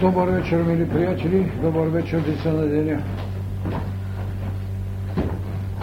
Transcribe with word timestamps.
Добър 0.00 0.28
вечер, 0.28 0.62
мили 0.62 0.88
приятели, 0.88 1.52
добър 1.62 1.88
вечер, 1.88 2.20
деца 2.20 2.52
на 2.52 2.66
деня. 2.66 3.02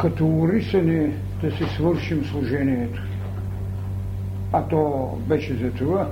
Като 0.01 0.27
урисани 0.27 1.13
да 1.41 1.51
си 1.51 1.63
свършим 1.63 2.25
служението. 2.25 3.01
А 4.51 4.67
то 4.67 5.11
беше 5.27 5.53
за 5.53 5.71
това, 5.71 6.07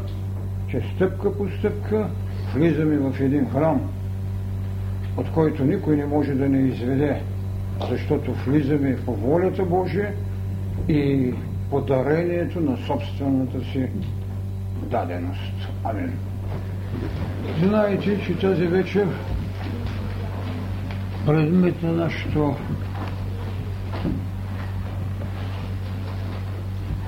че 0.67 0.81
стъпка 0.95 1.37
по 1.37 1.47
стъпка 1.49 2.09
влизаме 2.55 2.97
в 2.97 3.21
един 3.21 3.49
храм, 3.49 3.81
от 5.17 5.31
който 5.31 5.63
никой 5.63 5.95
не 5.95 6.05
може 6.05 6.33
да 6.33 6.49
не 6.49 6.59
изведе, 6.67 7.21
защото 7.89 8.33
влизаме 8.33 8.97
по 9.05 9.15
волята 9.15 9.65
Божия 9.65 10.13
и 10.87 11.33
подарението 11.69 12.61
на 12.61 12.77
собствената 12.77 13.63
си 13.63 13.89
даденост. 14.91 15.69
Амин. 15.83 16.13
Знаете, 17.59 18.23
че 18.25 18.37
тази 18.37 18.65
вечер 18.67 19.07
предмет 21.25 21.83
на 21.83 21.91
нашето 21.91 22.55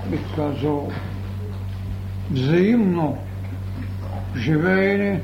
бих 0.10 0.36
казал 0.36 0.92
взаимно 2.32 3.18
живеене 4.38 5.22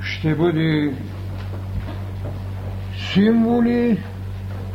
ще 0.00 0.34
бъде 0.34 0.94
символи 3.12 3.98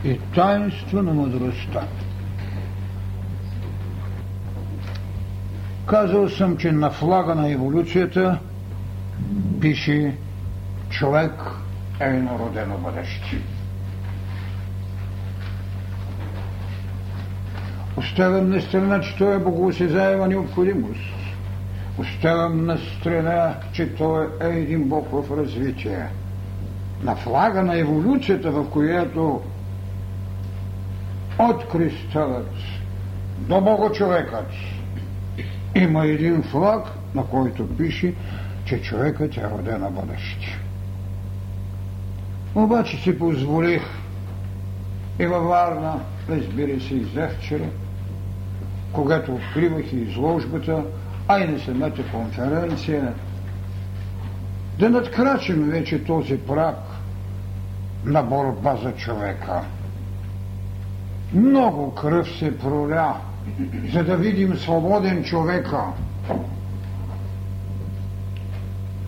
и 0.05 0.19
таинство 0.35 1.01
на 1.01 1.13
мъдростта. 1.13 1.81
Казал 5.85 6.29
съм, 6.29 6.57
че 6.57 6.71
на 6.71 6.91
флага 6.91 7.35
на 7.35 7.51
еволюцията 7.51 8.39
пише 9.61 10.15
човек 10.89 11.31
е 11.99 12.09
народено 12.09 12.77
бъдеще. 12.77 13.37
Оставям 17.97 18.49
на 18.49 18.61
страна, 18.61 19.01
че 19.01 19.15
това 19.15 19.33
е 19.33 19.39
богоосезаема 19.39 20.27
необходимост. 20.27 20.99
Оставям 21.97 22.65
на 22.65 22.77
страна, 22.77 23.55
че 23.73 23.95
той 23.95 24.27
е 24.41 24.47
един 24.47 24.89
бог 24.89 25.07
в 25.11 25.37
развитие. 25.37 26.05
На 27.03 27.15
флага 27.15 27.63
на 27.63 27.79
еволюцията, 27.79 28.51
в 28.51 28.69
която 28.69 29.41
от 31.39 31.67
кристалът 31.67 32.51
до 33.39 33.61
Бога 33.61 33.93
човекът 33.93 34.47
има 35.75 36.05
един 36.05 36.43
флаг, 36.43 36.87
на 37.15 37.23
който 37.23 37.77
пише, 37.77 38.13
че 38.65 38.81
човекът 38.81 39.37
е 39.37 39.49
роден 39.49 39.81
на 39.81 39.89
бъдеще. 39.89 40.59
Обаче 42.55 42.97
си 42.97 43.19
позволих 43.19 43.81
и 45.19 45.25
във 45.25 45.43
Варна, 45.43 45.99
разбира 46.29 46.81
се, 46.81 46.93
и 46.93 47.05
вчера, 47.39 47.65
когато 48.91 49.35
откривах 49.35 49.93
и 49.93 49.97
изложбата, 49.97 50.83
а 51.27 51.39
и 51.39 51.47
на 51.47 51.59
самата 51.59 52.11
конференция, 52.11 53.13
да 54.79 54.89
надкрачим 54.89 55.69
вече 55.69 56.03
този 56.03 56.37
прак 56.37 56.77
на 58.05 58.23
борба 58.23 58.75
за 58.75 58.91
човека. 58.91 59.61
Много 61.33 61.95
кръв 61.95 62.29
се 62.39 62.57
проля, 62.57 63.15
за 63.93 64.03
да 64.03 64.17
видим 64.17 64.57
свободен 64.57 65.23
човека. 65.23 65.83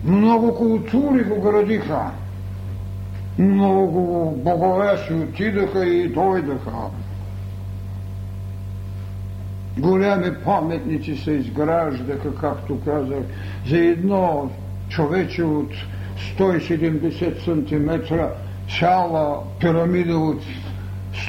Много 0.04 0.54
култури 0.54 1.24
го 1.24 1.40
градиха. 1.40 2.10
Много 3.38 4.32
богове 4.36 4.96
си 5.06 5.12
отидаха 5.12 5.86
и 5.86 6.08
дойдаха. 6.08 6.72
Голями 9.78 10.34
паметници 10.44 11.16
се 11.16 11.30
изграждаха, 11.30 12.34
както 12.34 12.80
казах, 12.84 13.24
за 13.66 13.78
едно 13.78 14.50
човече 14.88 15.42
от 15.42 15.70
170 16.38 17.44
см, 17.44 17.90
цяла 18.78 19.42
пирамида 19.60 20.18
от 20.18 20.42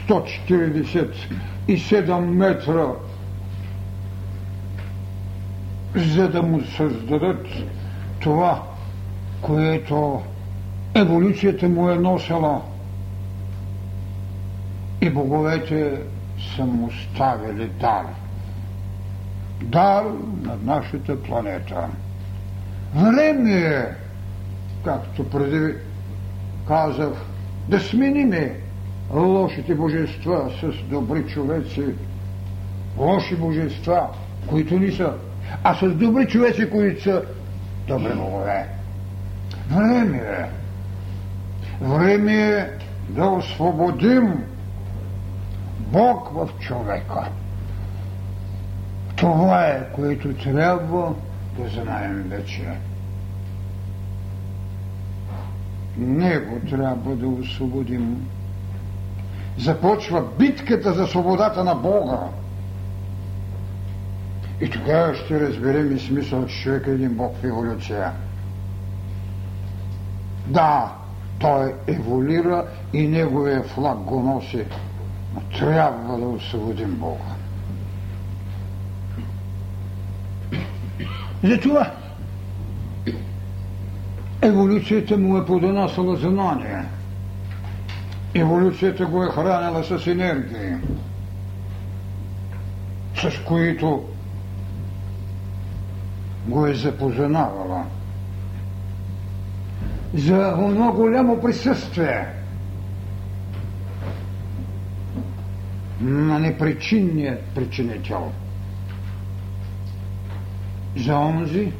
147 0.09 2.19
метра, 2.19 2.87
за 5.95 6.29
да 6.29 6.41
му 6.41 6.61
създадат 6.61 7.47
това, 8.19 8.63
което 9.41 10.21
еволюцията 10.95 11.69
му 11.69 11.89
е 11.89 11.95
носила 11.95 12.61
и 15.01 15.09
боговете 15.09 16.01
са 16.55 16.65
му 16.65 16.89
ставили 16.91 17.67
дар. 17.79 18.05
Дар 19.61 20.03
на 20.41 20.57
нашата 20.63 21.23
планета. 21.23 21.87
Време 22.95 23.51
е, 23.51 23.85
както 24.83 25.29
преди 25.29 25.73
казах, 26.67 27.13
да 27.67 27.79
смениме 27.79 28.55
лошите 29.13 29.75
божества 29.75 30.51
с 30.61 30.89
добри 30.89 31.23
човеци, 31.27 31.83
лоши 32.97 33.35
божества, 33.35 34.07
които 34.47 34.79
ни 34.79 34.91
са, 34.91 35.13
а 35.63 35.75
с 35.75 35.89
добри 35.89 36.27
човеци, 36.27 36.69
които 36.69 37.03
са 37.03 37.23
добри 37.89 38.13
богове. 38.13 38.67
Време 39.69 40.17
е. 40.17 40.45
Време 41.81 42.33
е 42.33 42.67
да 43.09 43.25
освободим 43.25 44.43
Бог 45.79 46.29
в 46.33 46.49
човека. 46.59 47.27
Това 49.15 49.65
е, 49.65 49.91
което 49.95 50.33
трябва 50.33 51.13
да 51.57 51.69
знаем 51.69 52.25
вече. 52.29 52.69
Него 55.97 56.59
трябва 56.69 57.15
да 57.15 57.27
освободим. 57.27 58.27
Започва 59.57 60.25
битката 60.39 60.93
за 60.93 61.07
свободата 61.07 61.63
на 61.63 61.75
Бога. 61.75 62.19
И 64.61 64.69
тогава 64.69 65.15
ще 65.15 65.39
разберем 65.39 65.95
и 65.95 65.99
смисъл, 65.99 66.45
че 66.45 66.61
човек 66.61 66.87
е 66.87 66.91
един 66.91 67.13
Бог 67.13 67.35
в 67.35 67.43
еволюция. 67.43 68.11
Да, 70.47 70.91
той 71.39 71.73
еволюира 71.87 72.65
и 72.93 73.07
неговия 73.07 73.63
флаг 73.63 73.97
го 73.97 74.23
носи, 74.23 74.63
но 75.35 75.41
трябва 75.59 76.17
да 76.17 76.25
освободим 76.25 76.95
Бога. 76.95 77.35
Затова 81.43 81.91
еволюцията 84.41 85.17
му 85.17 85.37
е 85.37 85.45
подонасала 85.45 86.15
знание. 86.15 86.85
Еволюцията 88.35 89.05
го 89.05 89.23
е 89.23 89.29
хранила 89.29 89.83
с 89.83 90.07
енергии, 90.07 90.75
с 93.15 93.43
които 93.47 94.03
го 96.49 96.67
е 96.67 96.73
запознавала. 96.73 97.85
За 100.13 100.55
едно 100.69 100.93
голямо 100.93 101.41
присъствие 101.41 102.27
на 106.01 106.39
непричинният 106.39 107.41
причинител. 107.55 108.31
За 110.97 111.15
онзи, 111.15 111.71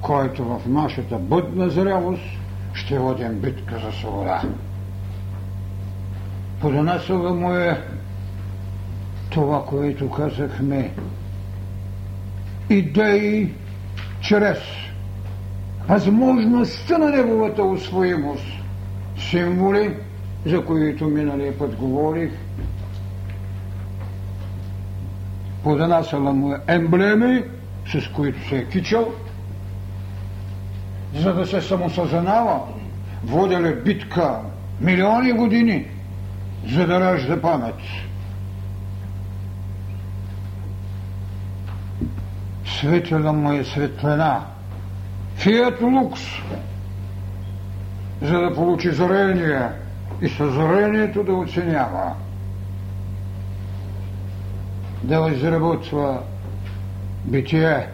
който 0.00 0.44
в 0.44 0.60
нашата 0.66 1.18
бъдна 1.18 1.70
зрелост 1.70 2.22
ще 2.72 2.98
водим 2.98 3.32
битка 3.32 3.78
за 3.78 3.92
свобода. 3.92 4.42
Подонасова 6.60 7.34
му 7.34 7.54
е 7.54 7.80
това, 9.30 9.64
което 9.64 10.10
казахме 10.10 10.90
идеи 12.70 13.52
чрез 14.28 14.58
възможността 15.88 16.98
на 16.98 17.10
неговата 17.10 17.62
усвоимост, 17.62 18.46
символи, 19.30 19.96
за 20.46 20.64
които 20.64 21.08
миналия 21.08 21.58
път 21.58 21.76
говорих, 21.76 22.30
поднасяла 25.62 26.32
му 26.32 26.52
е 26.52 26.58
емблеми, 26.66 27.42
с 27.92 28.08
които 28.08 28.48
се 28.48 28.56
е 28.56 28.68
кичал, 28.68 29.12
за 31.14 31.34
да 31.34 31.46
се 31.46 31.60
самосъзнава, 31.60 32.60
водили 33.24 33.74
битка 33.84 34.38
милиони 34.80 35.32
години, 35.32 35.86
за 36.68 36.86
да 36.86 37.00
ражда 37.00 37.40
памет. 37.40 38.05
Светила 42.80 43.32
му 43.32 43.52
е 43.52 43.64
светлина, 43.64 44.44
фият 45.36 45.80
лукс, 45.80 46.20
за 48.22 48.40
да 48.40 48.54
получи 48.54 48.90
зрение 48.90 49.68
и 50.20 50.28
съзрението 50.28 51.24
да 51.24 51.32
оценява, 51.32 52.12
да 55.02 55.30
изработва 55.34 56.22
битие. 57.24 57.86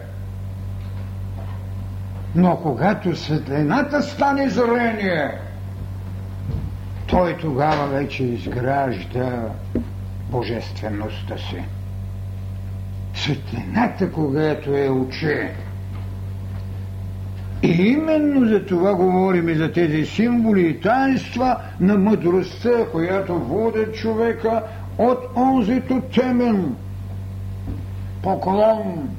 Но 2.35 2.57
когато 2.57 3.15
светлината 3.15 4.01
стане 4.01 4.49
зрение, 4.49 5.31
той 7.07 7.37
тогава 7.37 7.87
вече 7.87 8.23
изгражда 8.23 9.31
божествеността 10.29 11.37
си. 11.37 11.63
Светлината, 13.13 14.11
когато 14.11 14.77
е 14.77 14.89
очи, 14.89 15.47
и 17.63 17.67
именно 17.67 18.47
за 18.47 18.65
това 18.65 18.95
говорим 18.95 19.49
и 19.49 19.55
за 19.55 19.71
тези 19.71 20.05
символи 20.05 20.67
и 20.67 20.79
таинства 20.81 21.57
на 21.79 21.97
мъдростта, 21.97 22.85
която 22.91 23.39
водят 23.39 23.95
човека 23.95 24.63
от 24.97 25.19
онзито 25.35 26.01
темен 26.01 26.75
поклон 28.23 29.09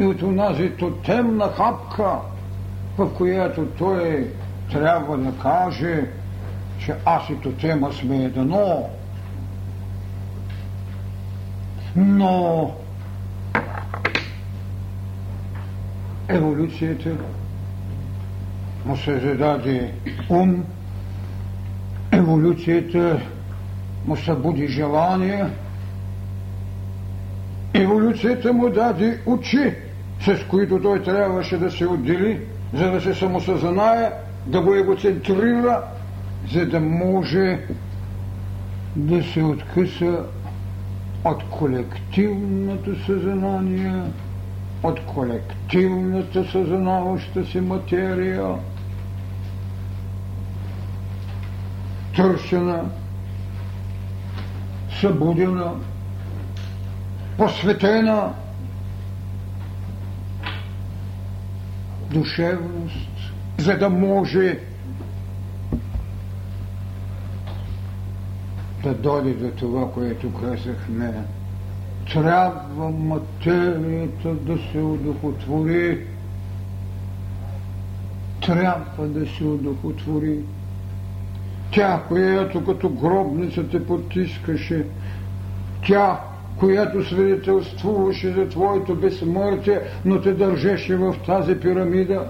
и 0.00 0.06
от 0.06 0.22
оназито 0.22 0.90
темна 0.90 1.48
хапка, 1.48 2.10
в 2.98 3.14
която 3.14 3.66
той 3.66 4.28
трябва 4.72 5.18
да 5.18 5.32
каже, 5.32 6.04
че 6.78 6.94
аз 7.04 7.22
и 7.30 7.56
тема 7.56 7.92
сме 7.92 8.16
едно. 8.16 8.88
Но 11.96 12.70
еволюцията 16.30 17.10
му 18.86 18.96
се 18.96 19.18
зададе 19.18 19.92
ум, 20.28 20.64
еволюцията 22.12 23.20
му 24.06 24.16
събуди 24.16 24.68
желание, 24.68 25.44
еволюцията 27.74 28.52
му 28.52 28.70
даде 28.70 29.18
очи, 29.26 29.74
с 30.20 30.38
които 30.48 30.82
той 30.82 31.02
трябваше 31.02 31.58
да 31.58 31.70
се 31.70 31.86
отдели, 31.86 32.40
за 32.74 32.90
да 32.90 33.00
се 33.00 33.14
самосъзнае, 33.14 34.10
да 34.46 34.60
го 34.60 34.74
егоцентрира, 34.74 35.82
за 36.52 36.66
да 36.66 36.80
може 36.80 37.58
да 38.96 39.22
се 39.22 39.42
откъса 39.42 40.18
от 41.24 41.44
колективното 41.50 43.04
съзнание, 43.06 44.02
от 44.82 45.06
колективната 45.06 46.44
съзнаваща 46.52 47.46
си 47.46 47.60
материя, 47.60 48.54
търсена, 52.16 52.84
събудена, 55.00 55.72
посветена 57.38 58.32
душевност, 62.10 63.08
за 63.58 63.78
да 63.78 63.90
може 63.90 64.58
да 68.82 68.94
дойде 68.94 69.32
до 69.32 69.50
това, 69.50 69.92
което 69.92 70.32
казахме. 70.32 71.24
Трябва 72.12 72.90
материята 72.90 74.34
да 74.34 74.58
се 74.72 74.78
удохотвори. 74.78 76.06
Трябва 78.46 79.08
да 79.08 79.26
се 79.26 79.44
удохотвори. 79.44 80.38
Тя, 81.72 82.02
която 82.08 82.64
като 82.64 82.88
гробница 82.88 83.68
те 83.68 83.86
потискаше, 83.86 84.86
тя, 85.86 86.20
която 86.56 87.04
свидетелствуваше 87.04 88.32
за 88.32 88.48
твоето 88.48 88.94
безсмъртие, 88.94 89.80
но 90.04 90.20
те 90.20 90.32
държеше 90.32 90.96
в 90.96 91.14
тази 91.26 91.60
пирамида. 91.60 92.28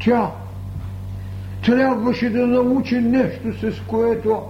Тя 0.00 0.30
трябваше 1.64 2.30
да 2.30 2.46
научи 2.46 3.00
нещо, 3.00 3.72
с 3.72 3.80
което 3.86 4.42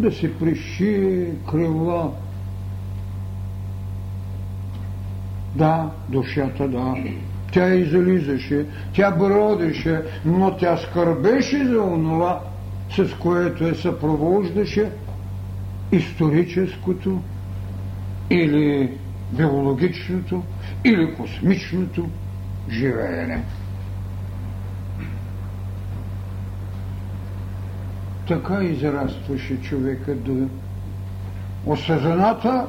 да 0.00 0.12
се 0.12 0.38
приши 0.38 1.24
крила. 1.50 2.12
Да, 5.54 5.90
душата, 6.08 6.68
да. 6.68 6.94
Тя 7.52 7.74
излизаше, 7.74 8.66
тя 8.92 9.10
бродеше, 9.10 10.02
но 10.24 10.56
тя 10.56 10.76
скърбеше 10.76 11.64
за 11.64 11.80
онова, 11.80 12.40
с 12.96 13.14
което 13.18 13.64
е 13.64 13.74
съпровождаше 13.74 14.90
историческото 15.92 17.22
или 18.30 18.98
биологичното 19.32 20.42
или 20.84 21.14
космичното 21.14 22.08
живеене. 22.70 23.44
Така 28.30 28.62
израстваше 28.62 29.62
човека 29.62 30.14
до 30.14 30.48
осъзнаната 31.66 32.66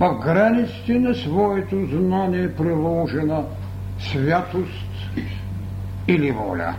в 0.00 0.18
границите 0.24 0.98
на 0.98 1.14
своето 1.14 1.86
знание 1.86 2.54
приложена 2.54 3.44
святост 3.98 5.10
или 6.08 6.30
воля. 6.30 6.74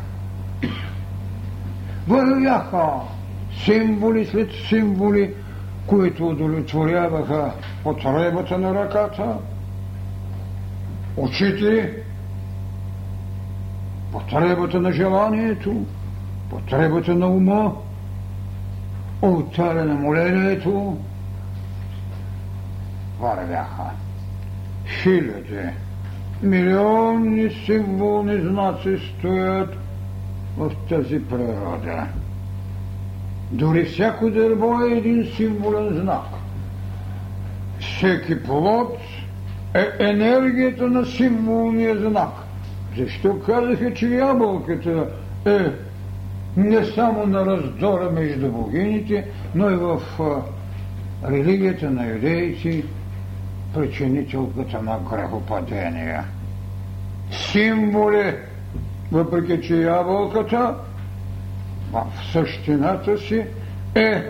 Вървяха 2.07 2.87
символи 3.65 4.25
след 4.25 4.51
символи, 4.69 5.33
които 5.87 6.27
удовлетворяваха 6.27 7.51
потребата 7.83 8.57
на 8.57 8.75
ръката, 8.75 9.37
очите, 11.17 11.93
потребата 14.11 14.79
на 14.79 14.91
желанието, 14.91 15.85
потребата 16.51 17.15
на 17.15 17.27
ума, 17.27 17.73
ултара 19.21 19.85
на 19.85 19.93
молението, 19.93 20.97
вървяха 23.19 23.91
хиляди, 25.01 25.69
милиони 26.43 27.49
символни 27.65 28.41
знаци 28.41 28.97
стоят 28.97 29.77
в 30.57 30.71
тази 30.89 31.25
природа. 31.25 32.07
Дори 33.51 33.85
всяко 33.85 34.29
дърво 34.29 34.81
е 34.81 34.97
един 34.97 35.27
символен 35.35 36.01
знак. 36.01 36.25
Всеки 37.79 38.43
плод 38.43 38.97
е 39.73 39.87
енергията 39.99 40.87
на 40.87 41.05
символния 41.05 41.97
знак. 42.09 42.33
Защо 42.97 43.39
казаха, 43.39 43.93
че 43.93 44.07
ябълката 44.07 45.07
е 45.45 45.90
не 46.57 46.85
само 46.85 47.25
на 47.25 47.45
раздора 47.45 48.11
между 48.11 48.51
богините, 48.51 49.25
но 49.55 49.69
и 49.69 49.75
в 49.75 50.01
религията 51.29 51.91
на 51.91 52.07
юдейци 52.07 52.85
причинителката 53.73 54.81
на 54.81 54.99
грехопадения. 55.11 56.23
Символи, 57.31 58.35
въпреки 59.11 59.67
че 59.67 59.75
ябълката 59.75 60.75
в 61.91 62.05
същината 62.31 63.17
си 63.17 63.45
е 63.95 64.23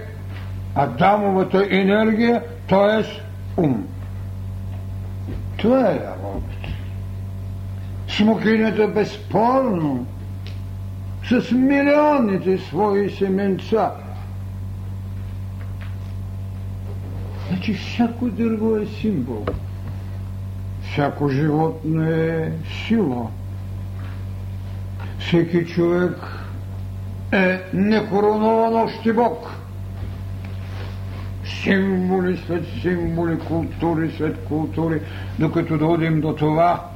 Адамовата 0.75 1.67
енергия, 1.69 2.43
т.е. 2.69 3.05
ум. 3.61 3.87
Това 5.57 5.79
е 5.79 5.95
ябълката. 5.95 6.69
Смокинята 8.07 8.87
безспорно 8.87 10.05
с 11.39 11.51
милионите 11.51 12.57
свои 12.57 13.09
семенца. 13.09 13.91
Значи 17.47 17.73
всяко 17.73 18.29
дърво 18.29 18.77
е 18.77 18.85
символ. 18.85 19.45
Всяко 20.91 21.29
животно 21.29 22.03
е 22.03 22.51
сила. 22.87 23.27
Всеки 25.19 25.65
човек 25.65 26.17
е 27.31 27.59
некоронован 27.73 28.75
още 28.75 29.13
Бог. 29.13 29.51
Символи 31.63 32.37
след 32.47 32.65
символи, 32.81 33.39
култури 33.39 34.11
след 34.17 34.45
култури, 34.45 35.01
докато 35.39 35.77
дойдем 35.77 36.21
до 36.21 36.35
това, 36.35 36.89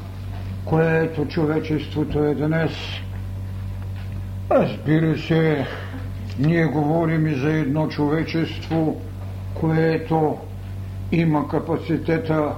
което 0.65 1.25
човечеството 1.25 2.23
е 2.23 2.35
днес– 2.35 2.71
Разбира 4.51 5.17
се, 5.17 5.65
ние 6.39 6.65
говорим 6.65 7.27
и 7.27 7.35
за 7.35 7.51
едно 7.51 7.87
човечество, 7.87 9.01
което 9.53 10.37
има 11.11 11.47
капацитета 11.47 12.51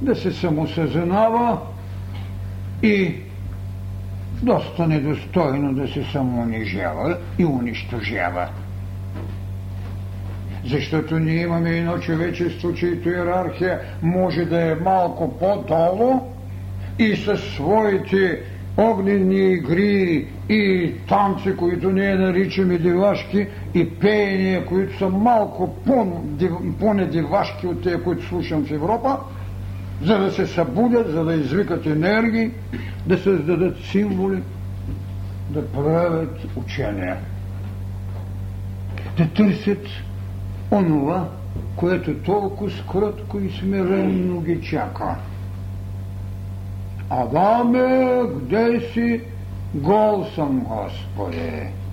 да 0.00 0.16
се 0.16 0.32
самосъзнава 0.32 1.58
и 2.82 3.14
доста 4.42 4.86
недостойно 4.86 5.74
да 5.74 5.88
се 5.88 6.04
самоунижава 6.04 7.18
и 7.38 7.44
унищожава. 7.44 8.48
Защото 10.66 11.18
ние 11.18 11.42
имаме 11.42 11.70
едно 11.70 11.98
човечество, 11.98 12.74
чието 12.74 13.08
иерархия 13.08 13.80
може 14.02 14.44
да 14.44 14.70
е 14.70 14.74
малко 14.74 15.38
по-долу 15.38 16.20
и 16.98 17.16
със 17.16 17.40
своите 17.40 18.40
огнени 18.76 19.52
игри 19.52 20.26
и 20.48 20.92
танци, 21.08 21.56
които 21.56 21.90
ние 21.92 22.14
наричаме 22.14 22.78
дивашки, 22.78 23.46
и 23.74 23.90
пеения, 23.90 24.66
които 24.66 24.98
са 24.98 25.08
малко 25.08 25.74
по-недивашки 26.80 27.66
от 27.66 27.82
тези, 27.82 27.96
които 27.96 28.26
слушам 28.26 28.64
в 28.64 28.70
Европа, 28.70 29.16
за 30.02 30.18
да 30.18 30.30
се 30.30 30.46
събудят, 30.46 31.10
за 31.10 31.24
да 31.24 31.34
извикат 31.34 31.86
енергии, 31.86 32.50
да 33.06 33.18
създадат 33.18 33.76
символи, 33.78 34.42
да 35.50 35.66
правят 35.68 36.38
учения, 36.56 37.16
да 39.16 39.28
търсят 39.28 39.86
онова, 40.70 41.28
което 41.76 42.14
толкова 42.14 42.70
скрътко 42.70 43.38
и 43.40 43.50
смиренно 43.50 44.40
ги 44.40 44.60
чака. 44.62 45.16
Адаме, 47.10 48.22
где 48.34 48.80
си? 48.92 49.20
Гол 49.74 50.26
съм, 50.34 50.60
Господи. 50.60 51.50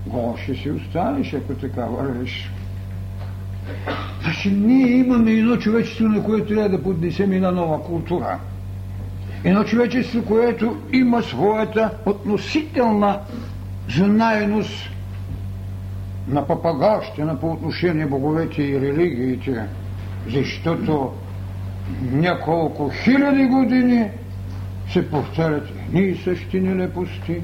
Гол 0.08 0.36
ще 0.44 0.56
си 0.56 0.72
останеш, 0.72 1.34
ако 1.34 1.54
така 1.54 1.86
вървиш. 1.86 2.52
Значи 4.24 4.52
ние 4.52 4.88
имаме 4.88 5.32
едно 5.32 5.58
човечество, 5.58 6.06
на 6.08 6.24
което 6.24 6.48
трябва 6.48 6.70
да 6.70 6.84
поднесем 6.84 7.32
една 7.32 7.52
нова 7.52 7.84
култура. 7.84 8.40
Едно 9.44 9.64
човечество, 9.64 10.26
което 10.26 10.78
има 10.94 11.24
своята 11.24 11.92
относителна 12.06 13.20
знаеност 13.90 14.90
на 16.28 16.48
папагащина 16.48 17.40
по 17.40 17.52
отношение 17.52 18.06
боговете 18.06 18.64
и 18.64 18.82
религиите, 18.82 19.66
защото 20.28 21.12
няколко 22.12 22.92
хиляди 23.04 23.46
години 23.46 24.10
се 24.94 25.10
повтарят 25.10 25.70
едни 25.70 26.02
и 26.02 26.18
същи 26.18 26.60
нелепости, 26.62 27.42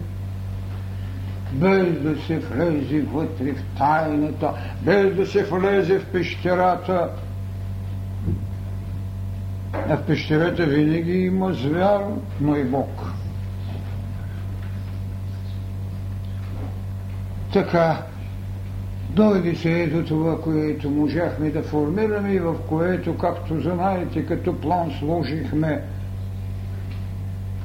без 1.54 2.02
да 2.02 2.22
се 2.22 2.40
влезе 2.40 3.02
вътре 3.02 3.52
в 3.52 3.64
тайната, 3.78 4.52
без 4.82 5.16
да 5.16 5.26
се 5.26 5.44
влезе 5.44 6.00
в 6.00 6.06
пещерата. 6.06 7.10
А 9.90 9.98
в 9.98 10.04
пещерата 10.06 10.66
винаги 10.66 11.12
има 11.12 11.54
звяр, 11.54 12.02
но 12.42 12.56
и 12.56 12.64
Бог. 12.64 13.02
Така, 17.54 17.98
дойде 19.10 19.56
се 19.56 19.82
ето 19.82 20.06
това, 20.06 20.42
което 20.42 20.90
можахме 20.90 21.50
да 21.50 21.64
формираме 21.64 22.34
и 22.34 22.40
в 22.40 22.56
което, 22.70 23.18
както 23.18 23.62
знаете, 23.62 24.26
като 24.26 24.62
план 24.62 24.92
сложихме 25.00 25.82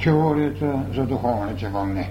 теорията 0.09 0.83
за 0.95 1.07
духовните 1.07 1.69
вълни. 1.69 2.09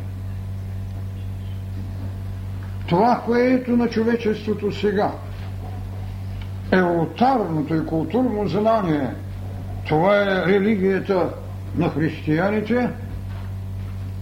Това, 2.88 3.22
което 3.26 3.72
на 3.72 3.90
човечеството 3.90 4.72
сега 4.72 5.12
е 6.72 6.82
отарното 6.82 7.76
и 7.76 7.86
културно 7.86 8.48
знание, 8.48 9.10
това 9.88 10.22
е 10.22 10.46
религията 10.46 11.30
на 11.76 11.90
християните, 11.90 12.90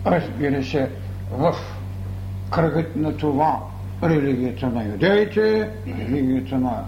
разбира 0.06 0.64
се, 0.64 0.90
в 1.32 1.56
кръгът 2.52 2.96
на 2.96 3.18
това 3.18 3.60
религията 4.04 4.68
на 4.68 4.84
юдеите, 4.84 5.70
религията 5.88 6.58
на 6.58 6.84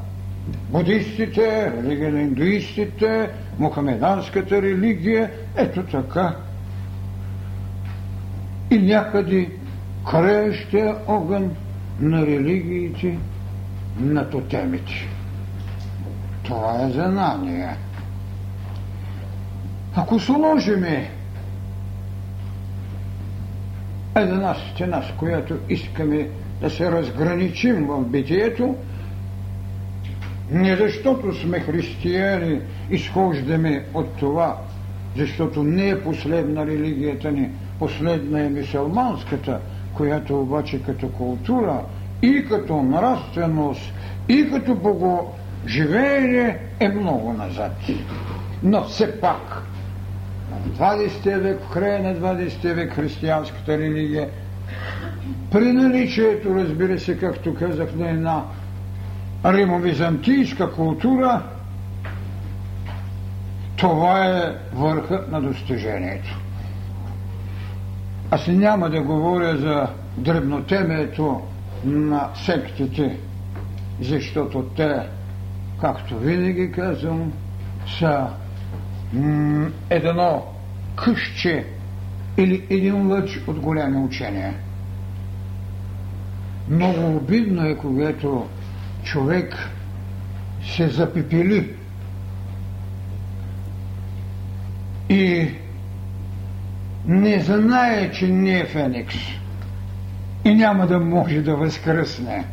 будистите, 0.69 1.71
религия 1.77 2.11
на 2.11 2.21
индуистите, 2.21 3.29
мухамеданската 3.59 4.61
религия, 4.61 5.31
ето 5.55 5.83
така 5.83 6.35
и 8.71 8.79
някъде 8.79 9.49
креещия 10.11 10.95
огън 11.07 11.51
на 11.99 12.25
религиите, 12.25 13.17
на 13.99 14.29
тотемите. 14.29 14.93
Това 16.43 16.85
е 16.85 16.89
знание. 16.91 17.75
Ако 19.95 20.19
сложиме 20.19 21.09
една 24.15 24.53
стена, 24.53 25.03
с 25.03 25.17
която 25.17 25.57
искаме 25.69 26.29
да 26.61 26.69
се 26.69 26.91
разграничим 26.91 27.87
в 27.87 28.01
битието, 28.01 28.75
не 30.51 30.75
защото 30.75 31.35
сме 31.35 31.59
християни, 31.59 32.59
изхождаме 32.89 33.85
от 33.93 34.15
това, 34.17 34.57
защото 35.17 35.63
не 35.63 35.89
е 35.89 36.03
последна 36.03 36.65
религията 36.65 37.31
ни, 37.31 37.49
последна 37.79 38.39
е 38.39 38.49
мисълманската, 38.49 39.59
която 39.93 40.41
обаче 40.41 40.83
като 40.83 41.09
култура 41.09 41.81
и 42.21 42.45
като 42.49 42.83
нравственост 42.83 43.93
и 44.29 44.49
като 44.51 44.75
богоживеене 44.75 46.59
е 46.79 46.89
много 46.89 47.33
назад. 47.33 47.71
Но 48.63 48.83
все 48.83 49.19
пак, 49.21 49.63
в 50.65 50.79
20 50.79 51.39
век, 51.39 51.59
в 51.61 51.73
края 51.73 52.03
на 52.03 52.15
20 52.15 52.73
век 52.73 52.93
християнската 52.93 53.77
религия, 53.77 54.29
при 55.51 55.71
наличието, 55.73 56.55
разбира 56.55 56.99
се, 56.99 57.17
както 57.17 57.55
казах, 57.55 57.95
на 57.95 58.09
една 58.09 58.43
римовизантийска 59.45 60.71
култура, 60.71 61.41
това 63.75 64.25
е 64.25 64.55
върхът 64.73 65.31
на 65.31 65.41
достижението. 65.41 66.37
Аз 68.31 68.47
няма 68.47 68.89
да 68.89 69.01
говоря 69.01 69.57
за 69.57 69.87
дребнотемието 70.17 71.41
на 71.85 72.29
сектите, 72.45 73.17
защото 74.01 74.63
те, 74.63 74.99
както 75.81 76.17
винаги 76.19 76.71
казвам, 76.71 77.33
са 77.99 78.27
едно 79.89 80.45
къще 80.95 81.65
или 82.37 82.65
един 82.69 83.11
лъч 83.11 83.41
от 83.47 83.59
голями 83.59 83.97
учения. 83.97 84.53
Много 86.69 87.17
обидно 87.17 87.65
е, 87.65 87.75
когато 87.77 88.47
човек 89.03 89.55
се 90.75 90.87
запепели 90.89 91.75
и 95.09 95.49
не 97.07 97.39
знае, 97.39 98.11
че 98.11 98.27
не 98.27 98.59
е 98.59 98.65
Феникс 98.65 99.15
и 100.45 100.55
няма 100.55 100.87
да 100.87 100.99
може 100.99 101.41
да 101.41 101.55
възкръсне. 101.55 102.45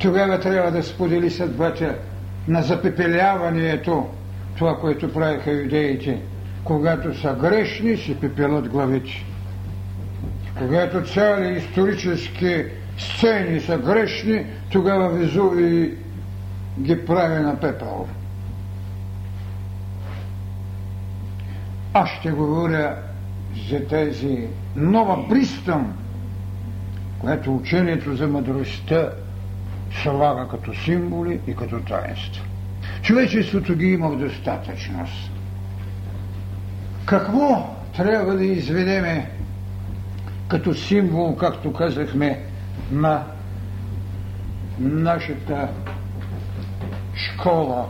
Тогава 0.00 0.40
трябва 0.40 0.70
да 0.70 0.82
сподели 0.82 1.30
съдбата 1.30 1.94
на 2.48 2.62
запепеляването, 2.62 4.08
това, 4.58 4.76
което 4.80 5.12
правиха 5.12 5.52
юдеите. 5.52 6.18
Когато 6.64 7.20
са 7.20 7.36
грешни, 7.40 7.96
си 7.96 8.16
пепелят 8.20 8.68
главите. 8.68 9.24
Когато 10.58 11.02
цяли 11.12 11.56
исторически 11.56 12.64
сцени 12.98 13.60
са 13.60 13.78
грешни, 13.78 14.44
тогава 14.72 15.08
Везуви 15.08 15.94
ги 16.80 17.04
прави 17.06 17.42
на 17.42 17.60
пепел. 17.60 18.06
Аз 21.94 22.08
ще 22.10 22.30
говоря 22.30 22.96
за 23.70 23.86
тези 23.86 24.48
нова 24.76 25.28
пристъм, 25.28 25.92
което 27.18 27.54
учението 27.56 28.16
за 28.16 28.26
мъдростта 28.28 29.10
слага 30.02 30.48
като 30.50 30.74
символи 30.74 31.40
и 31.46 31.56
като 31.56 31.80
таинство. 31.80 32.44
Човечеството 33.02 33.74
ги 33.74 33.86
има 33.86 34.08
в 34.10 34.18
достатъчност. 34.18 35.30
Какво 37.04 37.76
трябва 37.96 38.34
да 38.34 38.44
изведеме 38.44 39.30
като 40.48 40.74
символ, 40.74 41.36
както 41.36 41.72
казахме, 41.72 42.44
на 42.90 43.24
нашата 44.78 45.68
школа, 47.14 47.86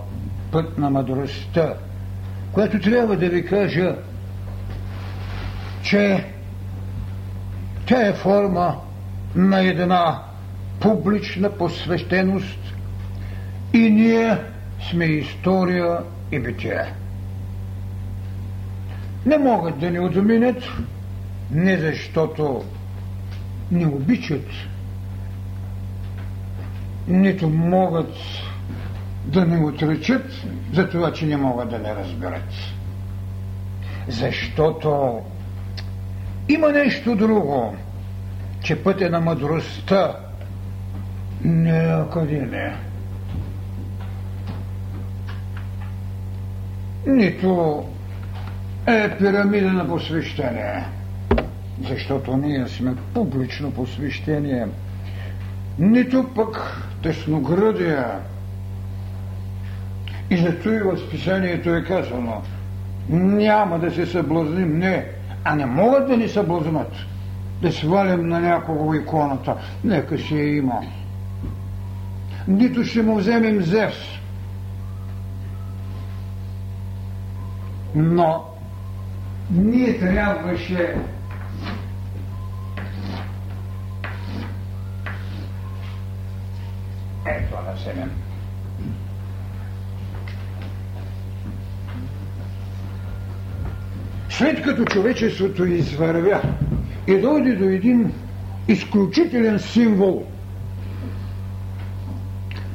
път 0.53 0.79
на 0.79 0.91
мъдростта, 0.91 1.75
което 2.53 2.81
трябва 2.81 3.17
да 3.17 3.29
ви 3.29 3.47
кажа, 3.47 3.97
че 5.83 6.25
тя 7.87 8.07
е 8.07 8.13
форма 8.13 8.77
на 9.35 9.61
една 9.61 10.23
публична 10.81 11.51
посвещеност 11.51 12.59
и 13.73 13.79
ние 13.79 14.39
сме 14.91 15.05
история 15.05 15.99
и 16.33 16.41
битие. 16.41 16.93
Не 19.27 19.39
могат 19.39 19.79
да 19.79 19.91
ни 19.91 20.01
отминат 20.01 20.63
не 21.51 21.79
защото 21.79 22.65
не 23.71 23.87
обичат, 23.87 24.47
нито 27.09 27.49
могат 27.49 28.15
да 29.25 29.45
не 29.47 29.65
отречат 29.65 30.27
за 30.73 30.89
това, 30.89 31.13
че 31.13 31.27
не 31.27 31.37
могат 31.37 31.71
да 31.71 31.79
не 31.79 31.95
разберат. 31.95 32.53
Защото 34.09 35.21
има 36.49 36.69
нещо 36.69 37.17
друго, 37.17 37.77
че 38.63 38.83
пътя 38.83 39.11
на 39.11 39.21
мъдростта 39.21 40.17
не 41.45 42.07
е. 42.53 42.73
Нито 47.07 47.85
е 48.87 49.19
пирамида 49.19 49.73
на 49.73 49.89
посвещение. 49.89 50.85
Защото 51.89 52.37
ние 52.37 52.69
сме 52.69 52.95
публично 53.15 53.71
посвещение. 53.71 54.67
Нито 55.79 56.29
пък 56.35 56.83
тесноградия. 57.03 58.07
И 60.31 60.37
зато 60.37 60.73
и 60.73 60.79
в 60.79 60.97
списанието 60.97 61.75
е 61.75 61.85
казано 61.85 62.43
няма 63.11 63.79
да 63.79 63.91
се 63.91 64.07
съблазним. 64.07 64.79
Не, 64.79 65.07
а 65.45 65.55
не 65.55 65.67
могат 65.67 66.09
да 66.09 66.17
ни 66.17 66.29
съблазнат. 66.29 66.93
Да 67.63 67.73
свалим 67.73 68.29
на 68.29 68.41
някого 68.41 68.95
иконата. 68.95 69.57
Нека 69.85 70.19
си 70.19 70.35
я 70.35 70.57
има. 70.57 70.81
Нито 72.49 72.85
ще 72.85 73.03
му 73.03 73.17
вземем 73.17 73.63
Зевс. 73.63 73.99
Но 77.95 78.45
ние 79.51 79.99
трябваше 79.99 80.97
ето 87.27 87.57
да 87.67 87.73
вземем. 87.75 88.30
След 94.41 94.63
като 94.63 94.85
човечеството 94.85 95.65
извървя 95.65 96.43
и 97.07 97.19
дойде 97.19 97.57
до 97.57 97.65
един 97.65 98.13
изключителен 98.69 99.59
символ, 99.59 100.25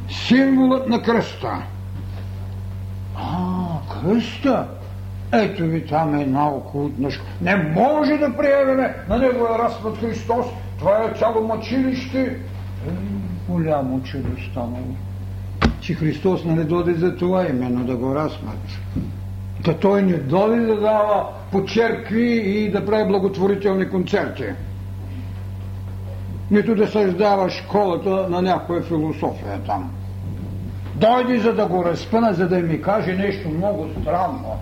символът 0.09 0.89
на 0.89 1.01
кръста. 1.01 1.63
А, 3.15 3.65
кръста! 3.93 4.67
Ето 5.33 5.63
ви 5.63 5.85
там 5.85 6.15
е 6.15 6.21
една 6.21 6.49
окултна 6.49 7.09
Не 7.41 7.55
може 7.55 8.17
да 8.17 8.37
приемеме 8.37 8.95
на 9.09 9.17
неговия 9.17 9.59
разпад 9.59 9.97
Христос. 9.97 10.45
Това 10.79 11.03
е 11.03 11.17
цяло 11.19 11.47
мъчилище. 11.47 12.21
Е, 12.21 12.37
голямо 13.47 14.03
чудо 14.03 14.41
станало. 14.51 14.95
Че 15.81 15.93
Христос 15.93 16.45
не 16.45 16.63
дойде 16.63 16.93
за 16.93 17.15
това 17.15 17.47
именно 17.49 17.85
да 17.85 17.95
го 17.95 18.15
разпад. 18.15 18.59
Та 19.65 19.73
той 19.73 20.01
не 20.01 20.17
дойде 20.17 20.65
да 20.65 20.79
дава 20.79 21.27
по 21.51 21.65
черкви 21.65 22.33
и 22.35 22.71
да 22.71 22.85
прави 22.85 23.07
благотворителни 23.07 23.89
концерти. 23.89 24.45
Нито 26.51 26.75
да 26.75 26.87
съждава 26.87 27.49
школата 27.49 28.29
на 28.29 28.41
някоя 28.41 28.81
философия 28.81 29.59
там. 29.65 29.91
Дойде 30.95 31.39
за 31.39 31.53
да 31.53 31.65
го 31.65 31.85
разпъна, 31.85 32.33
за 32.33 32.47
да 32.47 32.59
ми 32.59 32.81
каже 32.81 33.13
нещо 33.13 33.49
много 33.49 33.87
странно 34.01 34.59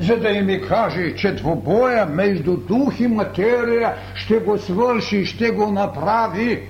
за 0.00 0.16
да 0.16 0.30
ми 0.42 0.60
каже, 0.60 1.14
че 1.16 1.34
двобоя 1.34 2.06
между 2.06 2.56
дух 2.56 3.00
и 3.00 3.06
материя 3.06 3.94
ще 4.14 4.38
го 4.38 4.58
свърши, 4.58 5.26
ще 5.26 5.50
го 5.50 5.72
направи. 5.72 6.62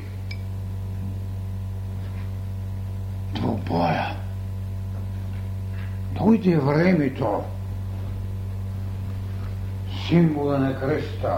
Двобоя. 3.34 4.06
Дойде 6.18 6.56
времето, 6.56 7.42
символа 10.08 10.58
на 10.58 10.80
кръста, 10.80 11.36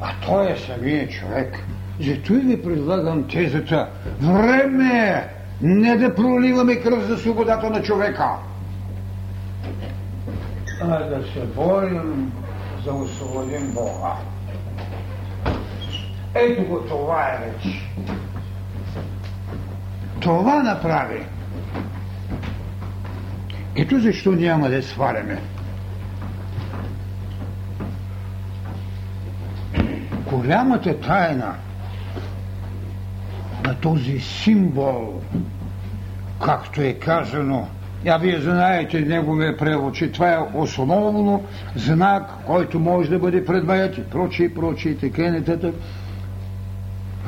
а 0.00 0.10
той 0.26 0.52
е 0.52 0.56
самия 0.56 1.08
човек. 1.08 1.58
Зато 2.00 2.34
и 2.34 2.38
ви 2.38 2.62
предлагам 2.62 3.28
тезата. 3.28 3.88
Време 4.20 4.90
е 4.94 5.24
не 5.60 5.96
да 5.96 6.14
проливаме 6.14 6.76
кръв 6.76 7.04
за 7.04 7.16
свободата 7.16 7.70
на 7.70 7.82
човека 7.82 8.28
а 10.90 11.04
да 11.04 11.22
се 11.32 11.40
борим 11.40 12.32
за 12.84 12.92
освободим 12.92 13.72
Бога. 13.74 14.12
Ето 16.34 16.64
го 16.64 16.80
това 16.80 17.28
е 17.28 17.38
вече. 17.38 17.82
Това 20.20 20.62
направи. 20.62 21.24
Ето 23.76 24.00
защо 24.00 24.32
няма 24.32 24.68
да 24.68 24.82
сваляме. 24.82 25.40
Голямата 30.32 31.00
тайна 31.00 31.54
на 33.64 33.74
този 33.74 34.20
символ, 34.20 35.20
както 36.44 36.82
е 36.82 36.92
казано, 36.92 37.68
а 38.06 38.18
вие 38.18 38.40
знаете 38.40 39.00
неговия 39.00 39.56
превод, 39.56 39.94
че 39.94 40.12
това 40.12 40.32
е 40.32 40.38
основно 40.54 41.44
знак, 41.76 42.30
който 42.46 42.80
може 42.80 43.10
да 43.10 43.18
бъде 43.18 43.44
предмет 43.44 43.98
и 43.98 44.10
прочие, 44.10 44.46
и 44.46 44.54
прочие, 44.54 44.92
и 44.92 44.98
така 44.98 45.22
и. 45.22 45.72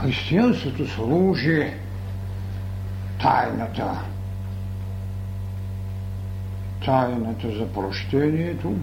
Християнството 0.03 0.89
служи 0.89 1.73
тайната. 3.23 3.91
Тайната 6.85 7.49
за 7.59 7.73
прощението, 7.73 8.75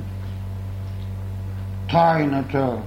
тайната 1.92 2.78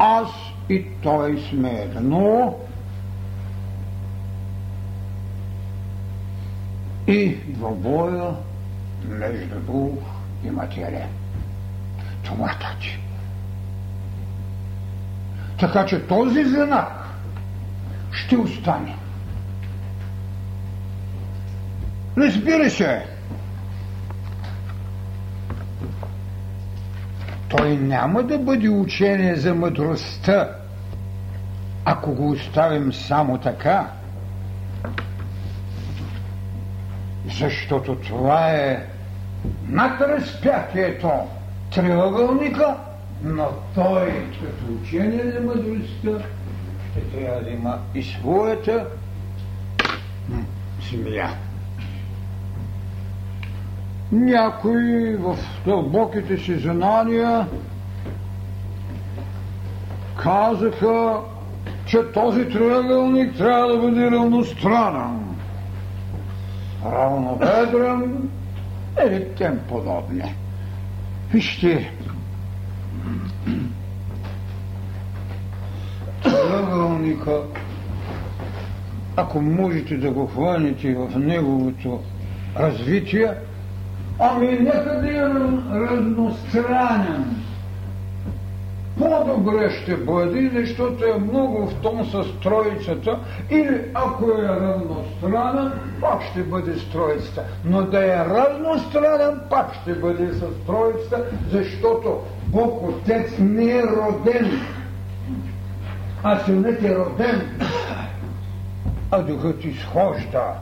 аз 0.00 0.28
и 0.68 0.86
той 1.02 1.38
сме 1.50 1.70
едно, 1.70 2.56
и 7.06 7.36
двобоя 7.46 8.34
между 9.08 9.60
дух 9.60 9.98
и 10.44 10.50
материя. 10.50 11.08
Това 12.24 12.48
тати. 12.48 12.98
Така 15.58 15.86
че 15.86 16.06
този 16.06 16.44
знак 16.44 17.04
ще 18.12 18.36
остане. 18.36 18.96
Разбира 22.18 22.70
се, 22.70 23.06
той 27.50 27.76
няма 27.76 28.22
да 28.22 28.38
бъде 28.38 28.68
учение 28.68 29.34
за 29.34 29.54
мъдростта, 29.54 30.50
ако 31.84 32.14
го 32.14 32.30
оставим 32.30 32.92
само 32.92 33.38
така, 33.38 33.86
защото 37.38 37.96
това 37.96 38.50
е 38.50 38.86
над 39.68 40.00
разпятието 40.00 41.10
триъгълника, 41.74 42.76
но 43.24 43.48
той 43.74 44.26
като 44.40 44.72
учение 44.82 45.24
на 45.24 45.40
мъдростта 45.40 46.26
ще 46.90 47.00
трябва 47.00 47.42
да 47.42 47.50
има 47.50 47.78
и 47.94 48.02
своята 48.02 48.86
земя. 50.90 51.30
Някои 54.12 55.16
в 55.16 55.36
дълбоките 55.66 56.38
си 56.38 56.58
знания 56.58 57.46
казаха, 60.22 61.20
че 61.86 61.98
този 62.14 62.48
триъгълник 62.48 63.36
трябва 63.36 63.68
да 63.68 63.78
бъде 63.78 64.10
равностранен 64.10 65.30
равнобедрен 66.84 68.28
или 69.06 69.26
тем 69.38 69.60
подобни. 69.68 70.34
Вижте, 71.32 71.92
триъгълника, 76.22 77.42
ако 79.16 79.40
можете 79.42 79.96
да 79.96 80.10
го 80.10 80.26
хванете 80.26 80.94
в 80.94 81.18
неговото 81.18 82.00
развитие, 82.58 83.34
ами 84.20 84.46
нека 84.46 85.00
да 85.02 85.16
е 85.16 85.22
разностранен. 85.80 87.40
по-добре 88.98 89.70
ще 89.70 89.96
бъде, 89.96 90.50
защото 90.54 91.04
е 91.04 91.18
много 91.18 91.66
в 91.66 91.74
тон 91.74 92.06
с 92.06 92.40
троицата, 92.42 93.18
или 93.50 93.80
ако 93.94 94.24
е 94.24 94.48
равностранен, 94.48 95.72
пак 96.00 96.22
ще 96.22 96.42
бъде 96.42 96.74
с 96.78 96.92
троицата. 96.92 97.44
Но 97.64 97.82
да 97.82 98.04
е 98.04 98.16
равностранен, 98.16 99.40
пак 99.50 99.74
ще 99.74 99.94
бъде 99.94 100.32
с 100.32 100.66
троицата, 100.66 101.24
защото 101.50 102.18
Бог 102.46 102.88
Отец 102.88 103.38
не 103.38 103.72
е 103.72 103.82
роден, 103.82 104.60
а 106.22 106.38
синът 106.38 106.82
е 106.82 106.96
роден, 106.96 107.42
а 109.10 109.22
духът 109.22 109.64
изхожда. 109.64 110.54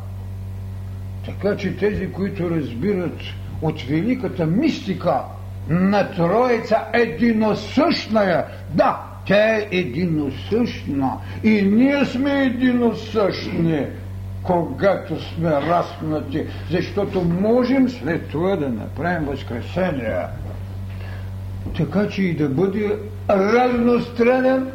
Така 1.26 1.56
че 1.56 1.76
тези, 1.76 2.12
които 2.12 2.50
разбират 2.50 3.18
от 3.62 3.82
великата 3.82 4.46
мистика 4.46 5.20
на 5.68 6.10
Троица 6.10 6.76
единосъщная, 6.92 8.44
да, 8.74 9.00
тя 9.26 9.56
е 9.56 9.68
единосъщна 9.70 11.12
и 11.44 11.62
ние 11.62 12.04
сме 12.04 12.42
единосъщни, 12.42 13.86
когато 14.42 15.22
сме 15.22 15.50
разпнати, 15.50 16.46
защото 16.70 17.24
можем 17.24 17.88
след 17.88 18.28
това 18.28 18.56
да 18.56 18.68
направим 18.68 19.28
възкресение. 19.28 20.16
Така 21.76 22.08
че 22.08 22.22
и 22.22 22.36
да 22.36 22.48
бъде 22.48 22.98
разностранен, 23.30 24.70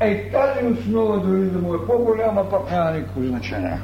е 0.00 0.30
тази 0.30 0.66
основа 0.66 1.20
дори 1.20 1.44
да 1.44 1.58
му 1.58 1.74
е 1.74 1.86
по-голяма, 1.86 2.50
пък 2.50 2.70
няма 2.70 2.90
никакво 2.90 3.22
значение. 3.22 3.78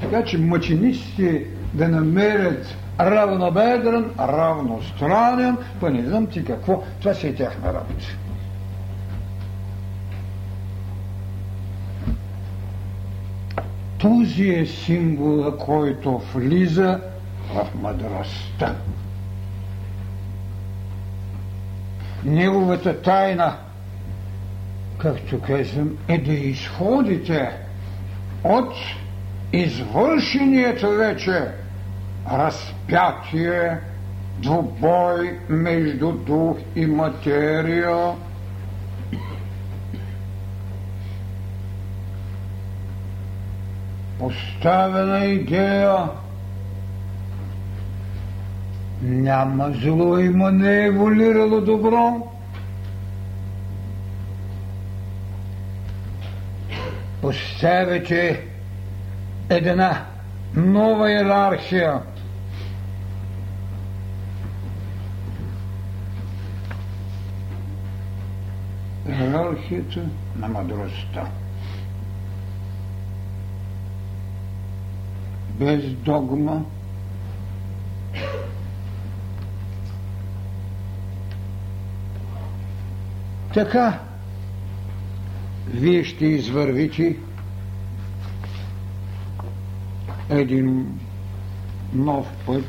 Така 0.00 0.24
че 0.24 0.38
мъчениците 0.38 1.46
да 1.74 1.88
намерят 1.88 2.76
равнобедрен, 3.00 4.10
равностранен, 4.18 5.58
па 5.80 5.90
не 5.90 6.06
знам 6.06 6.26
ти 6.26 6.44
какво, 6.44 6.82
това 7.00 7.14
си 7.14 7.26
е 7.26 7.34
тяхна 7.34 7.68
работа. 7.68 8.04
Този 13.98 14.48
е 14.48 14.66
символа, 14.66 15.58
който 15.58 16.18
влиза 16.18 17.00
в 17.54 17.66
мъдростта. 17.82 18.74
Неговата 22.24 23.02
тайна, 23.02 23.56
както 24.98 25.40
казвам, 25.40 25.90
е 26.08 26.18
да 26.18 26.32
изходите 26.32 27.52
от 28.44 28.74
извършеният 29.56 30.80
вече 30.80 31.48
разпятие, 32.32 33.78
двубой 34.38 35.38
между 35.48 36.12
дух 36.12 36.56
и 36.76 36.86
материя, 36.86 38.12
поставена 44.18 45.24
идея 45.24 46.08
няма 49.02 49.70
зло, 49.70 50.18
има 50.18 50.52
не 50.52 50.78
е 50.78 50.86
еволюирало 50.86 51.60
добро. 51.60 52.32
Поставяте 57.20 58.55
една 59.50 60.04
нова 60.54 61.10
иерархия. 61.10 62.00
Иерархията 69.08 70.00
на 70.36 70.48
мъдростта. 70.48 71.26
Без 75.50 75.84
догма, 75.92 76.64
така 83.54 83.98
вие 85.66 86.04
ще 86.04 86.26
извървите 86.26 87.16
един 90.30 90.86
нов 91.94 92.26
път. 92.46 92.64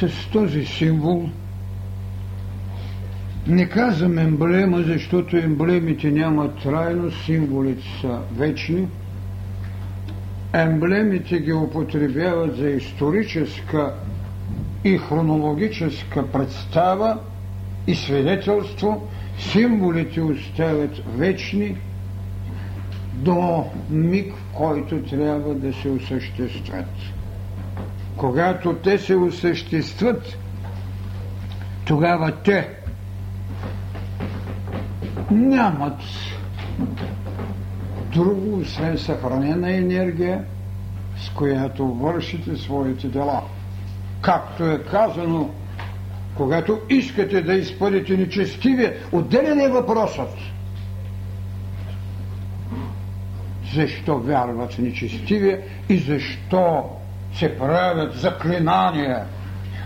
С 0.00 0.30
този 0.32 0.64
символ 0.64 1.28
не 3.46 3.68
казвам 3.68 4.18
емблема, 4.18 4.82
защото 4.82 5.36
емблемите 5.36 6.10
нямат 6.10 6.62
трайност, 6.62 7.24
символите 7.24 7.84
са 8.00 8.18
вечни. 8.36 8.88
Емблемите 10.52 11.38
ги 11.38 11.52
употребяват 11.52 12.56
за 12.56 12.68
историческа 12.68 13.94
и 14.84 14.98
хронологическа 14.98 16.32
представа 16.32 17.18
и 17.86 17.94
свидетелство. 17.94 19.08
Символите 19.38 20.20
оставят 20.20 21.02
вечни 21.18 21.76
до 23.14 23.64
миг, 23.90 24.34
в 24.34 24.54
който 24.54 25.02
трябва 25.02 25.54
да 25.54 25.72
се 25.72 25.88
осъществят. 25.88 26.86
Когато 28.16 28.74
те 28.74 28.98
се 28.98 29.14
осъществят, 29.14 30.38
тогава 31.84 32.32
те 32.44 32.68
нямат 35.30 35.98
друго, 38.12 38.58
освен 38.58 38.98
съхранена 38.98 39.72
енергия, 39.76 40.44
с 41.16 41.30
която 41.30 41.86
вършите 41.86 42.56
своите 42.56 43.08
дела. 43.08 43.42
Както 44.20 44.64
е 44.64 44.82
казано, 44.90 45.50
когато 46.36 46.80
искате 46.90 47.42
да 47.42 47.54
изпълните 47.54 48.16
нечестивие, 48.16 48.96
отделен 49.12 49.60
е 49.60 49.68
въпросът– 49.68 50.28
защо 53.74 54.18
вярват 54.18 54.72
в 54.72 54.78
нечестивие 54.78 55.60
и 55.88 55.98
защо 55.98 56.84
се 57.34 57.58
правят 57.58 58.14
заклинания. 58.14 59.24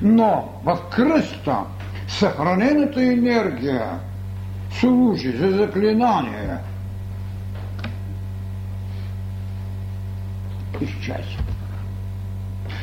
Но 0.03 0.49
в 0.65 0.79
кръста 0.91 1.59
съхранената 2.09 3.03
енергия 3.03 3.91
служи 4.71 5.31
за 5.37 5.51
заклинание. 5.51 6.57
Изчезва. 10.81 11.43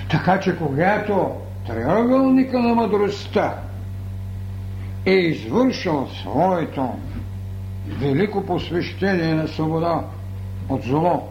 Така 0.09 0.39
че 0.39 0.57
когато 0.57 1.31
триъгълника 1.67 2.59
на 2.59 2.75
мъдростта 2.75 3.53
е 5.05 5.11
извършил 5.11 6.07
своето 6.21 6.89
велико 7.87 8.45
посвещение 8.45 9.33
на 9.33 9.47
свобода, 9.47 10.03
от 10.69 10.83
зло, 10.83 11.29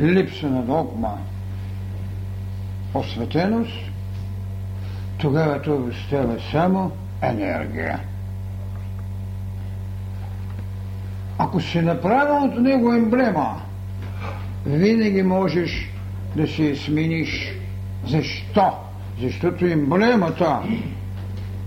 липса 0.00 0.50
на 0.50 0.62
догма, 0.62 1.18
осветеност, 2.94 3.78
тогава 5.18 5.62
това 5.62 5.92
става 6.06 6.36
само 6.52 6.92
енергия. 7.22 8.00
Ако 11.38 11.60
си 11.60 11.80
направил 11.80 12.44
от 12.44 12.60
него 12.60 12.92
емблема, 12.92 13.62
винаги 14.66 15.22
можеш 15.22 15.90
да 16.36 16.48
се 16.48 16.76
смениш. 16.76 17.52
Защо? 18.06 18.72
Защото 19.20 19.66
емблемата 19.66 20.60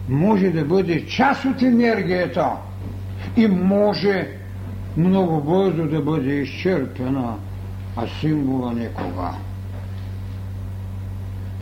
може 0.10 0.50
да 0.50 0.66
бъде 0.66 1.06
част 1.06 1.46
от 1.46 1.62
енергията 1.62 2.52
и 3.38 3.48
може 3.48 4.37
много 4.98 5.42
бързо 5.42 5.88
да 5.88 6.02
бъде 6.02 6.34
изчерпена, 6.34 7.36
а 7.96 8.08
символа 8.08 8.74
никога. 8.74 9.30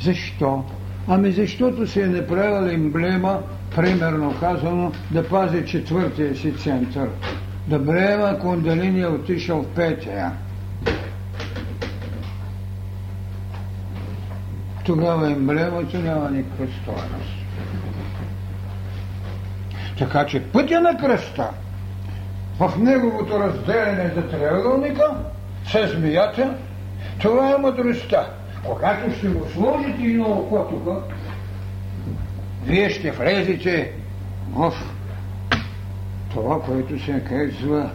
Защо? 0.01 0.63
Ами 1.07 1.31
защото 1.31 1.87
се 1.87 2.03
е 2.03 2.07
направила 2.07 2.73
емблема, 2.73 3.39
примерно 3.75 4.35
казано, 4.39 4.91
да 5.11 5.29
пази 5.29 5.65
четвъртия 5.65 6.35
си 6.35 6.53
център. 6.53 7.09
Да 7.67 7.79
брева 7.79 8.39
Кундалини 8.39 9.01
е 9.01 9.07
отишъл 9.07 9.61
в 9.61 9.67
петия. 9.67 10.31
Тогава 14.85 15.31
емблемата 15.31 15.99
няма 15.99 16.29
никаква 16.29 16.67
стоеност. 16.81 17.35
Така 19.97 20.25
че 20.25 20.43
пътя 20.43 20.81
на 20.81 20.97
кръста– 20.97 21.49
в 22.59 22.73
неговото 22.77 23.39
разделяне 23.39 24.11
за 24.15 24.29
триъгълника 24.29 25.15
с 25.65 25.87
змията, 25.87 26.57
това 27.21 27.51
е 27.51 27.57
мъдростта. 27.57 28.27
Когато 28.65 29.17
ще 29.17 29.29
му 29.29 29.45
сложите 29.53 30.03
едно 30.03 30.25
око 30.25 30.67
тук, 30.69 31.03
вие 32.65 32.89
ще 32.89 33.11
влезете 33.11 33.91
в 34.53 34.73
това, 36.33 36.61
което 36.61 37.05
се 37.05 37.23
казва 37.23 37.89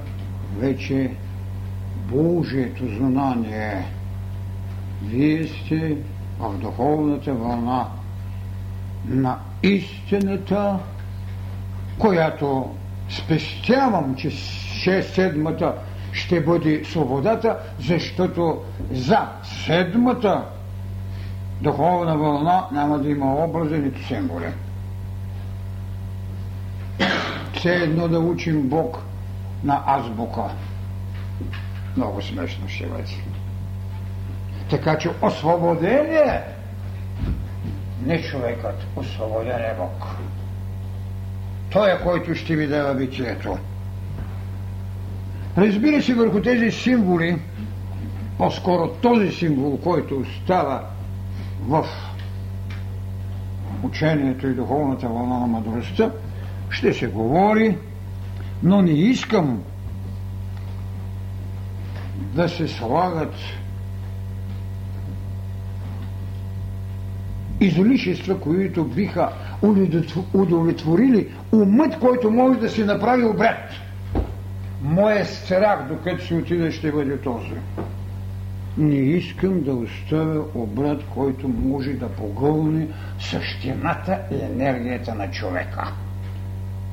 вече 0.59 1.11
Божието 2.09 2.87
знание. 2.97 3.85
Вие 5.03 5.47
сте 5.47 5.97
в 6.39 6.59
духовната 6.59 7.35
вълна 7.35 7.87
на 9.09 9.39
истината, 9.63 10.79
която 11.99 12.75
спестявам, 13.11 14.15
че 14.17 14.31
6-7-та 14.31 15.75
ще 16.13 16.41
бъде 16.41 16.85
свободата, 16.85 17.59
защото 17.79 18.63
за 18.91 19.29
седмата 19.43 20.45
духовна 21.61 22.19
вълна 22.19 22.67
няма 22.73 22.99
да 22.99 23.11
има 23.11 23.45
образи, 23.45 23.79
нито 23.79 24.07
символи. 24.07 24.53
Все 27.55 27.75
едно 27.75 28.09
да 28.09 28.19
учим 28.19 28.69
Бог 28.69 28.99
на 29.65 29.83
азбука. 29.87 30.43
Много 31.97 32.23
смешно 32.23 32.69
ще 32.69 32.87
бъде. 32.87 33.05
Така 34.71 34.99
че 34.99 35.11
освободение 35.23 36.43
не 38.03 38.23
човекът, 38.23 38.87
освободен 38.97 39.61
е 39.61 39.75
Бог. 39.79 40.07
Той 41.73 41.93
е 41.93 42.03
който 42.03 42.35
ще 42.35 42.57
ви 42.57 42.67
дава 42.67 42.95
битието. 42.95 43.59
Разбира 45.59 46.03
се, 46.03 46.15
върху 46.15 46.43
тези 46.43 46.71
символи, 46.71 47.37
по-скоро 48.39 48.89
този 48.89 49.31
символ, 49.31 49.79
който 49.79 50.25
става 50.45 50.81
в 51.61 51.87
учението 53.83 54.47
и 54.47 54.55
духовната 54.55 55.09
вълна 55.09 55.39
на 55.39 55.47
мъдростта, 55.47 56.11
ще 56.71 56.93
се 56.93 57.07
говори, 57.07 57.79
но 58.63 58.83
не 58.83 58.91
искам 58.91 59.63
да 62.35 62.49
се 62.49 62.69
слагат 62.69 63.35
излишества, 67.61 68.41
които 68.41 68.85
биха 68.85 69.29
удовлетворили 70.35 71.29
умът, 71.53 71.99
който 71.99 72.31
може 72.31 72.61
да 72.61 72.69
си 72.69 72.85
направи 72.85 73.25
обряд. 73.25 73.71
Моя 74.83 75.25
страх, 75.27 75.89
докато 75.89 76.25
си 76.25 76.35
отида, 76.35 76.73
ще 76.73 76.93
бъде 76.93 77.17
този. 77.19 77.55
Не 78.79 78.97
искам 78.97 79.63
да 79.63 79.75
оставя 79.75 80.45
обрат, 80.55 81.05
който 81.15 81.49
може 81.49 81.93
да 81.93 82.09
погълне 82.09 82.89
същината 83.21 84.19
и 84.31 84.35
енергията 84.45 85.15
на 85.15 85.31
човека. 85.31 85.93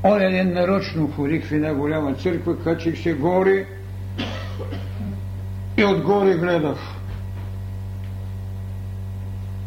Оня 0.03 0.30
ден 0.30 0.53
нарочно 0.53 1.12
ходих 1.12 1.45
в 1.45 1.51
една 1.51 1.73
голяма 1.73 2.13
църква, 2.13 2.60
качих 2.60 3.03
се 3.03 3.13
гори 3.13 3.65
и 5.77 5.86
отгоре 5.86 6.38
гледах 6.38 6.77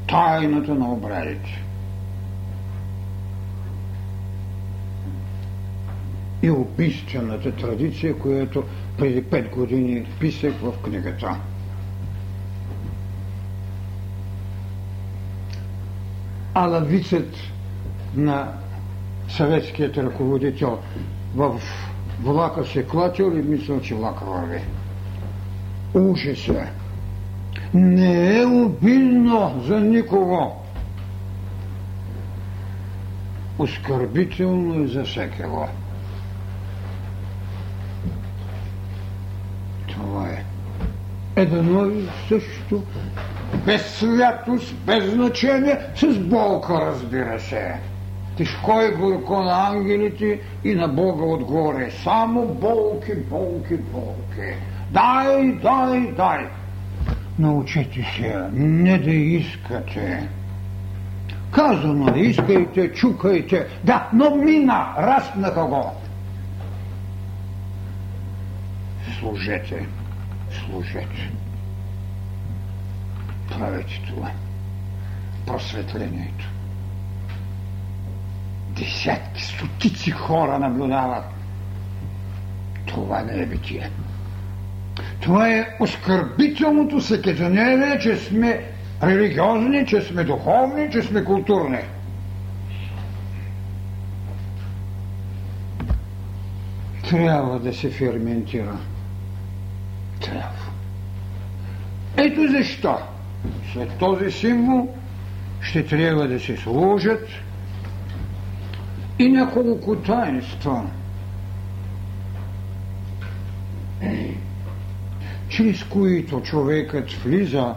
тайната 0.08 0.74
на 0.74 0.92
обрадите. 0.92 1.62
И 6.42 6.50
убийствената 6.50 7.52
традиция, 7.52 8.18
която 8.18 8.64
преди 8.98 9.22
пет 9.22 9.48
години 9.48 10.06
писах 10.20 10.52
в 10.62 10.72
книгата. 10.84 11.36
А 16.54 16.66
лавицът 16.66 17.36
на 18.16 18.52
съветският 19.28 19.98
ръководител 19.98 20.78
в 21.34 21.60
влака 22.22 22.64
се 22.64 22.86
клатил 22.86 23.32
и 23.36 23.42
мисля, 23.42 23.80
че 23.80 23.94
влака 23.94 24.24
върви. 24.24 24.60
Ужас 25.94 26.48
е 26.48 26.72
не 27.74 28.40
е 28.40 28.46
обидно 28.46 29.62
за 29.66 29.80
никого. 29.80 30.56
Оскърбително 33.58 34.84
е 34.84 34.86
за 34.86 35.04
всекого. 35.04 35.68
Това 40.00 40.28
е. 40.28 40.44
Едно 41.36 41.86
и 41.86 42.08
също, 42.28 42.82
без 43.66 43.82
святост, 43.86 44.74
без 44.74 45.12
значение, 45.12 45.78
с 45.96 46.18
болка, 46.18 46.74
разбира 46.74 47.40
се. 47.40 47.74
Тежко 48.36 48.80
е 48.80 48.90
горко 48.90 49.42
на 49.42 49.68
ангелите 49.68 50.40
и 50.64 50.74
на 50.74 50.88
Бога 50.88 51.24
отгоре. 51.24 51.90
Само 52.04 52.46
болки, 52.46 53.14
болки, 53.14 53.76
болки. 53.76 54.54
Дай, 54.90 55.52
дай, 55.62 56.12
дай 56.16 56.46
научете 57.40 58.06
се 58.16 58.42
не 58.52 58.98
да 58.98 59.10
искате. 59.10 60.28
Казано, 61.50 62.16
искайте, 62.16 62.92
чукайте. 62.92 63.66
Да, 63.84 64.08
но 64.12 64.36
мина, 64.36 64.86
разпнаха 64.98 65.64
го. 65.64 65.84
Служете, 69.20 69.86
служете. 70.50 71.30
Правете 73.48 74.00
това. 74.08 74.30
Просветлението. 75.46 76.44
Десятки, 78.68 79.44
стотици 79.44 80.10
хора 80.10 80.58
наблюдават. 80.58 81.24
Това 82.86 83.22
не 83.22 83.42
е 83.42 83.46
битие. 83.46 83.90
Това 85.20 85.48
е 85.48 85.76
оскърбителното 85.80 87.00
съкетанение, 87.00 87.98
че 87.98 88.16
сме 88.16 88.64
религиозни, 89.02 89.86
че 89.86 90.00
сме 90.00 90.24
духовни, 90.24 90.90
че 90.90 91.02
сме 91.02 91.24
културни. 91.24 91.78
Трябва 97.10 97.60
да 97.60 97.74
се 97.74 97.90
ферментира. 97.90 98.78
Трябва. 100.20 100.70
Ето 102.16 102.46
защо. 102.48 102.98
След 103.72 103.98
този 103.98 104.30
символ 104.32 104.94
ще 105.60 105.86
трябва 105.86 106.28
да 106.28 106.40
се 106.40 106.56
сложат 106.56 107.28
и 109.18 109.28
няколко 109.28 109.96
таинства– 109.96 110.86
чрез 115.50 115.84
които 115.84 116.40
човекът 116.40 117.12
влиза 117.12 117.74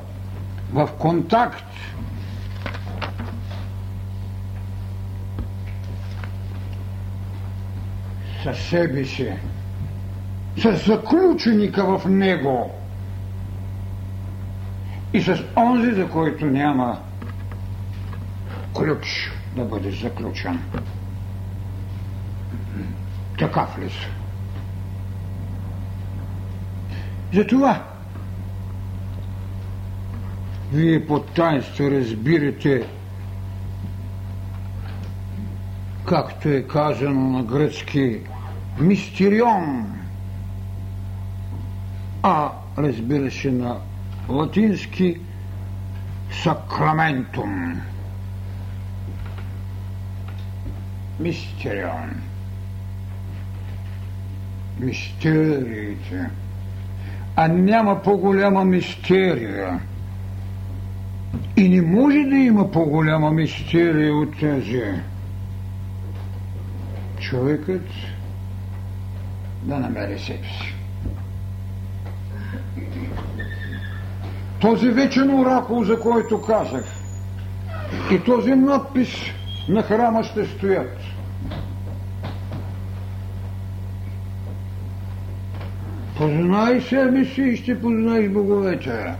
в 0.71 0.89
контакт. 0.99 1.65
Със 8.43 8.57
себе 8.59 9.05
си, 9.05 9.33
с 10.57 10.85
заключеника 10.85 11.97
в 11.97 12.09
него 12.09 12.71
и 15.13 15.21
с 15.21 15.43
онзи, 15.57 15.91
за 15.91 16.09
който 16.09 16.45
няма 16.45 16.99
ключ 18.75 19.31
да 19.55 19.65
бъде 19.65 19.91
заключен. 19.91 20.59
Такав 23.39 23.79
ли 23.79 23.89
са? 23.89 24.07
Затова 27.33 27.83
вие 30.71 31.07
под 31.07 31.31
таинство 31.31 31.91
разбирате, 31.91 32.87
както 36.05 36.49
е 36.49 36.61
казано 36.61 37.29
на 37.29 37.43
гръцки, 37.43 38.19
мистерион, 38.79 39.93
а 42.23 42.51
разбира 42.77 43.31
се 43.31 43.51
на 43.51 43.77
латински 44.29 45.19
сакраментум. 46.43 47.81
Мистерион. 51.19 52.21
Мистериите 54.79 56.29
а 57.35 57.47
няма 57.47 58.01
по-голяма 58.01 58.65
мистерия. 58.65 59.79
И 61.57 61.69
не 61.69 61.81
може 61.81 62.23
да 62.23 62.35
има 62.35 62.71
по-голяма 62.71 63.31
мистерия 63.31 64.15
от 64.15 64.39
тази. 64.39 64.83
Човекът 67.19 67.85
да 69.63 69.79
намери 69.79 70.19
себе 70.19 70.47
си. 70.47 70.72
Този 74.63 74.89
вечен 74.89 75.39
оракул, 75.39 75.83
за 75.83 75.99
който 75.99 76.41
казах, 76.41 76.85
и 78.11 78.19
този 78.19 78.51
надпис 78.55 79.09
на 79.69 79.83
храма 79.83 80.23
ще 80.23 80.45
стоят. 80.45 80.97
Познай 86.17 86.81
себе 86.81 87.25
си 87.25 87.41
и 87.41 87.57
ще 87.57 87.81
познаеш 87.81 88.29
боговете. 88.29 89.13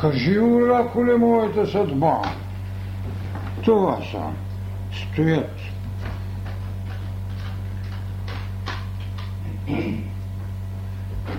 Кажи, 0.00 0.38
оракуле, 0.40 1.16
моята 1.16 1.66
съдба. 1.66 2.22
Това 3.64 3.98
са. 4.10 4.22
Стоят. 4.92 5.56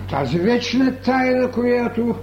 Тази 0.10 0.40
вечна 0.40 0.96
тайна, 0.96 1.52
която 1.52 2.16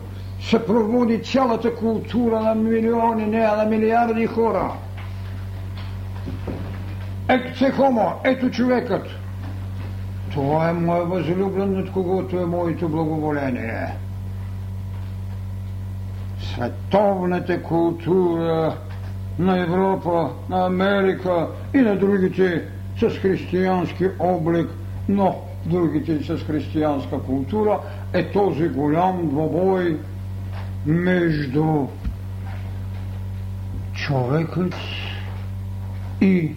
съпроводи 0.51 1.23
цялата 1.23 1.75
култура 1.75 2.41
на 2.41 2.55
милиони, 2.55 3.27
не, 3.27 3.39
на 3.39 3.65
милиарди 3.65 4.27
хора. 4.27 4.73
Ето 7.29 7.59
се 7.59 7.71
хомо, 7.71 8.13
ето 8.25 8.51
човекът. 8.51 9.07
Това 10.33 10.69
е 10.69 10.73
мой 10.73 11.05
възлюблен, 11.05 11.73
над 11.73 11.93
когото 11.93 12.41
е 12.41 12.47
моето 12.47 12.89
благоволение. 12.89 13.87
Световната 16.41 17.63
култура 17.63 18.75
на 19.39 19.59
Европа, 19.59 20.31
на 20.49 20.67
Америка 20.67 21.49
и 21.75 21.79
на 21.79 21.97
другите 21.97 22.63
с 23.01 23.09
християнски 23.09 24.09
облик, 24.19 24.71
но 25.09 25.37
другите 25.67 26.23
с 26.25 26.45
християнска 26.45 27.19
култура 27.21 27.79
е 28.13 28.33
този 28.33 28.69
голям 28.69 29.29
двобой 29.29 29.99
между 30.87 31.89
човекът 33.95 34.75
и 36.21 36.53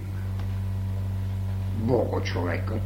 Богочовекът. 1.77 2.81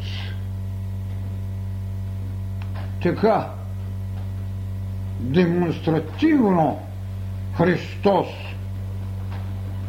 Така, 3.02 3.50
демонстративно 5.20 6.80
Христос 7.58 8.28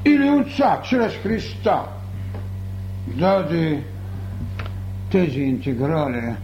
или 0.05 0.31
Отца 0.31 0.81
чрез 0.85 1.13
Христа 1.13 1.83
даде 3.07 3.85
тези 5.11 5.41
интеграли. 5.41 6.35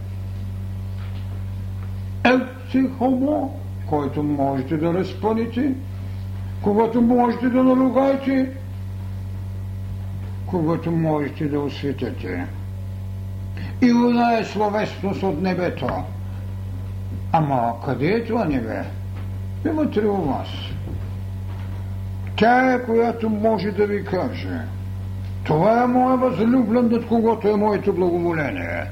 Елци 2.23 2.89
хомо, 2.97 3.60
който 3.91 4.23
можете 4.23 4.77
да 4.77 4.93
разпъните, 4.93 5.73
когато 6.61 7.01
можете 7.01 7.49
да 7.49 7.63
наругаете, 7.63 8.49
когато 10.45 10.91
можете 10.91 11.47
да 11.47 11.59
осветите. 11.59 12.45
И 13.81 13.91
вода 13.91 14.37
е 14.39 14.45
словесност 14.45 15.23
от 15.23 15.41
небето. 15.41 15.87
Ама 17.31 17.73
къде 17.85 18.07
е 18.07 18.25
това 18.25 18.45
небе? 18.45 18.83
Вътре 19.65 20.05
у 20.05 20.21
вас. 20.21 20.49
Тя 22.35 22.73
е, 22.73 22.83
която 22.83 23.29
може 23.29 23.71
да 23.71 23.85
ви 23.85 24.05
каже. 24.05 24.59
Това 25.43 25.83
е 25.83 25.87
моя 25.87 26.17
възлюблен, 26.17 26.89
над 26.91 27.07
когото 27.07 27.47
е 27.47 27.55
моето 27.55 27.93
благоволение. 27.93 28.83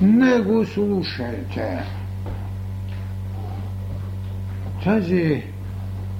Не 0.00 0.38
го 0.38 0.64
слушайте. 0.64 1.82
Тази 4.84 5.42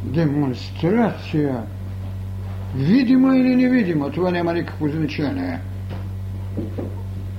демонстрация, 0.03 1.63
видима 2.75 3.37
или 3.37 3.57
невидима, 3.57 4.11
това 4.11 4.31
няма 4.31 4.53
никакво 4.53 4.89
значение. 4.89 5.61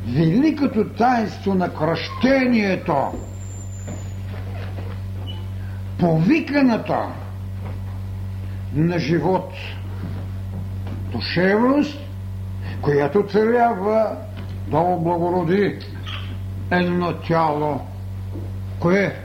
Великото 0.08 0.90
таинство 0.90 1.56
на 1.56 1.74
кръщението, 1.74 2.96
повиканата 6.00 7.08
на 8.74 9.00
живот, 9.00 9.54
душевност, 11.12 12.00
която 12.82 13.24
трябва 13.24 14.18
да 14.68 14.78
облагороди 14.78 15.80
едно 16.72 17.14
тяло. 17.14 17.80
Кое 18.80 19.25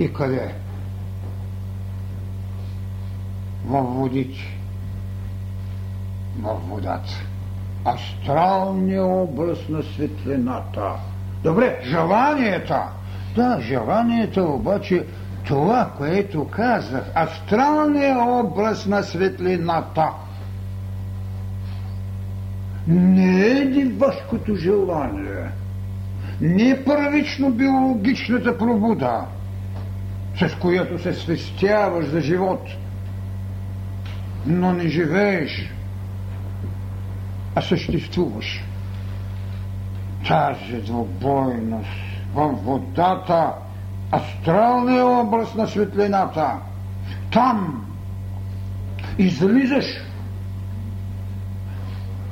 и 0.00 0.12
къде? 0.12 0.54
В 3.64 3.82
водите, 3.82 4.58
в 6.40 6.54
водата. 6.68 7.12
Астралният 7.84 9.06
образ 9.06 9.58
на 9.68 9.82
светлината. 9.82 10.92
Добре, 11.42 11.80
желанията. 11.84 12.82
Да, 13.34 13.60
желанията 13.60 14.42
обаче 14.42 15.06
това, 15.46 15.90
което 15.98 16.48
казах, 16.48 17.04
астралният 17.16 18.18
образ 18.44 18.86
на 18.86 19.02
светлината 19.02 20.08
не 22.86 23.46
е 23.46 23.64
дивашкото 23.64 24.56
желание, 24.56 25.44
не 26.40 26.70
е 26.70 26.84
първично 26.84 27.50
биологичната 27.50 28.58
пробуда, 28.58 29.20
с 30.48 30.54
която 30.54 31.02
се 31.02 31.14
свестяваш 31.14 32.06
за 32.06 32.20
живот, 32.20 32.68
но 34.46 34.72
не 34.72 34.88
живееш, 34.88 35.70
а 37.54 37.62
съществуваш. 37.62 38.64
Тази 40.28 40.82
двобойност 40.82 41.90
във 42.34 42.64
водата– 42.64 43.52
астралния 44.12 45.06
образ 45.06 45.54
на 45.54 45.66
светлината. 45.66 46.52
Там 47.32 47.86
излизаш 49.18 49.86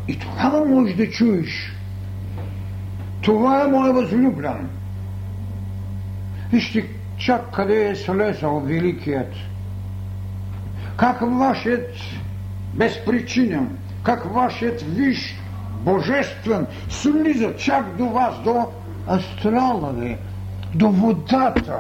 и 0.09 0.18
тогава 0.18 0.64
можеш 0.64 0.96
да 0.96 1.11
чуеш. 1.11 1.73
Това 3.23 3.64
е 3.64 3.66
моят 3.66 3.94
възлюблен. 3.94 4.68
Вижте 6.53 6.99
чак 7.20 7.50
къде 7.54 7.88
е 7.88 7.96
слезал 7.96 8.61
Великият. 8.61 9.33
Как 10.96 11.20
вашият 11.20 11.90
безпричинен, 12.74 13.76
как 14.02 14.35
вашият 14.35 14.83
виж 14.83 15.37
божествен 15.85 16.66
слиза 16.88 17.56
чак 17.56 17.96
до 17.96 18.06
вас, 18.09 18.35
до 18.44 18.66
астрала 19.09 19.92
ви, 19.92 20.16
до 20.74 20.90
водата, 20.90 21.78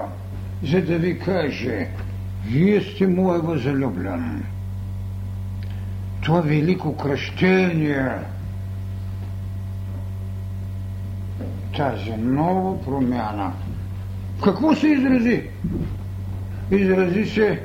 за 0.62 0.82
да 0.82 0.98
ви 0.98 1.18
каже, 1.18 1.88
вие 2.46 2.80
сте 2.80 3.06
мой 3.06 3.38
възлюблен. 3.38 4.44
Това 6.22 6.40
велико 6.40 6.96
кръщение, 6.96 8.12
тази 11.76 12.10
нова 12.10 12.82
промяна. 12.82 13.52
Какво 14.44 14.74
се 14.74 14.88
изрази? 14.88 15.42
Изрази 16.70 17.24
се 17.26 17.62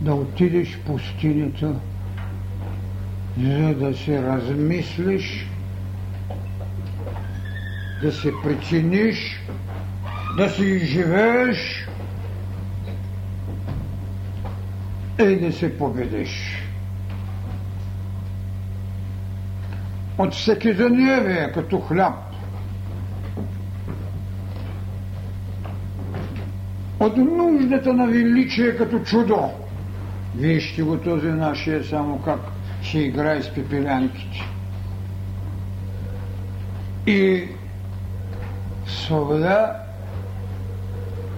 да 0.00 0.14
отидеш 0.14 0.76
в 0.76 0.80
пустинята, 0.80 1.74
за 3.42 3.74
да 3.74 3.96
се 3.96 4.22
размислиш 4.22 5.46
да 8.02 8.12
се 8.12 8.32
причиниш, 8.42 9.40
да 10.36 10.50
си 10.50 10.64
изживееш 10.64 11.88
и 15.18 15.36
да 15.36 15.52
се 15.52 15.78
победиш. 15.78 16.64
От 20.18 20.34
всеки 20.34 20.72
заневие 20.72 21.52
като 21.54 21.80
хляб. 21.80 22.27
От 27.00 27.16
нуждата 27.16 27.94
на 27.94 28.06
величие 28.06 28.76
като 28.76 28.98
чудо. 28.98 29.50
Вижте 30.36 30.82
го 30.82 30.96
този 30.96 31.26
нашия 31.26 31.84
само 31.84 32.18
как 32.22 32.40
ще 32.82 32.98
играе 32.98 33.42
с 33.42 33.54
пепелянките. 33.54 34.42
И 37.06 37.44
свобода 38.86 39.82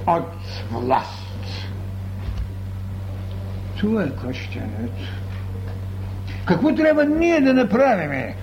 от 0.07 0.33
власт. 0.71 1.27
Това 3.79 4.03
е 4.03 4.11
кръщението. 4.23 5.03
Какво 6.45 6.75
трябва 6.75 7.05
ние 7.05 7.41
да 7.41 7.55
направим? 7.55 8.35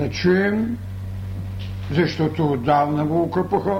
Да 0.00 0.10
чуем, 0.10 0.78
защото 1.90 2.52
отдавна 2.52 3.04
го 3.04 3.22
укъпаха, 3.22 3.78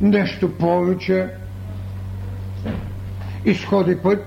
нещо 0.00 0.58
повече, 0.58 1.28
изходи 3.44 4.02
път, 4.02 4.24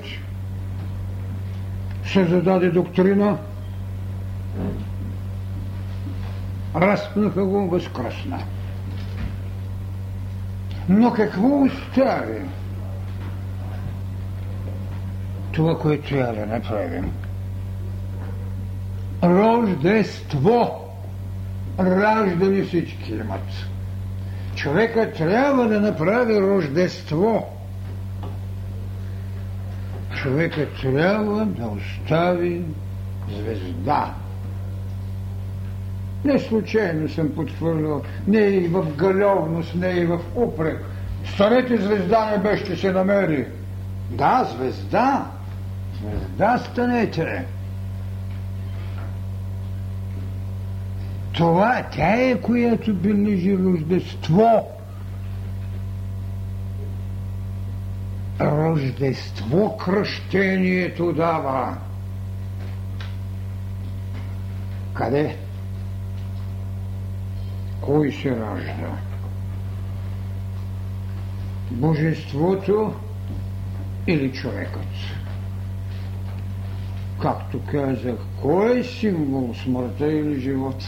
се 2.06 2.26
зададе 2.26 2.70
доктрина, 2.70 3.38
разпнаха 6.76 7.46
го, 7.46 7.70
възкръсна. 7.70 8.40
Но 10.90 11.14
какво 11.14 11.62
остави? 11.62 12.42
Това, 15.52 15.80
което 15.80 16.10
трябва 16.10 16.34
да 16.34 16.46
направим. 16.46 17.12
Рождество. 19.24 20.86
Раждани 21.80 22.62
всички 22.62 23.14
имат. 23.14 23.50
Човека 24.56 25.14
трябва 25.14 25.68
да 25.68 25.80
направи 25.80 26.42
рождество. 26.42 27.48
Човека 30.16 30.68
трябва 30.82 31.46
да 31.46 31.68
остави 31.68 32.62
звезда. 33.38 34.14
Не 36.26 36.40
случайно 36.40 37.10
съм 37.10 37.30
подхвърлял, 37.36 38.02
не 38.28 38.40
и 38.40 38.68
в 38.68 38.96
галевност, 38.96 39.76
не 39.76 39.88
и 39.88 40.06
в 40.06 40.20
упрек. 40.36 40.86
Старете 41.34 41.78
звезда 41.78 42.32
не 42.32 42.38
беше 42.38 42.76
се 42.76 42.92
намери. 42.92 43.46
Да, 44.12 44.48
звезда. 44.56 45.26
Звезда 46.02 46.58
станете. 46.58 47.46
Това 51.40 51.84
тя 51.92 52.16
е, 52.16 52.42
която 52.42 52.94
бележи 52.94 53.58
рождество. 53.58 54.68
Рождество 58.42 59.78
кръщението 59.78 61.14
дава. 61.14 61.78
Къде? 64.94 65.38
Кой 67.82 68.12
се 68.12 68.30
ражда? 68.32 68.98
Божеството 71.72 72.94
или 74.08 74.34
човекът? 74.34 74.88
Както 77.22 77.60
казах, 77.72 78.18
кой 78.42 78.80
е 78.80 78.84
символ 78.84 79.56
смъртта 79.64 80.12
или 80.12 80.40
живота? 80.40 80.86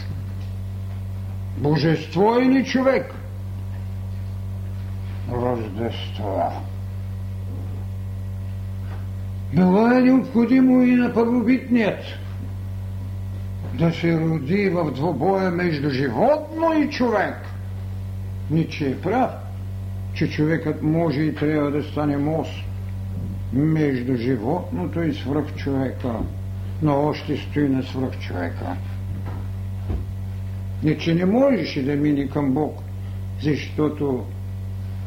Божество 1.56 2.38
или 2.40 2.64
човек? 2.64 3.14
Рождество. 5.32 6.52
Било 9.54 9.86
е 9.86 10.00
необходимо 10.00 10.82
и 10.82 10.94
на 10.94 11.14
първобитният 11.14 12.04
да 13.74 13.92
се 13.92 14.20
роди 14.20 14.68
в 14.68 14.90
двобоя 14.90 15.50
между 15.50 15.90
животно 15.90 16.72
и 16.78 16.90
човек. 16.90 17.36
Ниче 18.50 18.88
е 18.88 19.00
прав, 19.00 19.30
че 20.14 20.30
човекът 20.30 20.82
може 20.82 21.20
и 21.20 21.34
трябва 21.34 21.70
да 21.70 21.82
стане 21.82 22.16
мост 22.16 22.64
между 23.52 24.16
животното 24.16 25.02
и 25.02 25.14
свръхчовека, 25.14 26.12
но 26.82 27.06
още 27.06 27.36
стои 27.36 27.68
на 27.68 27.82
свръхчовека. 27.82 28.76
Не, 30.82 30.98
че 30.98 31.14
не 31.14 31.24
можеше 31.24 31.82
да 31.82 31.96
мине 31.96 32.28
към 32.28 32.52
Бог, 32.52 32.82
защото 33.42 34.24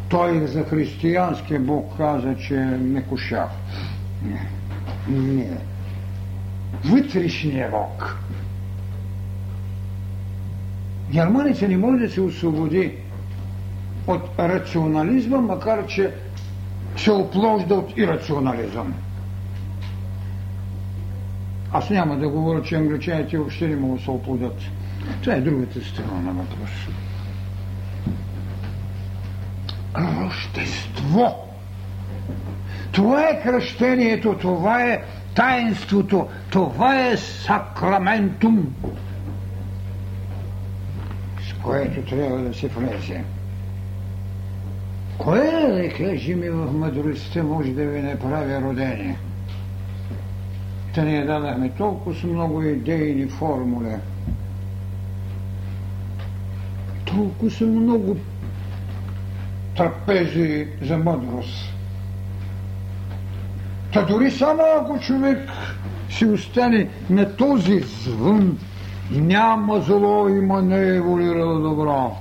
той 0.09 0.47
за 0.47 0.63
християнския 0.63 1.59
Бог 1.59 1.97
каза, 1.97 2.35
че 2.35 2.55
не 2.65 3.03
кушав. 3.03 3.49
Не. 4.23 4.49
Не. 5.07 5.57
Вътрешния 6.85 7.71
Бог. 7.71 8.17
Германица 11.11 11.67
не 11.67 11.77
може 11.77 12.05
да 12.05 12.09
се 12.09 12.21
освободи 12.21 12.93
от 14.07 14.21
рационализма, 14.39 15.37
макар 15.37 15.87
че 15.87 16.11
се 16.97 17.11
опложда 17.11 17.75
от 17.75 17.97
ирационализъм. 17.97 18.93
Аз 21.71 21.89
няма 21.89 22.17
да 22.17 22.29
говоря, 22.29 22.63
че 22.63 22.75
англичаните 22.75 23.37
въобще 23.37 23.67
не 23.67 23.75
могат 23.75 23.97
да 23.97 24.03
се 24.03 24.11
оплодят. 24.11 24.55
Това 25.21 25.35
е 25.35 25.41
другата 25.41 25.85
страна 25.85 26.21
на 26.21 26.31
въпроса. 26.31 26.89
Рождество. 29.97 31.45
Това 32.91 33.29
е 33.29 33.41
кръщението, 33.43 34.37
това 34.41 34.83
е 34.83 35.01
таинството, 35.35 36.27
това 36.49 37.07
е 37.07 37.17
сакраментум, 37.17 38.75
с 41.49 41.63
което 41.63 42.15
трябва 42.15 42.37
да 42.37 42.53
се 42.53 42.67
влезе. 42.67 43.23
Кое, 45.17 45.51
да 45.71 45.89
кажем, 45.89 46.41
в 46.41 46.73
мъдростта 46.73 47.43
може 47.43 47.71
да 47.71 47.85
ви 47.85 48.01
направи 48.01 48.57
родение? 48.57 49.17
Та 50.95 51.03
ние 51.03 51.25
дадахме 51.25 51.69
толкова 51.69 52.27
много 52.27 52.63
идейни 52.63 53.27
формули. 53.27 53.95
Толкова 57.15 57.51
са 57.51 57.65
много 57.65 58.17
трапези 59.77 60.67
за 60.81 60.97
мъдрост. 60.97 61.73
Та 63.93 64.01
дори 64.01 64.31
само 64.31 64.61
ако 64.81 64.99
човек 64.99 65.49
си 66.09 66.25
остане 66.25 66.89
на 67.09 67.35
този 67.35 67.79
звън, 67.79 68.57
няма 69.11 69.81
зло, 69.81 70.29
има 70.29 70.61
не 70.61 70.95
еволюира 70.95 71.59
добро. 71.59 72.17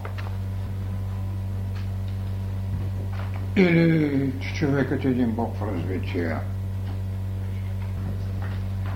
Или 3.56 4.32
че 4.40 4.54
човекът 4.54 5.04
е 5.04 5.08
един 5.08 5.30
Бог 5.32 5.56
в 5.56 5.74
развитие. 5.74 6.36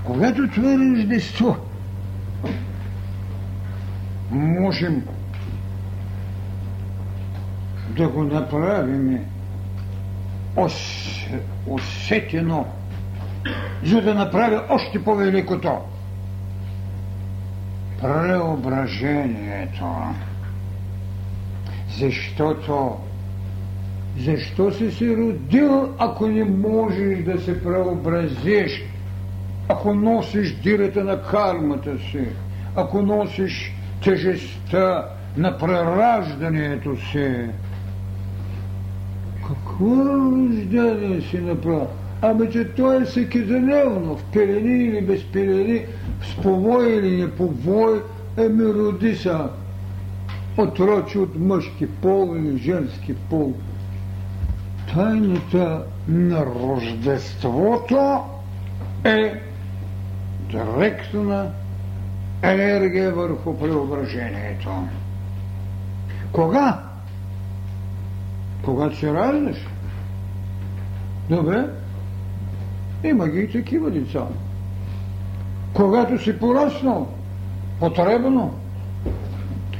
Когато 0.04 0.48
това 0.48 0.72
е 0.72 0.78
рождество, 0.78 1.56
можем 4.30 5.02
да 7.98 8.08
го 8.08 8.24
направим 8.24 9.18
усетено, 11.66 12.66
за 13.84 14.02
да 14.02 14.14
направи 14.14 14.56
още 14.68 15.04
по-великото 15.04 15.78
преображението. 18.02 19.84
Защото 21.98 22.96
защо 24.18 24.72
си 24.72 24.90
се 24.90 25.16
родил, 25.16 25.94
ако 25.98 26.26
не 26.26 26.44
можеш 26.44 27.24
да 27.24 27.40
се 27.40 27.64
преобразиш, 27.64 28.82
ако 29.68 29.94
носиш 29.94 30.54
дирата 30.54 31.04
на 31.04 31.22
кармата 31.22 31.98
си, 31.98 32.24
ако 32.76 33.02
носиш 33.02 33.74
тежестта 34.04 35.08
на 35.36 35.58
прераждането 35.58 36.96
си? 36.96 37.48
Какво 39.48 40.04
рождение 40.04 41.20
си 41.20 41.38
направи? 41.38 41.86
Ами, 42.22 42.50
че 42.52 42.64
той 42.68 43.02
е 43.02 43.04
всекидневно, 43.04 44.16
в 44.16 44.24
пелени 44.32 44.84
или 44.84 45.00
без 45.00 45.24
пелени, 45.24 45.84
с 46.22 46.42
повой 46.42 46.92
или 46.92 47.22
не 47.22 47.30
повой, 47.30 48.02
еми 48.36 48.64
роди 48.64 49.16
са 49.16 49.48
отрочи 50.56 51.18
от 51.18 51.38
мъжки 51.38 51.86
пол 51.86 52.36
или 52.36 52.58
женски 52.58 53.14
пол 53.14 53.54
тайната 54.94 55.82
на 56.08 56.46
рождеството 56.46 58.20
е 59.04 59.40
директна 60.50 61.50
енергия 62.42 63.14
върху 63.14 63.58
преображението. 63.58 64.70
Кога? 66.32 66.87
Когато 68.64 68.96
се 68.96 69.14
раждаш. 69.14 69.56
Добре? 71.30 71.64
Има 73.04 73.28
ги 73.28 73.40
и 73.40 73.52
такива 73.52 73.90
деца. 73.90 74.22
Когато 75.74 76.18
си 76.18 76.38
пораснал, 76.38 77.08
потребно, 77.80 78.54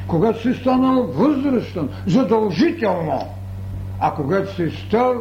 когато 0.06 0.42
си 0.42 0.54
станал 0.54 1.02
възрастен, 1.02 1.88
задължително– 2.06 3.22
а 4.00 4.14
когато 4.14 4.54
си 4.54 4.70
стар, 4.86 5.14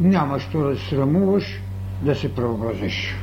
няма 0.00 0.40
що 0.40 0.58
да 0.58 0.76
срамуваш 0.76 1.60
да 2.02 2.14
се 2.14 2.34
преобразиш. 2.34 3.16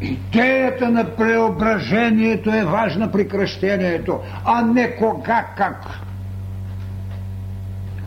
Идеята 0.00 0.90
на 0.90 1.16
преображението 1.16 2.50
е 2.50 2.64
важна 2.64 3.12
при 3.12 3.28
кръщението, 3.28 4.20
а 4.44 4.62
не 4.62 4.96
кога 4.96 5.46
как. 5.56 5.84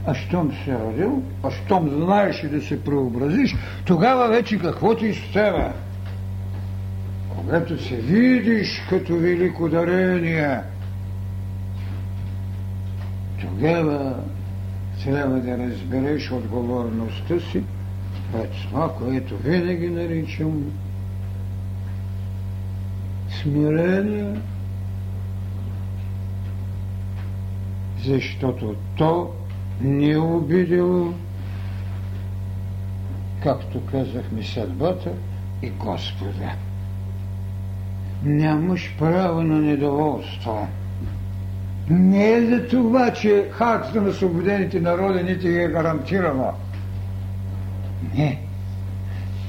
А 0.07 0.13
щом 0.13 0.51
се 0.65 0.79
родил, 0.79 1.23
а 1.43 1.51
щом 1.51 1.89
знаеш 1.89 2.43
и 2.43 2.47
да 2.47 2.61
се 2.61 2.83
преобразиш, 2.83 3.55
тогава 3.85 4.27
вече 4.27 4.59
какво 4.59 4.95
ти 4.95 5.13
с 5.13 5.33
тебе? 5.33 5.71
Когато 7.35 7.83
се 7.83 7.95
видиш 7.95 8.81
като 8.89 9.15
велико 9.15 9.69
дарение, 9.69 10.59
тогава 13.41 14.15
трябва 15.03 15.39
да 15.39 15.57
разбереш 15.57 16.31
отговорността 16.31 17.39
си 17.51 17.63
пред 18.31 18.51
това, 18.51 18.93
което 18.93 19.37
винаги 19.37 19.89
наричам 19.89 20.71
смирение, 23.41 24.35
защото 28.05 28.75
то 28.97 29.33
не 29.81 30.11
е 30.11 30.17
обидело, 30.17 31.13
както 33.43 33.81
казахме 33.91 34.43
съдбата 34.43 35.11
и 35.61 35.69
Господа. 35.69 36.51
Нямаш 38.23 38.95
право 38.99 39.43
на 39.43 39.59
недоволство. 39.59 40.67
Не 41.89 42.31
е 42.31 42.45
за 42.45 42.67
това, 42.67 43.13
че 43.13 43.49
хартата 43.51 44.01
на 44.01 44.13
свободените 44.13 44.79
народи 44.79 45.23
не 45.23 45.37
ти 45.37 45.47
е 45.47 45.67
гарантирала. 45.67 46.53
Не. 48.15 48.39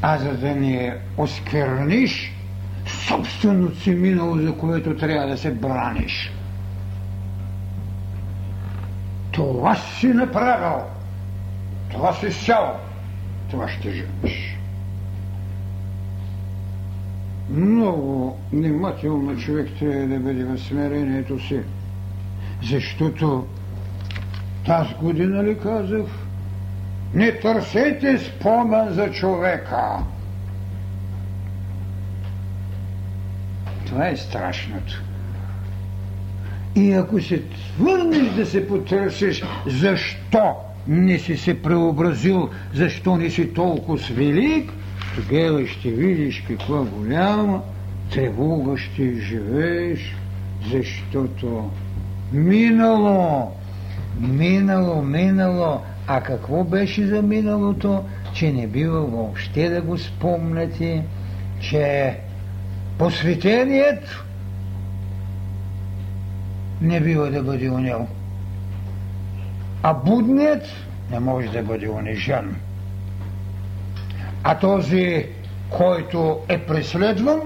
А 0.02 0.18
за 0.18 0.36
да 0.36 0.54
не 0.54 0.96
оскверниш 1.16 2.32
собственото 2.86 3.80
си 3.80 3.90
минало, 3.90 4.36
за 4.36 4.52
което 4.52 4.96
трябва 4.96 5.28
да 5.28 5.36
се 5.36 5.54
браниш. 5.54 6.32
Това 9.36 9.74
си 9.74 10.06
направил. 10.06 10.82
Това 11.90 12.12
си 12.12 12.32
сял. 12.32 12.76
Това 13.50 13.68
ще 13.68 13.90
живеш. 13.90 14.56
Много 17.50 18.38
внимателно 18.52 19.36
човек 19.36 19.68
трябва 19.78 20.06
да 20.06 20.18
бъде 20.18 20.44
в 20.44 20.58
смирението 20.58 21.40
си. 21.40 21.60
Защото 22.62 23.46
тази 24.66 24.94
година 24.94 25.44
ли 25.44 25.58
казах, 25.58 26.06
не 27.14 27.40
търсете 27.40 28.18
спомен 28.18 28.92
за 28.92 29.10
човека. 29.10 29.98
Това 33.86 34.08
е 34.08 34.16
страшното. 34.16 35.05
И 36.76 36.92
ако 36.92 37.20
се 37.20 37.42
върнеш 37.78 38.28
да 38.28 38.46
се 38.46 38.68
потърсиш 38.68 39.42
защо 39.66 40.54
не 40.88 41.18
си 41.18 41.36
се 41.36 41.62
преобразил, 41.62 42.48
защо 42.74 43.16
не 43.16 43.30
си 43.30 43.54
толкова 43.54 43.98
велик, 44.14 44.72
тогава 45.14 45.66
ще 45.66 45.90
видиш 45.90 46.44
каква 46.48 46.84
голяма 46.84 47.62
тревога 48.12 48.78
ще 48.78 49.20
живееш, 49.20 50.16
защото 50.72 51.70
минало, 52.32 53.50
минало, 54.20 55.02
минало, 55.02 55.80
а 56.06 56.20
какво 56.20 56.64
беше 56.64 57.06
за 57.06 57.22
миналото, 57.22 58.04
че 58.34 58.52
не 58.52 58.66
бива 58.66 59.00
въобще 59.00 59.68
да 59.68 59.82
го 59.82 59.98
спомняте, 59.98 61.04
че 61.60 62.14
посветението 62.98 64.25
не 66.80 67.00
бива 67.00 67.30
да 67.30 67.42
бъде 67.42 67.70
унял. 67.70 68.08
А 69.82 69.94
будният 69.94 70.66
не 71.10 71.20
може 71.20 71.48
да 71.48 71.62
бъде 71.62 71.88
унижен. 71.88 72.56
А 74.44 74.58
този, 74.58 75.26
който 75.70 76.38
е 76.48 76.58
преследван, 76.58 77.40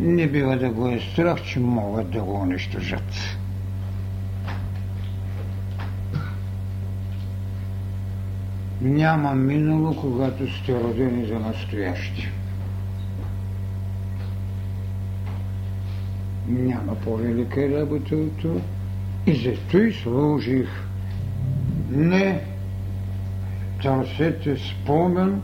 не 0.00 0.26
бива 0.26 0.56
да 0.56 0.70
го 0.70 0.88
е 0.88 1.00
страх, 1.12 1.42
че 1.42 1.60
могат 1.60 2.10
да 2.10 2.20
го 2.20 2.40
унищожат. 2.40 3.12
Няма 8.80 9.34
минало, 9.34 9.96
когато 10.00 10.52
сте 10.52 10.80
родени 10.80 11.26
за 11.26 11.38
настоящи. 11.38 12.28
Няма 16.48 16.94
по-велика 16.94 17.80
работа 17.80 18.16
от 18.16 18.36
това. 18.36 18.60
И 19.26 19.34
зато 19.34 19.78
и 19.78 19.92
служих. 19.92 20.68
Не 21.90 22.40
търсете 23.82 24.56
спомен 24.56 25.40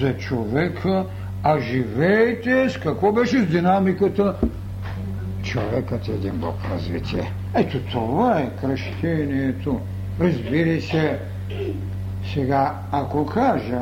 за 0.00 0.16
човека, 0.16 1.06
а 1.42 1.60
живеете 1.60 2.68
с 2.70 2.78
какво 2.78 3.12
беше 3.12 3.38
с 3.38 3.46
динамиката. 3.46 4.34
Човекът 5.42 6.08
е 6.08 6.12
един 6.12 6.36
Бог 6.36 6.54
развитие. 6.70 7.32
Ето 7.54 7.78
това 7.80 8.38
е 8.38 8.50
кръщението. 8.60 9.80
Разбира 10.20 10.80
се, 10.80 11.18
сега, 12.34 12.78
ако 12.92 13.26
кажа 13.26 13.80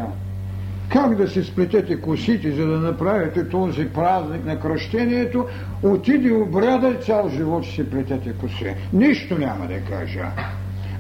как 0.93 1.17
да 1.17 1.29
се 1.29 1.45
сплетете 1.45 2.01
косите, 2.01 2.53
за 2.53 2.67
да 2.67 2.79
направите 2.79 3.49
този 3.49 3.89
празник 3.89 4.45
на 4.45 4.61
кръщението, 4.61 5.47
отиде 5.83 6.33
обряда 6.33 6.95
цял 6.95 7.29
живот 7.29 7.65
ще 7.65 7.75
се 7.75 7.91
плетете 7.91 8.33
коси. 8.33 8.75
Нищо 8.93 9.39
няма 9.39 9.67
да 9.67 9.81
кажа. 9.81 10.27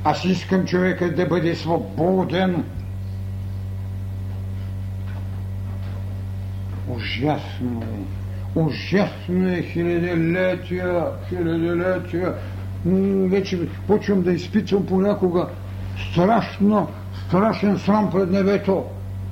Аз 0.04 0.24
искам 0.24 0.64
човека 0.64 1.14
да 1.14 1.26
бъде 1.26 1.54
свободен. 1.54 2.64
Ужасно 6.88 7.82
е. 7.82 8.58
Ужасно 8.58 9.48
е 9.48 9.62
хилядолетия, 9.62 11.04
хилядолетия. 11.28 12.34
Вече 13.30 13.58
почвам 13.86 14.22
да 14.22 14.32
изпитвам 14.32 14.86
понякога 14.86 15.46
страшно, 16.10 16.88
страшен 17.26 17.78
срам 17.78 18.10
пред 18.10 18.30
небето 18.30 18.84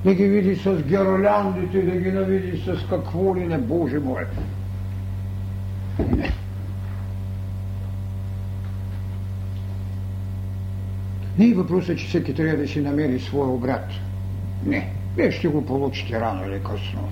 да 0.03 0.13
ги 0.13 0.23
види 0.27 0.55
с 0.55 0.83
героляндите, 0.83 1.81
да 1.81 1.91
ги 1.91 2.11
навиди 2.11 2.57
с 2.57 2.87
какво 2.89 3.35
ли 3.35 3.45
не, 3.45 3.57
Боже 3.57 3.99
мой. 3.99 4.23
Не. 6.17 6.31
Е 11.39 11.53
въпросът, 11.53 11.97
че 11.97 12.07
всеки 12.07 12.33
трябва 12.33 12.57
да 12.57 12.67
си 12.67 12.81
намери 12.81 13.19
своя 13.19 13.49
обрат. 13.49 13.87
Не. 14.65 14.89
Вие 15.17 15.31
ще 15.31 15.47
го 15.47 15.65
получите 15.65 16.19
рано 16.19 16.45
или 16.45 16.59
късно. 16.63 17.09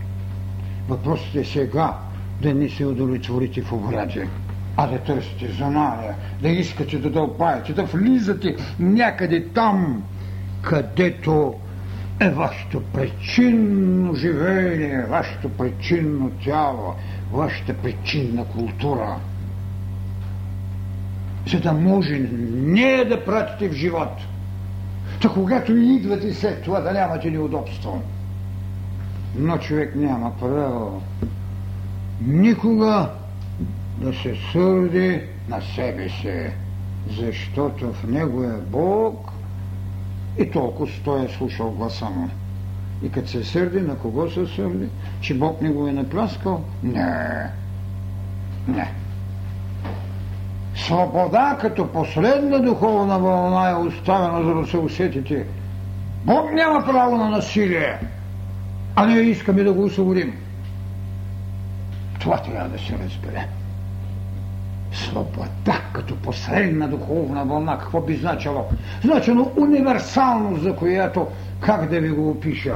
Въпросът 0.90 1.36
е 1.36 1.44
сега 1.44 1.94
да 2.42 2.54
не 2.54 2.70
се 2.70 2.86
удовлетворите 2.86 3.62
в 3.62 3.74
обради, 3.74 4.28
а 4.78 4.88
да 4.88 4.98
търсите 4.98 5.48
знания, 5.48 6.16
да 6.42 6.50
искате 6.50 6.98
да 6.98 7.10
дълпаете, 7.10 7.74
да 7.74 7.84
влизате 7.84 8.56
някъде 8.80 9.46
там, 9.46 10.04
където 10.62 11.54
е 12.20 12.30
вашето 12.30 12.84
причинно 12.84 14.16
живеене, 14.16 15.06
вашето 15.10 15.50
причинно 15.50 16.32
тяло, 16.44 16.96
вашата 17.32 17.74
причинна 17.74 18.46
култура. 18.46 19.16
За 21.48 21.60
да 21.60 21.74
може 21.74 22.20
не 22.52 23.06
да 23.06 23.26
пратите 23.26 23.70
в 23.70 23.74
живот. 23.74 24.14
Та 25.22 25.30
когато 25.30 25.76
идвате 25.78 26.34
след 26.34 26.64
това 26.64 26.80
да 26.80 26.92
нямате 26.92 27.32
неудобство. 27.32 28.02
Но 29.36 29.58
човек 29.58 29.96
няма 29.96 30.38
право 30.40 31.02
никога 32.22 33.10
да 33.98 34.14
се 34.14 34.36
сърди 34.52 35.22
на 35.50 35.62
себе 35.76 36.10
си, 36.10 36.52
защото 37.20 37.94
в 37.94 38.08
него 38.08 38.44
е 38.44 38.58
Бог 38.72 39.32
и 40.38 40.52
толкова 40.52 40.92
той 41.06 41.26
е 41.26 41.30
слушал 41.30 41.72
гласа 41.72 42.06
му. 42.06 42.30
И 43.04 43.12
като 43.12 43.30
се 43.30 43.44
сърди, 43.44 43.82
на 43.82 43.98
кого 43.98 44.30
се 44.30 44.48
сърди? 44.48 44.88
Че 45.22 45.34
Бог 45.34 45.62
не 45.62 45.70
го 45.70 45.88
е 45.88 45.92
напляскал? 45.92 46.64
Не. 46.84 47.50
Не. 48.68 48.94
Свобода 50.76 51.58
като 51.62 51.88
последна 51.88 52.60
духовна 52.60 53.20
вълна 53.20 53.70
е 53.70 53.76
оставена, 53.76 54.44
за 54.44 54.54
да 54.62 54.68
се 54.68 54.78
усетите. 54.78 55.46
Бог 56.26 56.52
няма 56.54 56.86
право 56.86 57.18
на 57.18 57.30
насилие, 57.30 58.00
а 58.96 59.06
ние 59.06 59.20
искаме 59.20 59.64
да 59.64 59.74
го 59.74 59.84
освободим. 59.84 60.34
Това 62.20 62.38
трябва 62.38 62.70
да 62.70 62.80
се 62.80 62.94
разбере 62.94 63.48
свобода 64.94 65.82
като 65.94 66.16
посредна 66.16 66.88
духовна 66.88 67.46
вълна. 67.46 67.78
Какво 67.78 68.02
би 68.02 68.16
значило? 68.16 68.66
Значено 69.04 69.52
универсално, 69.58 70.58
за 70.58 70.76
която, 70.76 71.28
как 71.60 71.90
да 71.90 72.00
ви 72.00 72.10
го 72.10 72.30
опиша, 72.30 72.76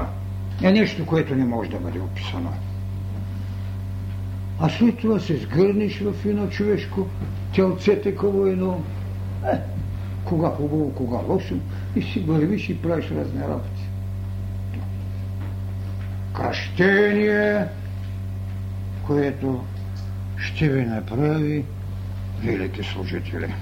е 0.64 0.72
нещо, 0.72 1.06
което 1.06 1.36
не 1.36 1.46
може 1.46 1.70
да 1.70 1.78
бъде 1.78 2.00
описано. 2.00 2.50
а 4.60 4.70
след 4.70 4.98
това 4.98 5.20
се 5.20 5.38
сгърнеш 5.38 6.00
в 6.00 6.26
едно 6.26 6.48
човешко 6.48 7.08
телце 7.56 8.02
такова 8.02 8.52
едно. 8.52 8.82
Е, 9.54 9.58
кога 10.26 10.50
хубаво, 10.50 10.94
кога 10.94 11.18
лошо 11.18 11.56
и 11.96 12.02
си 12.02 12.20
вървиш 12.20 12.70
и 12.70 12.82
правиш 12.82 13.12
разни 13.12 13.42
работи. 13.42 13.90
Кръщение, 16.34 17.66
което 19.08 19.64
ще 20.38 20.70
ви 20.70 20.86
направи 20.86 21.66
велики 22.44 22.84
служители. 22.84 23.54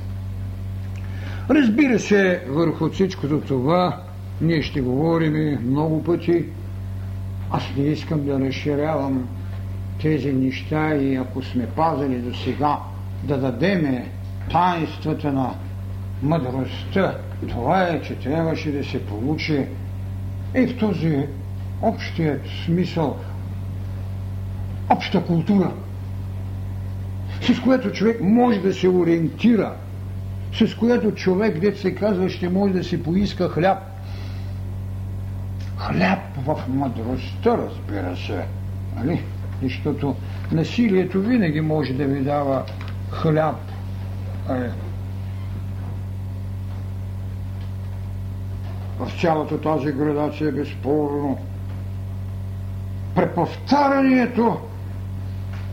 Разбира 1.50 2.00
се, 2.00 2.44
върху 2.48 2.90
всичкото 2.90 3.42
това 3.42 4.02
ние 4.42 4.62
ще 4.62 4.82
говорим 4.82 5.58
много 5.66 6.04
пъти. 6.04 6.46
Аз 7.52 7.64
не 7.78 7.84
искам 7.84 8.26
да 8.26 8.40
разширявам 8.40 9.28
тези 10.02 10.34
неща 10.34 10.96
и 10.96 11.16
ако 11.16 11.44
сме 11.44 11.66
пазали 11.66 12.18
до 12.18 12.36
сега 12.36 12.78
да 13.24 13.38
дадеме 13.38 14.12
таинствата 14.52 15.32
на 15.32 15.54
мъдростта, 16.24 17.18
това 17.50 17.84
е, 17.84 18.02
че 18.02 18.16
трябваше 18.16 18.72
да 18.72 18.84
се 18.84 19.06
получи 19.06 19.66
и 20.56 20.68
в 20.68 20.78
този 20.78 21.28
общият 21.82 22.42
смисъл, 22.66 23.18
обща 24.90 25.24
култура, 25.24 25.72
с 27.42 27.60
която 27.60 27.92
човек 27.92 28.22
може 28.22 28.60
да 28.60 28.74
се 28.74 28.90
ориентира, 28.90 29.74
с 30.54 30.76
която 30.76 31.12
човек, 31.12 31.60
дет 31.60 31.78
се 31.78 31.96
казва, 31.96 32.30
ще 32.30 32.50
може 32.50 32.74
да 32.74 32.84
си 32.84 33.04
поиска 33.04 33.50
хляб. 33.50 33.78
Хляб 35.78 36.20
в 36.46 36.60
мъдростта, 36.68 37.58
разбира 37.58 38.18
се. 38.18 38.46
Нали? 38.96 39.24
Защото 39.64 40.16
насилието 40.52 41.22
винаги 41.22 41.62
може 41.62 41.94
да 41.94 42.06
ви 42.06 42.22
дава 42.22 42.64
хляб. 43.12 43.56
Е. 44.50 44.70
В 49.00 49.22
цялата 49.22 49.62
тази 49.62 49.92
градация 49.92 50.52
безспорно 50.52 51.38
преповтарянето 53.16 54.58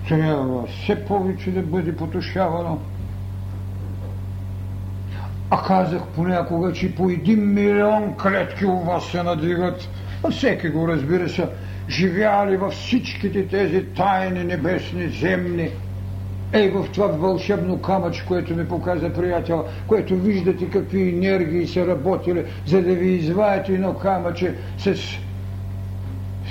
трябва 0.08 0.66
все 0.66 1.04
повече 1.04 1.50
да 1.50 1.62
бъде 1.62 1.96
потушавано. 1.96 2.78
А 5.50 5.62
казах 5.62 6.02
понякога, 6.14 6.72
че 6.72 6.94
по 6.94 7.10
един 7.10 7.54
милион 7.54 8.14
клетки 8.22 8.66
у 8.66 8.78
вас 8.80 9.04
се 9.04 9.22
надигат. 9.22 9.88
А 10.24 10.30
всеки 10.30 10.68
го 10.68 10.88
разбира 10.88 11.28
се, 11.28 11.48
живяли 11.88 12.56
във 12.56 12.72
всичките 12.72 13.46
тези 13.46 13.84
тайни 13.84 14.44
небесни, 14.44 15.08
земни. 15.08 15.70
Ей, 16.52 16.70
в 16.70 16.86
това 16.94 17.06
вълшебно 17.06 17.82
камъч, 17.82 18.22
което 18.22 18.56
ми 18.56 18.68
показа 18.68 19.12
приятел, 19.12 19.64
което 19.86 20.16
виждате 20.16 20.70
какви 20.70 21.08
енергии 21.08 21.66
са 21.66 21.86
работили, 21.86 22.44
за 22.66 22.82
да 22.82 22.94
ви 22.94 23.08
изваят 23.08 23.68
едно 23.68 23.94
камъче 23.94 24.54
с 24.78 24.94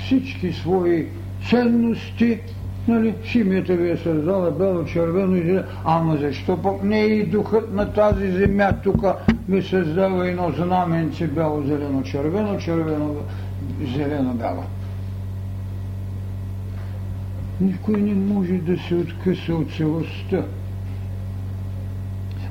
всички 0.04 0.52
свои 0.52 1.08
ценности, 1.48 2.40
Нали, 2.88 3.14
химията 3.22 3.76
ви 3.76 3.90
е 3.90 3.96
създала 3.96 4.50
бело, 4.50 4.84
червено 4.84 5.36
и. 5.36 5.62
Ама 5.84 6.16
защо 6.16 6.62
пък 6.62 6.82
не 6.82 7.00
и 7.00 7.26
духът 7.26 7.74
на 7.74 7.92
тази 7.92 8.30
земя 8.30 8.72
тук 8.82 9.04
ми 9.48 9.62
създава 9.62 10.28
едно 10.28 10.50
знаменце 10.50 11.26
бело, 11.26 11.62
зелено, 11.62 12.02
червено, 12.02 12.58
червено, 12.58 13.14
зелено, 13.96 14.34
бело. 14.34 14.62
Никой 17.60 18.00
не 18.00 18.34
може 18.34 18.52
да 18.52 18.78
се 18.78 18.94
откъса 18.94 19.54
от 19.54 19.72
целостта. 19.72 20.42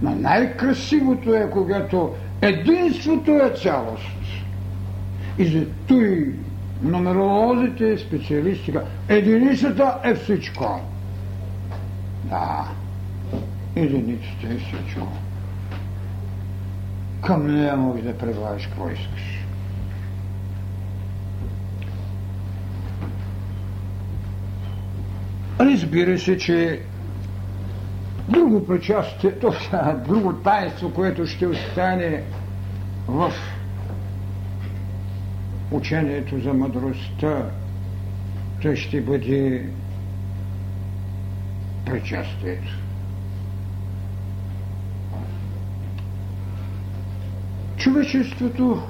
Но 0.02 0.16
най-красивото 0.16 1.34
е, 1.34 1.50
когато 1.50 2.14
единството 2.42 3.32
е 3.32 3.50
цялост. 3.50 4.12
И 5.38 5.46
за 5.46 5.66
той 5.88 6.34
нумеролозите, 6.82 7.98
специалисти, 7.98 8.74
единицата 9.10 9.98
е 10.04 10.16
всичко. 10.16 10.82
Да, 12.24 12.66
единицата 13.76 14.48
е 14.48 14.58
всичко. 14.58 15.08
Към 17.26 17.48
нея 17.48 17.78
може 17.78 18.02
да 18.02 18.18
предлагаш 18.18 18.68
какво 18.68 18.90
искаш. 18.90 19.46
Разбира 25.60 26.20
се, 26.20 26.38
че 26.38 26.82
друго 28.30 28.68
причастие, 28.68 29.32
друго 30.08 30.34
таинство, 30.34 30.94
което 30.94 31.28
ще 31.28 31.48
остане 31.48 32.24
в 33.08 33.34
учението 35.72 36.40
за 36.40 36.54
мъдростта, 36.54 37.50
той 38.62 38.76
ще 38.76 39.02
бъде 39.02 39.70
причастието. 41.86 42.80
Човечеството, 47.78 48.84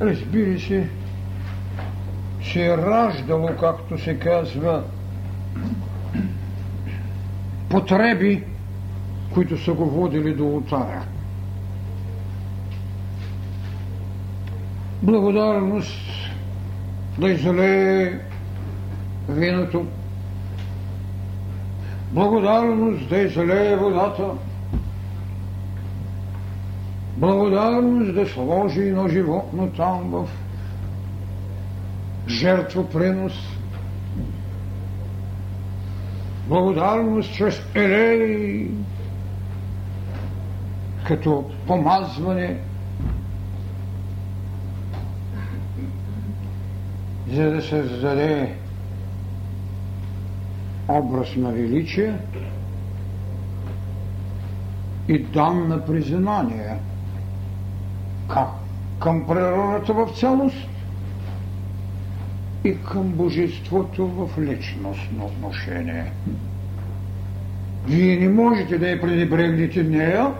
разбира 0.00 0.60
се, 0.60 0.88
се 2.42 2.66
е 2.66 2.76
раждало, 2.76 3.48
както 3.60 3.98
се 3.98 4.18
казва, 4.18 4.84
потреби, 7.70 8.44
които 9.34 9.58
са 9.64 9.72
го 9.72 9.90
водили 9.90 10.34
до 10.34 10.46
ултара. 10.46 11.04
Благодарност 15.02 15.94
да 17.18 17.28
излее 17.28 18.18
виното, 19.28 19.86
благодарност 22.06 23.08
да 23.08 23.18
излее 23.18 23.76
водата, 23.76 24.30
благодарност 27.16 28.14
да 28.14 28.26
сложи 28.26 28.80
едно 28.80 29.08
животно 29.08 29.70
там 29.70 30.10
в 30.10 30.28
жертвопринос, 32.28 33.32
благодарност 36.46 37.34
чрез 37.34 37.62
елели, 37.74 38.70
като 41.06 41.50
помазване 41.66 42.56
за 47.32 47.50
да 47.50 47.62
създаде 47.62 48.54
образ 50.88 51.36
на 51.36 51.50
величие 51.50 52.14
и 55.08 55.18
дан 55.18 55.68
на 55.68 55.86
признание. 55.86 56.76
Как? 58.28 58.48
Към 59.00 59.26
природата 59.26 59.92
в 59.92 60.08
цялост 60.18 60.68
и 62.64 62.76
към 62.82 63.08
божеството 63.08 64.06
в 64.06 64.38
личностно 64.38 65.24
отношение. 65.24 66.12
Вие 67.86 68.16
не 68.16 68.28
можете 68.28 68.78
да 68.78 68.88
я 68.88 69.00
пренебрегнете 69.00 69.82
нея, 69.82 70.32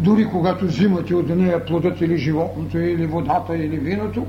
дори 0.00 0.24
когато 0.24 0.66
взимате 0.66 1.14
от 1.14 1.28
нея 1.28 1.64
плодът 1.66 2.00
или 2.00 2.16
животното, 2.16 2.78
или 2.78 3.06
водата, 3.06 3.56
или 3.56 3.78
виното. 3.78 4.26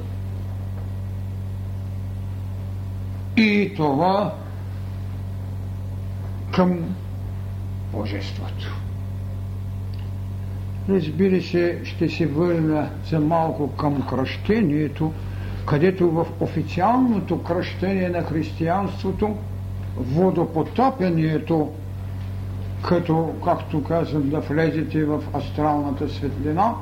И 3.37 3.73
това 3.75 4.33
към 6.51 6.79
Божеството. 7.93 8.77
Разбира 10.89 11.41
се, 11.41 11.79
ще 11.83 12.09
се 12.09 12.25
върна 12.25 12.89
за 13.09 13.19
малко 13.19 13.71
към 13.71 14.07
кръщението, 14.09 15.13
където 15.65 16.11
в 16.11 16.25
официалното 16.39 17.43
кръщение 17.43 18.09
на 18.09 18.21
християнството 18.21 19.35
водопотапянето 19.97 21.71
като, 22.87 23.33
както 23.45 23.83
казвам, 23.83 24.29
да 24.29 24.39
влезете 24.39 25.05
в 25.05 25.23
астралната 25.35 26.09
светлина, 26.09 26.73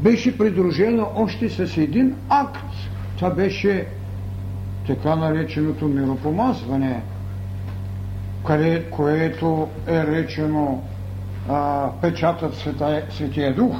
беше 0.00 0.38
придружено 0.38 1.10
още 1.14 1.50
с 1.50 1.76
един 1.76 2.14
акт. 2.28 2.66
Това 3.16 3.30
беше 3.30 3.86
така 4.86 5.16
нареченото 5.16 5.88
миропомазване, 5.88 7.02
къде, 8.46 8.84
което 8.90 9.68
е 9.86 10.06
речено 10.06 10.82
а, 11.48 11.88
печатът 12.00 12.54
Света, 12.54 13.02
Светия 13.10 13.54
Дух. 13.54 13.76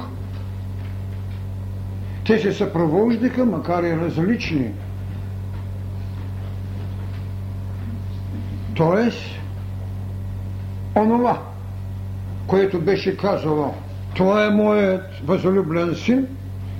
Те 2.25 2.39
се 2.39 2.53
съпровождаха, 2.53 3.45
макар 3.45 3.83
и 3.83 3.97
различни, 3.97 4.71
Тоест, 8.77 9.36
онова, 10.97 11.41
което 12.47 12.81
беше 12.81 13.17
казало, 13.17 13.73
това 14.15 14.45
е 14.45 14.49
моят 14.49 15.05
възлюблен 15.25 15.95
син, 15.95 16.27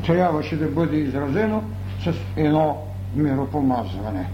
трябваше 0.05 0.57
да 0.57 0.67
бъде 0.67 0.97
изразено 0.97 1.63
с 2.03 2.13
едно 2.35 2.77
миропомазване. 3.15 4.29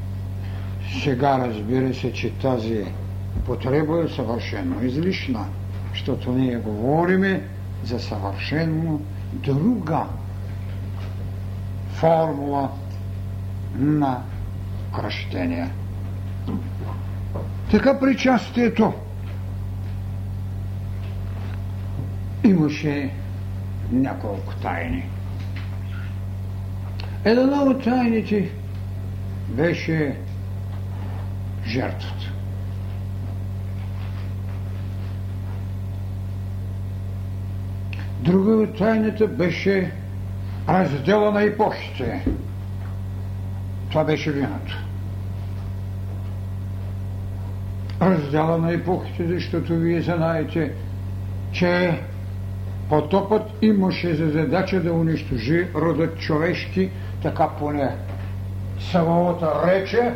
Сега 1.04 1.48
разбира 1.48 1.94
се, 1.94 2.14
че 2.14 2.34
тази 2.34 2.86
потреба 3.46 4.04
е 4.04 4.08
съвършено 4.08 4.84
излишна, 4.84 5.46
защото 5.92 6.32
ние 6.32 6.56
говориме 6.56 7.44
за 7.84 8.00
съвършено 8.00 9.00
друга 9.34 10.04
формула 11.94 12.70
на 13.76 14.22
кръщение. 14.96 15.70
Така 17.72 18.00
причастието 18.00 18.94
имаше 22.44 23.10
няколко 23.92 24.56
тайни. 24.56 25.10
Една 27.26 27.64
от 27.64 27.84
тайните 27.84 28.50
беше 29.50 30.18
жертвата. 31.68 32.32
Друга 38.20 38.52
от 38.52 38.78
тайната 38.78 39.28
беше 39.28 39.92
раздела 40.70 41.32
на 41.32 41.44
епохите. 41.44 42.26
Това 43.90 44.04
беше 44.04 44.32
виното. 44.32 44.78
Раздела 48.02 48.58
на 48.58 48.74
епохите, 48.74 49.28
защото 49.28 49.76
вие 49.76 50.02
знаете, 50.02 50.72
че 51.52 52.02
потопът 52.90 53.42
имаше 53.62 54.16
за 54.16 54.30
задача 54.30 54.82
да 54.82 54.94
унищожи 54.94 55.68
родът 55.76 56.20
човешки, 56.20 56.90
така 57.22 57.50
поне 57.60 57.96
самото 58.80 59.46
рече, 59.66 60.14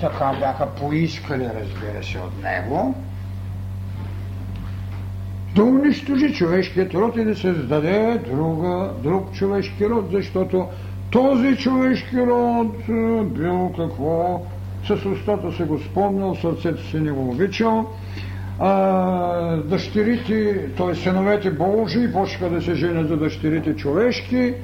така 0.00 0.32
бяха 0.40 0.66
поискали, 0.66 1.44
разбира 1.44 2.04
се, 2.04 2.18
от 2.18 2.42
него, 2.42 2.94
да 5.54 5.64
унищожи 5.64 6.34
човешкият 6.34 6.94
род 6.94 7.16
и 7.16 7.24
да 7.24 7.36
създаде 7.36 8.20
друга, 8.30 8.90
друг 9.02 9.32
човешки 9.32 9.88
род, 9.88 10.04
защото 10.12 10.66
този 11.10 11.56
човешки 11.56 12.16
род 12.16 12.88
е, 12.88 13.24
бил 13.24 13.72
какво? 13.76 14.42
С 14.86 15.06
устата 15.06 15.52
се 15.52 15.64
го 15.64 15.78
спомнял, 15.78 16.34
сърцето 16.34 16.86
си 16.86 17.00
не 17.00 17.10
го 17.10 17.30
обичал, 17.30 17.86
а, 18.60 19.56
дъщерите, 19.56 20.68
т.е. 20.76 20.94
синовете 20.94 21.50
Божии, 21.50 22.12
почнаха 22.12 22.54
да 22.54 22.62
се 22.62 22.74
женят 22.74 23.08
за 23.08 23.16
дъщерите 23.16 23.76
човешки, 23.76 24.54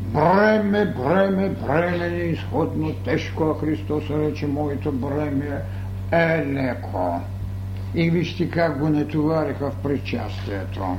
бреме, 0.00 0.84
бреме, 0.84 1.48
бреме 1.48 2.08
неизходно 2.10 2.92
тежко, 3.04 3.44
а 3.44 3.60
Христос 3.60 4.10
рече, 4.10 4.46
моето 4.46 4.92
бреме 4.92 5.62
е 6.12 6.44
леко. 6.46 7.20
И 7.94 8.10
вижте 8.10 8.50
как 8.50 8.78
го 8.78 8.88
натовариха 8.88 9.70
в 9.70 9.74
причастието. 9.82 10.96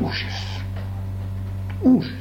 Ужас. 0.00 0.62
Ужас. 1.82 2.12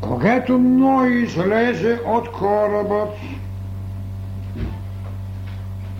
Когато 0.00 0.58
Ной 0.58 1.10
излезе 1.10 2.00
от 2.06 2.32
корабът, 2.32 3.08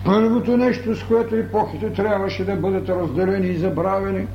първото 0.05 0.57
нещо, 0.57 0.95
с 0.95 1.03
което 1.03 1.35
епохите 1.35 1.93
трябваше 1.93 2.45
да 2.45 2.55
бъдат 2.55 2.89
разделени 2.89 3.47
и 3.47 3.57
забравени, 3.57 4.27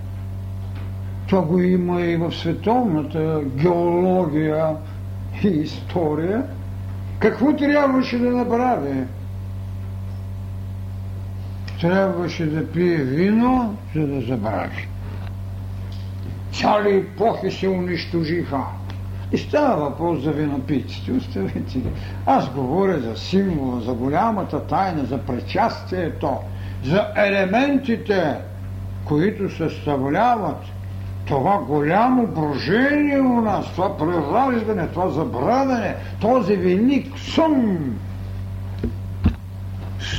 това 1.29 1.43
го 1.43 1.61
има 1.61 2.01
и 2.01 2.17
в 2.17 2.33
световната 2.33 3.41
геология 3.57 4.77
и 5.45 5.49
история– 5.49 6.43
какво 7.19 7.57
трябваше 7.57 8.19
да 8.19 8.31
направи? 8.31 9.05
Трябваше 11.81 12.47
да 12.47 12.73
пие 12.73 12.97
вино, 12.97 13.77
за 13.95 14.07
да 14.07 14.21
забрави. 14.21 14.89
Цяли 16.53 16.97
епохи 16.97 17.51
се 17.51 17.69
унищожиха. 17.69 18.61
И 19.33 19.39
става 19.39 19.77
въпрос 19.77 20.23
за 20.23 20.31
винопийците. 20.31 21.13
Оставете 21.13 21.79
ги. 21.79 21.89
Аз 22.27 22.51
говоря 22.51 23.01
за 23.01 23.17
символа, 23.17 23.81
за 23.81 23.93
голямата 23.93 24.67
тайна, 24.67 25.05
за 25.05 25.19
причастието, 25.19 26.37
за 26.85 27.07
елементите, 27.17 28.37
които 29.05 29.57
съставляват 29.57 30.57
това 31.27 31.59
голямо 31.59 32.27
брожение 32.27 33.21
у 33.21 33.41
нас, 33.41 33.67
това 33.67 33.97
прераждане, 33.99 34.89
това 34.89 35.09
забравяне, 35.09 35.95
този 36.21 36.57
велик 36.57 37.19
сън. 37.19 37.79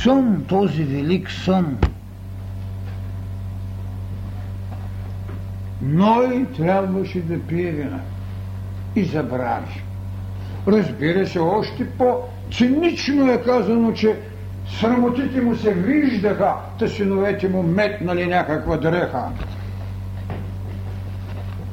Сън, 0.02 0.44
този 0.48 0.84
велик 0.84 1.30
сън. 1.30 1.78
Ной 5.82 6.46
трябваше 6.56 7.20
да 7.20 7.40
пие 7.40 7.70
вина 7.70 8.00
и 8.96 9.04
забрави. 9.04 9.82
Разбира 10.68 11.26
се, 11.26 11.38
още 11.38 11.90
по-цинично 11.90 13.32
е 13.32 13.42
казано, 13.42 13.92
че 13.92 14.16
срамотите 14.80 15.40
му 15.40 15.56
се 15.56 15.74
виждаха, 15.74 16.54
та 16.78 16.88
синовете 16.88 17.48
му 17.48 17.62
метнали 17.62 18.26
някаква 18.26 18.76
дреха. 18.76 19.28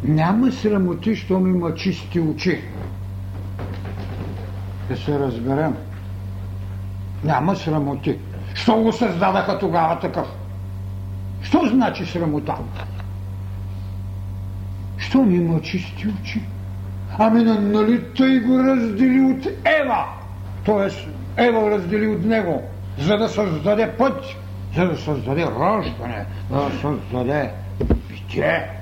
Няма 0.03 0.51
срамоти, 0.51 1.15
щом 1.15 1.55
има 1.55 1.75
чисти 1.75 2.19
очи. 2.19 2.61
Да 4.89 4.97
се 4.97 5.19
разберем. 5.19 5.75
Няма 7.23 7.55
срамоти. 7.55 8.17
Що 8.53 8.75
го 8.75 8.91
създадаха 8.91 9.59
тогава 9.59 9.99
такъв? 9.99 10.27
Що 11.41 11.61
значи 11.65 12.05
срамота? 12.05 12.55
Що 14.97 15.21
ми 15.21 15.35
има 15.35 15.61
чисти 15.61 16.07
очи? 16.21 16.41
Ами 17.17 17.43
нали 17.43 18.03
той 18.17 18.39
го 18.39 18.59
раздели 18.59 19.21
от 19.21 19.45
Ева? 19.65 20.05
Тоест 20.65 21.07
Ева 21.37 21.71
раздели 21.71 22.07
от 22.07 22.25
него, 22.25 22.63
за 22.99 23.17
да 23.17 23.29
създаде 23.29 23.91
път, 23.97 24.23
за 24.75 24.87
да 24.87 24.97
създаде 24.97 25.45
раждане, 25.45 26.25
за 26.51 26.57
да 26.57 26.71
създаде 26.81 27.51
битие. 28.09 28.77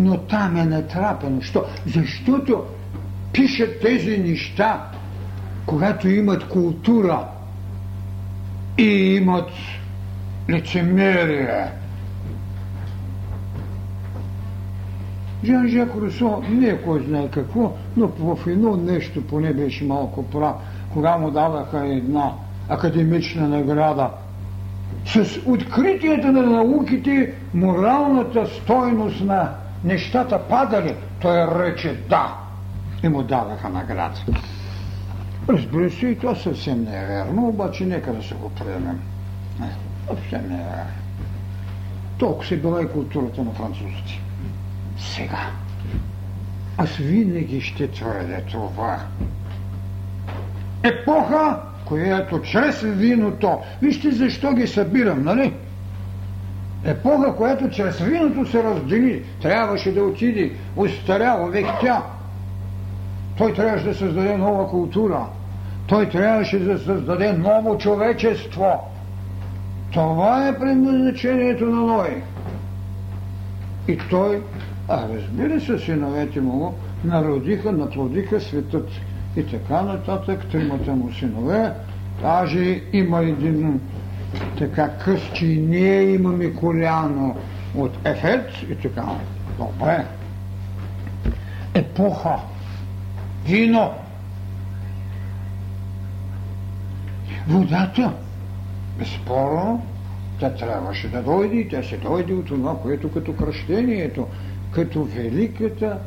но 0.00 0.18
там 0.18 0.56
е 0.56 0.64
натрапено. 0.64 1.42
Що? 1.42 1.64
Защото 1.86 2.64
пишат 3.32 3.80
тези 3.80 4.18
неща, 4.18 4.84
когато 5.66 6.08
имат 6.08 6.48
култура 6.48 7.24
и 8.78 9.14
имат 9.14 9.50
лицемерие. 10.50 11.66
Жан 15.44 15.68
Жак 15.68 15.88
Русо 15.96 16.42
не 16.50 16.66
е 16.66 16.82
кой 16.82 17.04
знае 17.04 17.28
какво, 17.28 17.72
но 17.96 18.08
в 18.18 18.46
едно 18.46 18.76
нещо 18.76 19.26
поне 19.26 19.52
беше 19.52 19.84
малко 19.84 20.22
прав, 20.22 20.54
кога 20.92 21.16
му 21.16 21.30
даваха 21.30 21.86
една 21.86 22.32
академична 22.68 23.48
награда. 23.48 24.10
С 25.06 25.40
откритието 25.46 26.32
на 26.32 26.42
науките 26.42 27.34
моралната 27.54 28.46
стойност 28.46 29.20
на 29.24 29.50
нещата 29.84 30.40
падали, 30.48 30.94
той 31.20 31.64
рече 31.64 31.96
да 32.08 32.34
и 33.02 33.08
му 33.08 33.22
даваха 33.22 33.68
награда. 33.68 34.20
Разбира 35.48 35.90
се, 35.90 36.06
и 36.06 36.18
това 36.18 36.34
съвсем 36.34 36.84
не 36.84 37.02
е 37.02 37.06
верно, 37.06 37.48
обаче 37.48 37.84
нека 37.84 38.12
да 38.12 38.22
се 38.22 38.34
го 38.34 38.50
приемем. 38.50 39.00
Не, 39.60 39.70
съвсем 40.08 40.48
не 40.48 40.54
е 40.54 40.64
верно. 40.64 40.92
Толкова 42.18 42.46
се 42.46 42.56
била 42.56 42.82
и 42.82 42.88
културата 42.88 43.42
на 43.42 43.50
французите. 43.50 44.20
Сега. 45.00 45.50
Аз 46.78 46.96
винаги 46.96 47.60
ще 47.60 47.90
твърдя 47.90 48.40
това. 48.50 48.98
Епоха, 50.82 51.60
която 51.84 52.42
чрез 52.42 52.80
виното, 52.80 53.58
вижте 53.82 54.10
защо 54.10 54.52
ги 54.52 54.66
събирам, 54.66 55.24
нали? 55.24 55.52
Епоха, 56.84 57.36
която 57.36 57.70
чрез 57.70 57.98
виното 57.98 58.50
се 58.50 58.62
раздели, 58.64 59.24
трябваше 59.42 59.94
да 59.94 60.04
отиде, 60.04 60.52
устарява, 60.76 61.50
вехтя. 61.50 62.02
Той 63.36 63.54
трябваше 63.54 63.84
да 63.84 63.94
създаде 63.94 64.36
нова 64.36 64.68
култура. 64.68 65.26
Той 65.86 66.08
трябваше 66.08 66.58
да 66.58 66.78
създаде 66.78 67.32
ново 67.32 67.78
човечество. 67.78 68.78
Това 69.92 70.48
е 70.48 70.58
предназначението 70.58 71.66
на 71.66 71.80
Ной. 71.86 72.22
И 73.88 73.98
той, 74.10 74.42
а 74.90 75.08
разбира 75.14 75.60
се, 75.60 75.78
синовете 75.78 76.40
му 76.40 76.74
народиха, 77.04 77.72
наплодиха 77.72 78.40
светът 78.40 78.88
и 79.36 79.46
така 79.46 79.82
нататък, 79.82 80.46
тримата 80.50 80.92
му 80.92 81.12
синове. 81.12 81.72
Даже 82.22 82.82
има 82.92 83.20
един 83.20 83.80
така 84.58 84.88
къс, 84.88 85.20
че 85.34 85.46
и 85.46 85.60
ние 85.60 86.02
имаме 86.02 86.54
коляно 86.54 87.36
от 87.76 87.98
ефект 88.04 88.62
и 88.70 88.74
така. 88.74 89.04
Добре. 89.58 90.04
Епоха. 91.74 92.36
Вино. 93.46 93.90
Водата. 97.48 98.12
Безспорно, 98.98 99.86
тя 100.40 100.54
трябваше 100.54 101.08
да 101.08 101.22
дойде 101.22 101.56
и 101.56 101.68
тя 101.68 101.82
се 101.82 101.96
дойде 101.96 102.32
от 102.34 102.46
това, 102.46 102.78
което 102.82 103.12
като 103.12 103.32
кръщението, 103.36 104.26
като 104.74 105.04
великата 105.04 105.98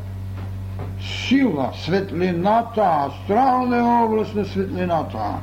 сила, 1.01 1.71
светлината, 1.75 3.07
астрална 3.07 4.03
област 4.05 4.35
на 4.35 4.45
светлината. 4.45 5.33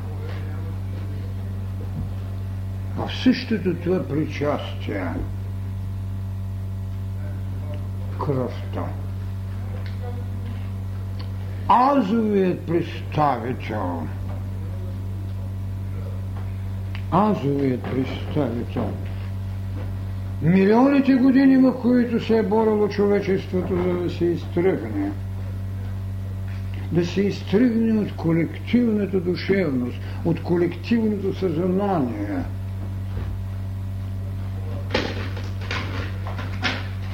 В 2.97 3.11
същото 3.23 3.75
това 3.75 4.09
причастие 4.09 5.07
кръвта. 8.19 8.85
Азовият 11.69 12.67
представител 12.67 14.07
азовият 17.13 17.83
представител 17.83 18.91
милионите 20.43 21.15
години, 21.15 21.57
в 21.57 21.73
които 21.73 22.25
се 22.27 22.39
е 22.39 22.43
борило 22.43 22.89
човечеството, 22.89 23.77
за 23.77 23.95
да 23.95 24.11
се 24.11 24.25
изтръгне– 24.25 25.11
да 26.93 27.07
се 27.07 27.21
изтръгне 27.21 28.01
от 28.01 28.13
колективната 28.13 29.21
душевност, 29.21 29.97
от 30.25 30.43
колективното 30.43 31.35
съзнание. 31.35 32.45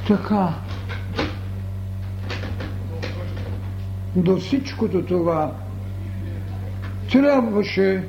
Така, 0.07 0.49
до 4.16 4.37
всичкото 4.37 5.03
това 5.03 5.53
трябваше 7.12 8.05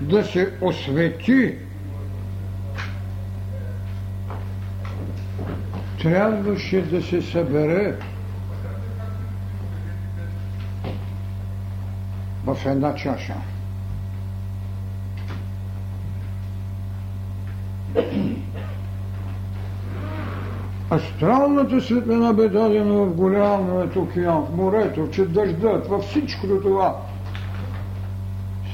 да 0.00 0.24
се 0.24 0.52
освети 0.60 1.54
трябваше 6.02 6.82
да 6.82 7.02
се 7.02 7.22
събере 7.22 7.94
в 12.44 12.66
една 12.66 12.94
чаша. 12.94 13.34
Астралната 20.90 21.80
светлина 21.80 22.32
бе 22.32 22.48
дадена 22.48 22.94
в 22.94 23.14
голямият 23.14 23.96
океан, 23.96 24.42
в 24.42 24.56
морето, 24.56 25.08
че 25.10 25.24
дъждът, 25.24 25.86
във 25.86 26.04
всичкото 26.04 26.60
това. 26.60 26.96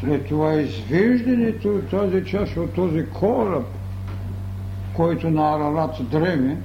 След 0.00 0.26
това 0.26 0.54
извеждането 0.54 1.68
от 1.68 1.90
тази 1.90 2.24
чаша, 2.24 2.60
от 2.60 2.74
този 2.74 3.06
кораб, 3.06 3.64
който 4.96 5.30
на 5.30 5.56
Арарат 5.56 6.10
дреме, 6.10 6.56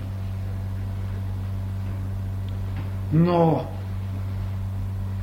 но 3.13 3.65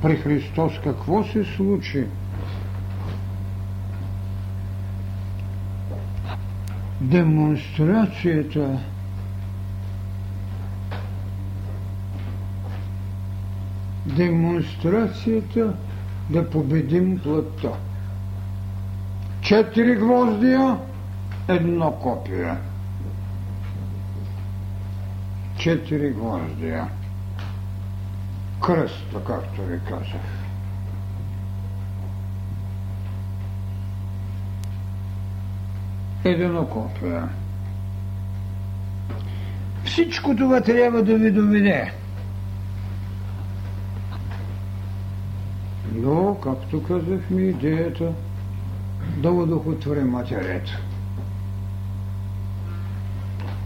при 0.01 0.15
Христос 0.15 0.73
какво 0.83 1.23
се 1.23 1.43
случи? 1.43 2.05
Демонстрацията 7.01 8.79
демонстрацията 14.15 15.73
да 16.29 16.49
победим 16.49 17.19
плътта. 17.19 17.69
Четири 19.41 19.95
гвоздия, 19.95 20.77
едно 21.47 21.91
копие. 21.91 22.55
Четири 25.57 26.09
гвоздия 26.09 26.87
кръста, 28.67 29.23
както 29.27 29.61
ви 29.61 29.79
казах. 29.89 30.21
Единокопие. 36.23 37.21
Всичко 39.85 40.35
това 40.35 40.61
трябва 40.61 41.03
да 41.03 41.17
ви 41.17 41.31
доведе. 41.31 41.93
Но, 45.93 46.37
както 46.43 46.83
казахме, 46.83 47.41
идеята 47.41 48.11
да 49.17 49.31
удохотвори 49.31 50.03
матерето. 50.03 50.71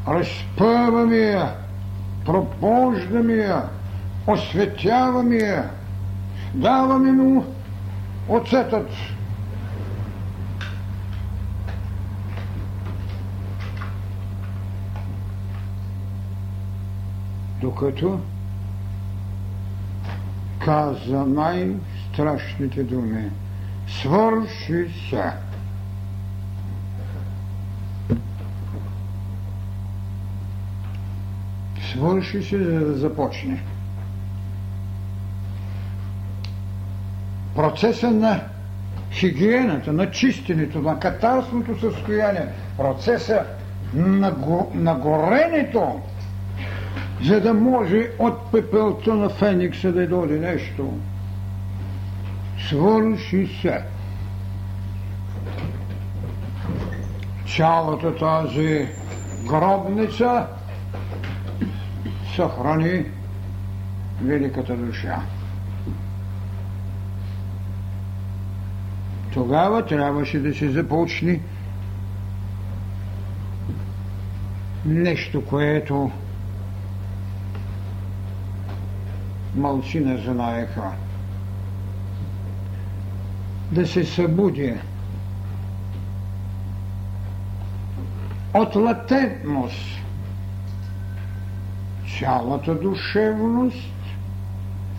Разпъваме 0.08 1.18
я, 1.18 1.56
пропождаме 2.26 3.34
я, 3.34 3.70
осветяваме 4.28 5.36
я, 5.36 5.70
даваме 6.54 7.12
му 7.12 7.46
оцетът. 8.30 8.90
Докато 17.62 18.20
каза 20.66 21.26
най-страшните 21.26 22.84
думи. 22.84 23.32
Свърши 23.88 24.88
се. 25.10 25.32
Свърши 31.92 32.44
се, 32.44 32.64
за 32.64 32.80
да 32.80 32.94
започне. 32.94 33.64
Процеса 37.62 38.12
на 38.12 38.40
хигиената, 39.12 39.94
на 39.94 40.12
чистенето, 40.12 40.82
на 40.82 41.00
катарсното 41.00 41.80
състояние, 41.80 42.48
процеса 42.78 43.44
на, 43.94 44.32
го, 44.32 44.72
на 44.76 44.96
горенето, 44.96 46.02
за 47.24 47.42
да 47.42 47.54
може 47.54 48.10
от 48.20 48.52
пепелта 48.52 49.16
на 49.16 49.30
Феникса 49.30 49.92
да 49.92 50.08
дойде 50.08 50.40
нещо. 50.40 50.94
Свърши 52.68 53.50
се. 53.62 53.82
Цялата 57.56 58.16
тази 58.16 58.88
гробница 59.48 60.46
съхрани 62.36 63.06
великата 64.22 64.74
душа. 64.74 65.22
Тогава 69.34 69.86
трябваше 69.86 70.40
да 70.40 70.54
се 70.54 70.70
започне 70.70 71.40
нещо, 74.86 75.46
което 75.46 76.12
малцина 79.56 80.18
знаеха. 80.18 80.92
Да 83.72 83.88
се 83.88 84.06
събуди. 84.06 84.74
От 88.54 88.76
латентност. 88.76 89.98
Цялата 92.20 92.76
душевност. 92.76 93.94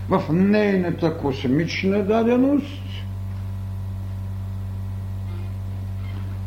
В 0.09 0.23
нейната 0.33 1.19
космична 1.19 2.03
даденост 2.03 2.82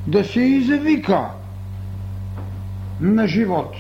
да 0.07 0.23
се 0.23 0.41
извика 0.41 1.29
на 3.01 3.27
живот. 3.27 3.75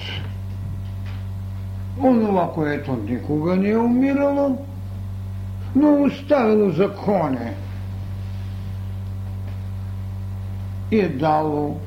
Онова, 1.99 2.51
което 2.53 2.93
никога 3.09 3.55
не 3.55 3.69
е 3.69 3.77
умирало, 3.77 4.65
но 5.75 6.03
оставило 6.03 6.69
законе 6.69 7.53
и 10.91 10.99
е 10.99 11.09
дало 11.09 11.79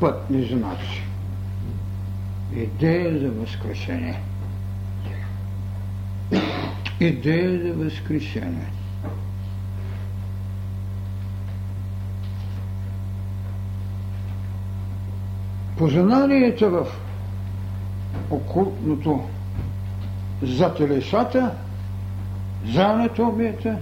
пътни 0.00 0.44
знаци. 0.46 1.02
Идея 2.56 3.18
за 3.18 3.30
възкресение. 3.30 4.20
идея 7.00 7.62
за 7.62 7.72
възкресение. 7.72 8.70
Познанието 15.78 16.70
в 16.70 16.86
окултното 18.30 19.24
за 20.42 20.74
телесата, 20.74 21.50
за 22.66 22.82
анатомията, 22.82 23.78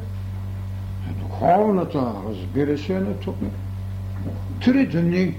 за 1.06 1.14
духовната, 1.14 2.12
разбира 2.28 2.78
се, 2.78 2.96
анатомия. 2.96 3.52
Три 4.64 4.86
дни 4.86 5.34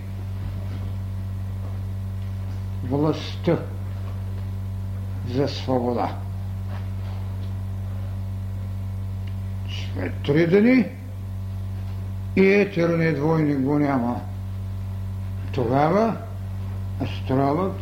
властта 2.83 3.57
за 5.33 5.47
свобода. 5.47 6.15
След 9.93 10.13
три 10.25 10.47
дни 10.47 10.85
и 12.35 12.45
етерният 12.45 13.15
двойник 13.15 13.59
го 13.59 13.79
няма. 13.79 14.21
Тогава 15.53 16.17
астралът, 17.03 17.81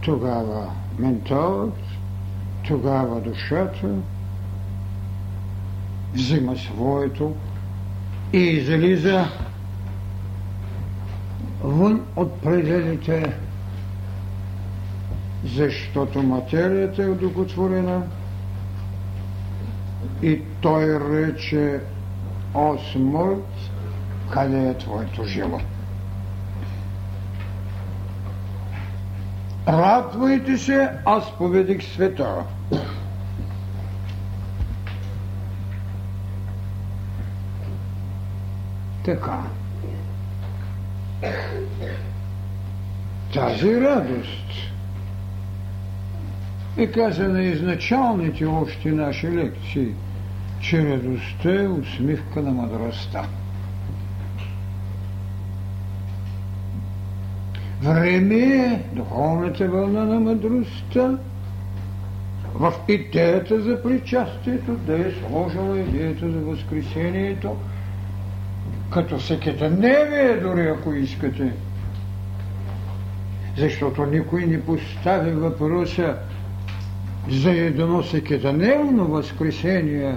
тогава 0.00 0.70
менталът, 0.98 1.78
тогава 2.66 3.20
душата 3.20 3.88
взима 6.14 6.56
своето 6.56 7.34
и 8.32 8.38
излиза 8.38 9.24
вън 11.62 12.06
от 12.16 12.40
пределите, 12.42 13.32
защото 15.44 16.22
материята 16.22 17.02
е 17.02 17.08
удовлетворена 17.08 18.02
и 20.22 20.42
той 20.60 20.84
рече 20.84 21.80
о 22.54 22.76
смърт, 22.92 23.46
къде 24.30 24.68
е 24.68 24.78
твоето 24.78 25.24
живот? 25.24 25.73
Радвайте 29.68 30.58
се, 30.58 30.90
аз 31.04 31.38
победих 31.38 31.82
света. 31.84 32.44
Така. 39.04 39.38
Тази 43.34 43.80
радост 43.80 44.44
е 46.76 46.86
казана 46.86 47.42
изначалните 47.42 48.44
още 48.44 48.92
наши 48.92 49.30
лекции, 49.30 49.88
че 50.60 50.88
радостта 50.88 51.62
е 51.62 51.68
усмивка 51.68 52.42
на 52.42 52.50
мъдростта. 52.50 53.24
Време 57.84 58.36
е 58.36 58.80
духовната 58.92 59.68
вълна 59.68 60.04
на 60.04 60.20
мъдростта 60.20 61.18
в 62.54 62.72
идеята 62.88 63.60
за 63.60 63.82
причастието, 63.82 64.72
да 64.72 65.08
е 65.08 65.12
сложила 65.12 65.78
идеята 65.78 66.30
за 66.30 66.38
възкресението, 66.38 67.56
като 68.90 69.18
всекидневие, 69.18 70.36
дори 70.36 70.66
ако 70.66 70.92
искате. 70.92 71.52
Защото 73.58 74.06
никой 74.06 74.46
не 74.46 74.62
постави 74.62 75.30
въпроса 75.30 76.16
за 77.30 77.50
едно 77.50 78.02
всекидневно 78.02 79.06
възкресение, 79.06 80.14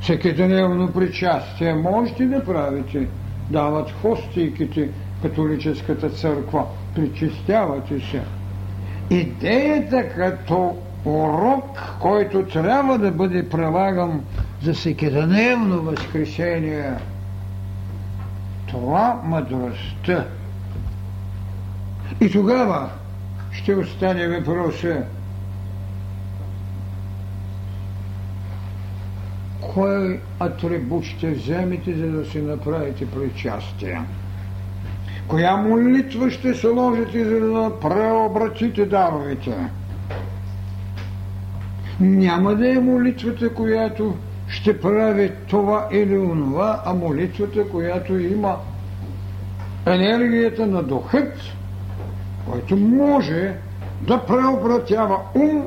всекидневно 0.00 0.92
причастие. 0.92 1.74
Можете 1.74 2.26
да 2.26 2.44
правите, 2.44 3.06
дават 3.50 3.90
хостийките, 3.90 4.88
католическата 5.22 6.10
църква. 6.10 6.64
Причистявате 6.94 8.00
се. 8.00 8.22
Идеята 9.10 10.08
като 10.08 10.76
урок, 11.04 11.78
който 12.00 12.46
трябва 12.46 12.98
да 12.98 13.10
бъде 13.10 13.48
прилаган 13.48 14.20
за 14.62 14.74
всекидневно 14.74 15.82
възкресение, 15.82 16.92
това 18.66 19.20
мъдростта. 19.24 20.26
И 22.20 22.30
тогава 22.30 22.90
ще 23.52 23.74
остане 23.74 24.28
въпроса 24.28 25.02
кой 29.74 30.20
атрибут 30.40 31.04
ще 31.04 31.30
вземете, 31.30 31.94
за 31.94 32.06
да 32.06 32.24
си 32.24 32.42
направите 32.42 33.10
причастие. 33.10 34.00
Коя 35.28 35.56
молитва 35.56 36.30
ще 36.30 36.54
се 36.54 36.66
ложите, 36.66 37.24
за 37.24 37.40
да 37.40 37.72
преобратите 37.80 38.86
даровете? 38.86 39.56
Няма 42.00 42.54
да 42.54 42.72
е 42.72 42.78
молитвата, 42.78 43.54
която 43.54 44.14
ще 44.48 44.80
прави 44.80 45.32
това 45.48 45.88
или 45.92 46.18
онова, 46.18 46.82
а 46.84 46.94
молитвата, 46.94 47.68
която 47.68 48.18
има 48.18 48.56
енергията 49.86 50.66
на 50.66 50.82
духът, 50.82 51.34
който 52.50 52.76
може 52.76 53.54
да 54.00 54.26
преобратява 54.26 55.18
ум, 55.34 55.66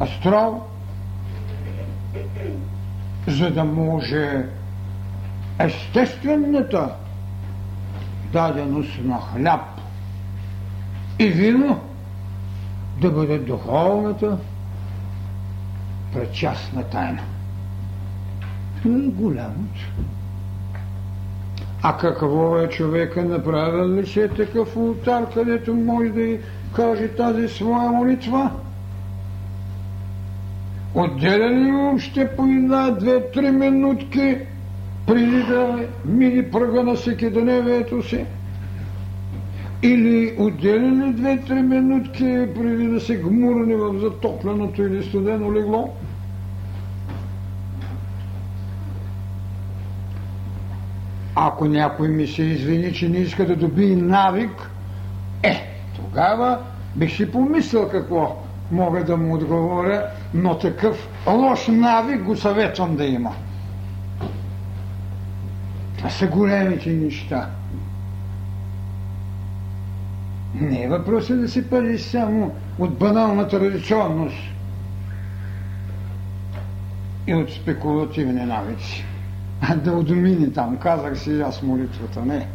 астрал, 0.00 0.66
за 3.28 3.50
да 3.50 3.64
може 3.64 4.44
естествената 5.58 6.94
даденост 8.32 9.00
на 9.04 9.20
хляб 9.20 9.60
и 11.18 11.26
вино 11.26 11.80
да 13.00 13.10
бъде 13.10 13.38
духовната 13.38 14.38
пречастна 16.12 16.84
тайна. 16.84 17.22
Това 18.82 18.96
е 18.96 19.08
голямото. 19.08 19.80
А 21.82 21.96
какво 21.96 22.58
е 22.58 22.68
човека 22.68 23.22
направил 23.22 23.94
ли 23.94 24.06
се 24.06 24.28
такъв 24.28 24.76
ултар, 24.76 25.32
където 25.34 25.74
може 25.74 26.08
да 26.08 26.22
и 26.22 26.40
каже 26.76 27.08
тази 27.08 27.48
своя 27.48 27.90
молитва? 27.90 28.50
Отделя 30.94 31.50
ли 31.50 31.70
въобще 31.72 32.36
по 32.36 32.42
една, 32.42 32.90
две, 32.90 33.30
три 33.30 33.50
минутки 33.50 34.38
преди 35.08 35.42
да 35.42 35.78
мине 36.04 36.50
пръга 36.50 36.82
на 36.82 36.94
всекидневието 36.94 38.08
си? 38.08 38.24
Или 39.82 40.34
отделя 40.38 41.06
ли 41.06 41.12
две-три 41.12 41.62
минутки 41.62 42.46
преди 42.54 42.86
да 42.86 43.00
се 43.00 43.16
гмурне 43.16 43.76
в 43.76 44.00
затопленото 44.00 44.82
или 44.82 45.02
студено 45.02 45.52
легло? 45.52 45.94
Ако 51.34 51.64
някой 51.64 52.08
ми 52.08 52.26
се 52.26 52.42
извини, 52.42 52.92
че 52.92 53.08
не 53.08 53.18
иска 53.18 53.46
да 53.46 53.56
доби 53.56 53.96
навик, 53.96 54.70
е, 55.42 55.56
тогава 55.96 56.58
бих 56.96 57.16
си 57.16 57.32
помислил 57.32 57.88
какво 57.88 58.36
мога 58.72 59.04
да 59.04 59.16
му 59.16 59.34
отговоря, 59.34 60.06
но 60.34 60.58
такъв 60.58 61.08
лош 61.26 61.66
навик 61.68 62.22
го 62.22 62.36
съветвам 62.36 62.96
да 62.96 63.04
има. 63.04 63.32
Това 65.98 66.10
са 66.10 66.26
големите 66.26 66.90
неща. 66.90 67.50
Не 70.54 70.82
е 70.82 70.88
въпросът 70.88 71.40
да 71.40 71.48
се 71.48 71.70
пази 71.70 71.98
само 71.98 72.54
от 72.78 72.98
банална 72.98 73.48
традиционност 73.48 74.36
и 77.26 77.34
от 77.34 77.50
спекулативни 77.50 78.44
навици. 78.44 79.04
А 79.60 79.74
да 79.76 79.92
удомини 79.92 80.52
там, 80.52 80.76
казах 80.76 81.18
си 81.18 81.40
аз 81.40 81.62
молитвата, 81.62 82.24
не. 82.24 82.48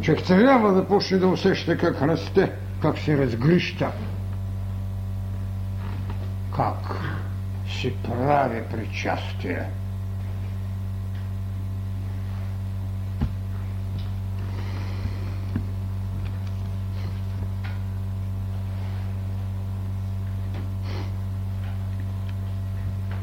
Човек 0.00 0.22
трябва 0.22 0.72
да 0.72 0.88
почне 0.88 1.18
да 1.18 1.26
усеща 1.26 1.78
как 1.78 2.02
расте, 2.02 2.52
как 2.82 2.98
се 2.98 3.18
разгрища, 3.18 3.90
как 6.56 6.96
се 7.80 7.92
прави 8.02 8.62
причастие. 8.70 9.66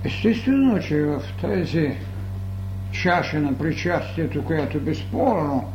Естествено, 0.03 0.79
че 0.79 1.01
в 1.01 1.21
тези 1.41 1.97
чаша 2.91 3.39
на 3.39 3.57
причастието, 3.57 4.45
която 4.45 4.79
безспорно 4.79 5.71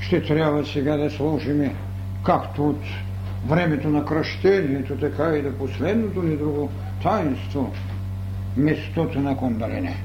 ще 0.00 0.22
трябва 0.22 0.66
сега 0.66 0.96
да 0.96 1.10
сложим 1.10 1.70
както 2.24 2.68
от 2.68 2.80
времето 3.46 3.88
на 3.88 4.04
кръщението, 4.04 4.96
така 4.96 5.36
и 5.36 5.42
да 5.42 5.58
последното 5.58 6.22
ни 6.22 6.36
друго 6.36 6.70
таинство, 7.02 7.72
местото 8.56 9.20
на 9.20 9.36
кундалини. 9.36 9.96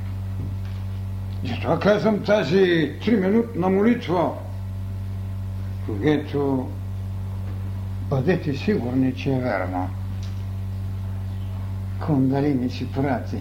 Затова 1.43 1.79
казвам 1.79 2.23
тази 2.23 2.91
три 3.05 3.15
минутна 3.15 3.69
молитва, 3.69 4.31
когато 5.85 6.69
бъдете 8.09 8.53
сигурни, 8.53 9.15
че 9.15 9.29
е 9.33 9.39
верно. 9.39 9.89
Кундалини 12.05 12.69
си 12.69 12.87
прати. 12.91 13.37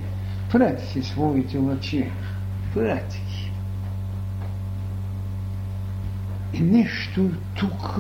Прати 0.53 0.87
си 0.87 1.03
своите 1.03 1.59
лъчи. 1.59 2.11
Прати 2.75 3.19
ги. 3.19 3.53
И 6.53 6.61
нещо 6.61 7.31
тук 7.59 7.99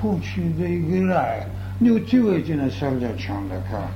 почне 0.00 0.44
да 0.44 0.68
играе. 0.68 1.46
Не 1.80 1.92
отивайте 1.92 2.54
на 2.54 2.70
сърдечен 2.70 3.48
така. 3.50 3.86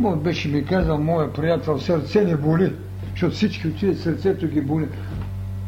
Мой 0.00 0.16
беше 0.16 0.48
ми 0.48 0.64
казал, 0.64 0.98
моя 0.98 1.32
приятел, 1.32 1.80
сърце 1.80 2.24
не 2.24 2.36
боли, 2.36 2.72
защото 3.10 3.34
всички 3.34 3.68
отиват, 3.68 4.00
сърцето 4.00 4.48
ги 4.48 4.60
боли. 4.60 4.86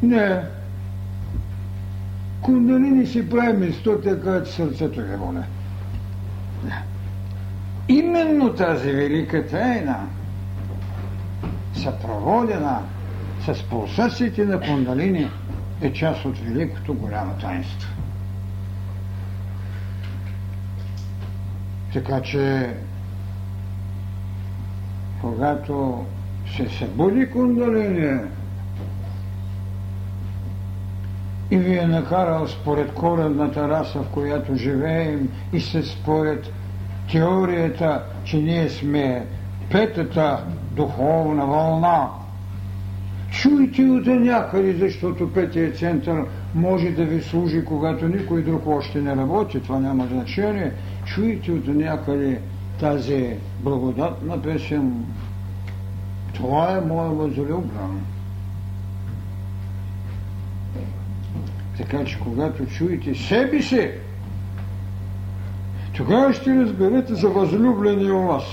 Не. 0.03 0.41
Кундалини 2.41 3.07
си 3.07 3.29
прави 3.29 3.57
место, 3.57 4.01
така 4.03 4.43
че 4.43 4.51
сърцето 4.51 5.01
ги 5.01 5.17
боли. 5.17 5.43
Именно 7.89 8.53
тази 8.53 8.91
велика 8.91 9.47
тайна, 9.47 10.07
съпроводена 11.73 12.79
с 13.45 13.63
пулсациите 13.63 14.45
на 14.45 14.59
кундалини, 14.59 15.29
е 15.81 15.93
част 15.93 16.25
от 16.25 16.37
великото 16.37 16.93
голямо 16.93 17.33
таинство. 17.41 17.89
Така 21.93 22.21
че, 22.21 22.73
когато 25.21 26.05
се 26.57 26.69
събуди 26.69 27.29
кундалини 27.29 28.19
и 31.51 31.57
ви 31.57 31.77
е 31.77 31.87
накарал 31.87 32.47
според 32.47 32.93
коренната 32.93 33.69
раса, 33.69 33.99
в 33.99 34.09
която 34.09 34.55
живеем 34.55 35.29
и 35.53 35.59
се 35.59 35.83
според 35.83 36.51
теорията, 37.11 38.03
че 38.23 38.37
ние 38.37 38.69
сме 38.69 39.25
петата 39.71 40.43
духовна 40.75 41.45
вълна, 41.45 42.07
чуйте 43.31 43.83
от 43.83 44.05
някъде, 44.05 44.73
защото 44.73 45.33
петия 45.33 45.71
център 45.71 46.25
може 46.55 46.89
да 46.89 47.05
ви 47.05 47.21
служи, 47.21 47.65
когато 47.65 48.07
никой 48.07 48.43
друг 48.43 48.67
още 48.67 49.01
не 49.01 49.15
работи, 49.15 49.59
това 49.59 49.79
няма 49.79 50.07
значение– 50.07 50.71
чуете 51.05 51.51
от 51.51 51.67
някъде 51.67 52.41
тази 52.79 53.35
благодатна 53.59 54.41
песен. 54.41 55.05
Това 56.33 56.77
е 56.77 56.81
моя 56.81 57.09
възлюбен. 57.09 58.01
Така 61.77 62.05
че 62.05 62.19
когато 62.19 62.65
чуете 62.65 63.15
себе 63.15 63.61
си, 63.61 63.91
тогава 65.99 66.33
ще 66.33 66.55
разберете 66.55 67.13
за 67.13 67.29
възлюблени 67.29 68.11
у 68.11 68.27
вас. 68.27 68.43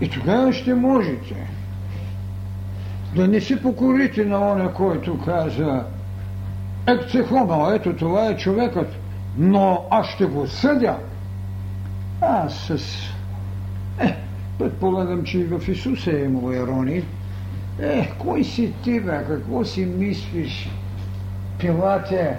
И 0.00 0.08
тогава 0.08 0.52
ще 0.52 0.74
можете 0.74 1.34
да 3.14 3.28
не 3.28 3.40
се 3.40 3.62
покорите 3.62 4.24
на 4.24 4.52
оня, 4.52 4.72
който 4.74 5.18
каза 5.18 5.84
Екцехома, 6.86 7.72
ето 7.74 7.96
това 7.96 8.26
е 8.26 8.36
човекът, 8.36 8.88
но 9.38 9.84
аз 9.90 10.06
ще 10.06 10.24
го 10.24 10.46
съдя. 10.46 10.96
Аз 12.20 12.54
с... 12.54 12.78
Е, 14.00 14.16
предполагам, 14.58 15.24
че 15.24 15.38
и 15.38 15.44
в 15.44 15.68
Исуса 15.68 16.10
е 16.10 16.24
имало 16.24 16.52
иронии. 16.52 17.04
Е, 17.80 18.10
кой 18.18 18.44
си 18.44 18.72
ти, 18.84 19.00
бе? 19.00 19.24
Какво 19.28 19.64
си 19.64 19.86
мислиш? 19.86 20.70
Пилате, 21.58 22.38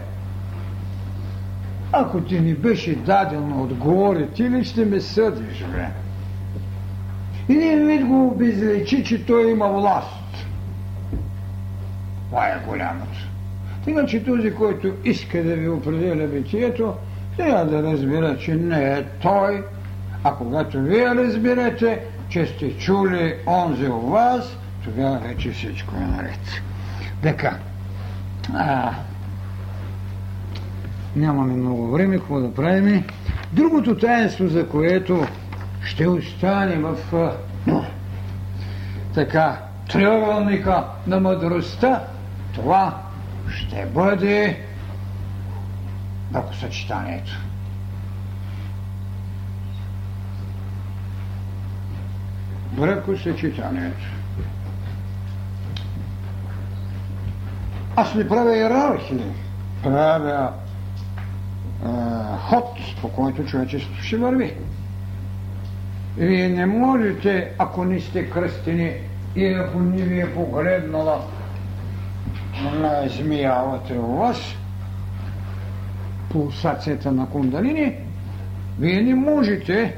ако 1.92 2.22
ти 2.22 2.40
ни 2.40 2.54
беше 2.54 2.96
дадено 2.96 3.64
отговори, 3.64 4.28
ти 4.28 4.50
ли 4.50 4.64
ще 4.66 4.86
ме 4.86 5.02
съдиш, 5.02 5.64
бе? 5.74 5.88
И 7.50 7.58
ние 7.58 7.86
вид 7.86 8.06
го 8.06 8.28
обезлечи, 8.28 9.04
че 9.04 9.26
той 9.26 9.52
има 9.52 9.68
власт. 9.68 10.48
Това 12.30 12.48
е 12.48 12.62
голямото. 12.68 13.28
Така 13.86 14.06
че 14.06 14.24
този, 14.24 14.54
който 14.54 14.94
иска 15.06 15.44
да 15.44 15.56
ви 15.56 15.70
определя 15.70 16.28
битието, 16.28 16.94
трябва 17.38 17.66
да 17.66 17.84
разбира, 17.84 18.38
че 18.38 18.56
не 18.56 18.94
е 18.94 19.04
той, 19.22 19.64
а 20.24 20.34
когато 20.34 20.82
вие 20.82 21.16
разберете, 21.16 22.00
че 22.30 22.46
сте 22.46 22.78
чули 22.78 23.36
онзи 23.48 23.88
у 23.88 24.00
вас, 24.00 24.58
тогава 24.84 25.20
вече 25.20 25.52
всичко 25.52 25.96
е 25.96 26.06
наред. 26.06 26.62
Така. 27.22 27.58
А, 28.54 28.92
нямаме 31.16 31.54
много 31.54 31.92
време, 31.92 32.18
какво 32.18 32.40
да 32.40 32.54
правим. 32.54 33.04
Другото 33.54 33.98
таинство, 33.98 34.48
за 34.48 34.68
което 34.68 35.26
ще 35.84 36.08
остане 36.08 36.76
в 36.76 36.98
така 39.14 39.58
триъгълника 39.92 40.84
на 41.08 41.20
мъдростта, 41.20 42.04
това 42.54 43.02
ще 43.50 43.86
бъде 43.86 44.60
бракосъчетанието. 46.32 47.32
Бракосъчетанието. 52.72 54.06
Аз 57.96 58.16
не 58.16 58.28
правя 58.28 58.58
иерархия, 58.58 59.20
правя 59.84 60.52
ход, 62.40 62.78
по 63.02 63.10
който 63.10 63.46
човечеството 63.46 64.04
ще 64.04 64.18
върви. 64.18 64.54
Вие 66.18 66.50
не 66.50 66.66
можете, 66.66 67.52
ако 67.58 67.86
не 67.86 68.00
сте 68.00 68.30
кръстени 68.30 68.94
и 69.36 69.46
ако 69.46 69.80
не 69.80 70.02
ви 70.02 70.22
е 70.22 70.34
погледнала 70.34 71.22
на 72.74 73.08
змия 73.08 73.56
вътре 73.66 74.00
у 74.00 74.16
вас, 74.16 74.38
пулсацията 76.32 77.12
на 77.12 77.30
кундалини, 77.30 77.96
вие 78.80 79.02
не 79.02 79.16
можете 79.16 79.96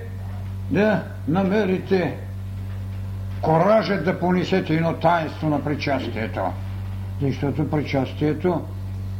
да 0.71 1.03
намерите 1.27 2.15
коража 3.41 4.03
да 4.03 4.19
понесете 4.19 4.75
едно 4.75 4.93
таинство 4.93 5.49
на 5.49 5.63
причастието. 5.63 6.41
Защото 7.21 7.69
причастието, 7.69 8.61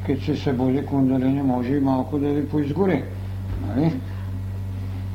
като 0.05 0.23
се 0.23 0.35
събуди 0.35 0.85
кундалини, 0.85 1.41
може 1.41 1.75
и 1.75 1.79
малко 1.79 2.19
да 2.19 2.27
ви 2.27 2.49
поизгори. 2.49 3.03
Нали? 3.67 3.93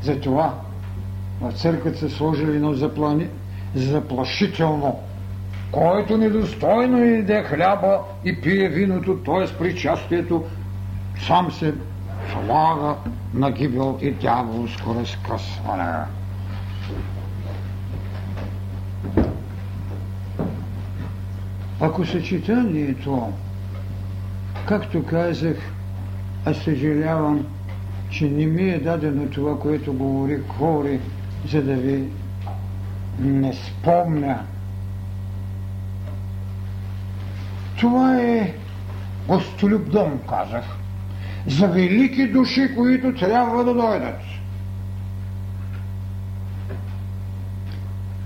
Затова 0.03 0.55
в 1.41 1.53
църквата 1.53 1.99
са 1.99 2.11
сложили 2.11 2.57
едно 2.57 2.75
заплани, 2.75 3.27
заплашително 3.75 4.99
който 5.73 6.17
недостойно 6.17 7.05
иде 7.05 7.43
хляба 7.43 8.01
и 8.25 8.41
пие 8.41 8.69
виното, 8.69 9.17
т.е. 9.17 9.59
причастието, 9.59 10.45
сам 11.27 11.53
се 11.53 11.75
слага 12.33 12.95
на 13.35 13.51
гибел 13.51 13.99
и 14.01 14.11
дяволско 14.11 14.95
разкъсване. 14.95 16.05
Ако 21.81 22.07
съчетанието, 22.07 23.33
както 24.69 25.07
казах, 25.07 25.57
аз 26.45 26.57
съжалявам, 26.57 27.47
че 28.11 28.25
не 28.31 28.47
ми 28.47 28.71
е 28.71 28.79
дадено 28.79 29.31
това, 29.31 29.59
което 29.59 29.93
говори 29.93 30.39
Кори, 30.59 31.01
за 31.51 31.63
да 31.63 31.75
ви 31.75 32.05
не 33.21 33.53
спомня 33.53 34.39
Това 37.81 38.21
е 38.21 38.55
гостолюб 39.29 39.91
дом, 39.91 40.21
казах, 40.29 40.65
за 41.47 41.67
велики 41.69 42.29
души, 42.29 42.75
които 42.77 43.15
трябва 43.15 43.65
да 43.65 43.75
дойдат. 43.75 44.21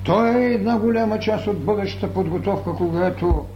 То 0.04 0.26
е 0.26 0.44
една 0.44 0.78
голяма 0.78 1.18
част 1.18 1.46
от 1.46 1.64
бъдещата 1.64 2.14
подготовка, 2.14 2.72
когато 2.72 3.46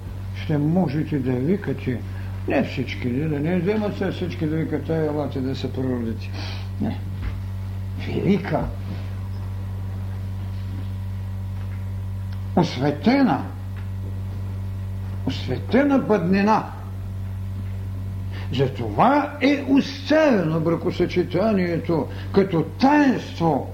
ще 0.45 0.59
можете 0.59 1.19
да 1.19 1.33
викате, 1.33 2.01
не 2.49 2.65
всички, 2.65 3.11
да 3.11 3.41
не 3.41 3.59
вземат 3.59 3.99
се 3.99 4.11
всички 4.11 4.47
да 4.47 4.57
викат, 4.57 4.91
ай, 4.91 5.07
елате 5.07 5.41
да 5.41 5.57
се 5.57 5.73
прородите. 5.73 6.31
Не. 6.81 6.99
Велика, 8.07 8.61
осветена, 12.57 13.45
осветена 15.27 15.99
бъднина. 15.99 16.65
Затова 18.53 19.37
е 19.41 19.65
оставено 19.69 20.61
бракосъчетанието 20.61 22.09
като 22.33 22.63
таинство, 22.63 23.71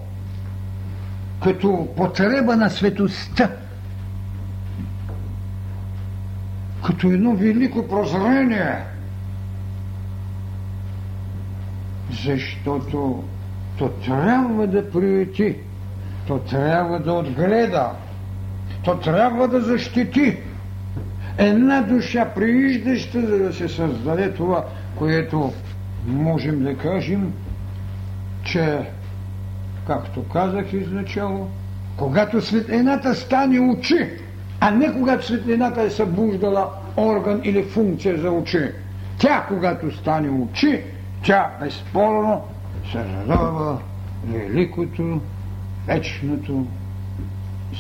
като 1.43 1.89
потреба 1.97 2.57
на 2.57 2.71
светостта, 2.71 3.51
като 6.87 7.07
едно 7.07 7.35
велико 7.37 7.89
прозрение, 7.89 8.77
защото 12.25 13.25
то 13.79 13.89
трябва 13.89 14.67
да 14.67 14.91
приети, 14.91 15.57
то 16.27 16.39
трябва 16.39 17.01
да 17.01 17.13
отгледа, 17.13 17.91
то 18.85 18.99
трябва 18.99 19.49
да 19.49 19.61
защити. 19.61 20.37
Една 21.39 21.81
душа 21.83 22.29
прииждаща, 22.35 23.21
за 23.21 23.39
да 23.39 23.53
се 23.53 23.69
създаде 23.69 24.33
това, 24.33 24.65
което 24.99 25.53
можем 26.07 26.63
да 26.63 26.77
кажем, 26.77 27.33
че, 28.45 28.79
както 29.87 30.23
казах 30.29 30.73
изначало, 30.73 31.49
когато 31.97 32.41
светлината 32.41 33.15
стане 33.15 33.61
очи, 33.61 34.09
а 34.65 34.71
не 34.71 34.93
когато 34.93 35.27
светлината 35.27 35.83
е 35.83 35.91
събуждала 35.91 36.71
орган 36.97 37.41
или 37.45 37.63
функция 37.63 38.21
за 38.21 38.31
очи. 38.31 38.71
Тя, 39.19 39.45
когато 39.49 39.97
стане 39.97 40.31
очи, 40.31 40.83
тя 41.25 41.51
безспорно 41.61 42.43
създава 42.93 43.79
великото, 44.27 45.21
вечното 45.87 46.67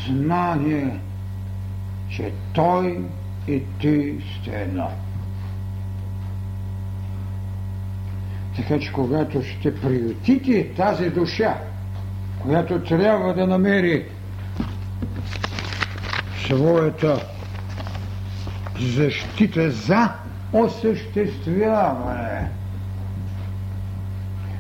знание, 0.07 1.01
че 2.11 2.33
Той 2.55 3.05
и 3.49 3.63
ти 3.81 4.15
сте 4.41 4.51
едно. 4.63 4.89
Така 8.57 8.79
че 8.79 8.93
когато 8.93 9.43
ще 9.43 9.81
приютите 9.81 10.69
тази 10.77 11.11
душа, 11.11 11.55
която 12.43 12.81
трябва 12.81 13.35
да 13.35 13.47
намери 13.47 14.05
своята 16.47 17.27
защита 18.81 19.71
за 19.71 20.09
осъществяване. 20.53 22.51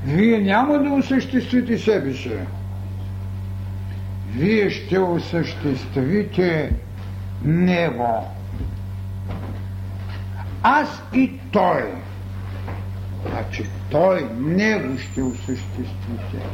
Вие 0.04 0.38
няма 0.38 0.78
да 0.78 0.90
осъществите 0.90 1.78
себе 1.78 2.14
си. 2.14 2.30
Вие 4.32 4.70
ще 4.70 4.98
осъществите 4.98 6.72
Него. 7.44 8.26
Аз 10.62 11.02
и 11.14 11.32
Той. 11.52 11.84
Значи 13.30 13.64
Той, 13.90 14.28
Него 14.40 14.98
ще 14.98 15.22
осъществите. 15.22 16.46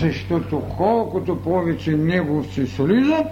Защото 0.00 0.62
колкото 0.76 1.42
повече 1.42 1.90
Неговци 1.90 2.66
слизат, 2.66 3.26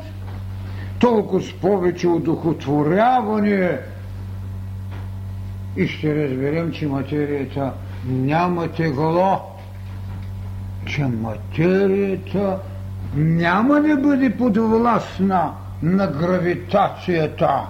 толкова 1.04 1.42
с 1.42 1.52
повече 1.52 2.08
удохотворяване 2.08 3.78
и 5.76 5.86
ще 5.88 6.24
разберем, 6.24 6.72
че 6.72 6.86
материята 6.86 7.72
няма 8.06 8.68
тегло, 8.68 9.40
че 10.86 11.04
материята 11.04 12.58
няма 13.16 13.80
да 13.80 13.96
бъде 13.96 14.36
подвластна 14.36 15.52
на 15.82 16.06
гравитацията. 16.06 17.60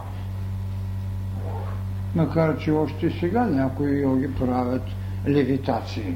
Макар, 2.15 2.59
че 2.59 2.71
още 2.71 3.11
сега 3.21 3.45
някои 3.45 4.01
йоги 4.03 4.35
правят 4.35 4.83
левитации. 5.29 6.15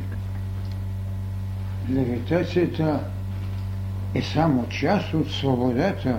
Левитацията 1.90 3.00
е 4.14 4.22
само 4.22 4.68
част 4.68 5.14
от 5.14 5.30
свободата, 5.30 6.16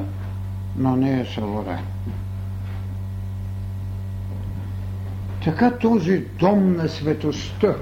но 0.80 0.96
не 0.96 1.20
е 1.20 1.26
свобода. 1.26 1.80
Така 5.44 5.72
този 5.72 6.26
дом 6.40 6.76
на 6.76 6.90
светостта, 6.90 7.76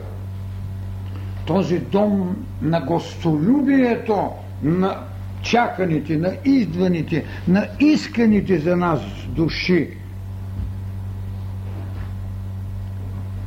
този 1.46 1.80
дом 1.80 2.46
на 2.62 2.82
гостолюбието, 2.82 4.30
на 4.64 5.00
чаканите, 5.42 6.18
на 6.18 6.34
идваните, 6.46 7.26
на 7.48 7.68
исканите 7.80 8.60
за 8.60 8.78
нас 8.78 9.00
души, 9.28 9.98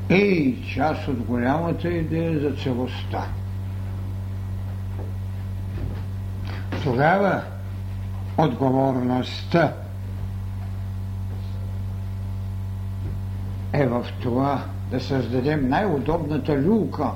е 0.09 0.17
и 0.17 0.73
част 0.75 1.09
от 1.09 1.23
голямата 1.23 1.89
идея 1.89 2.41
за 2.41 2.53
целостта. 2.63 3.27
Тогава 6.85 7.43
отговорността 8.45 9.73
е 13.73 13.87
в 13.87 14.07
това 14.23 14.63
да 14.91 15.01
създадем 15.01 15.69
най-удобната 15.69 16.63
люлка. 16.63 17.11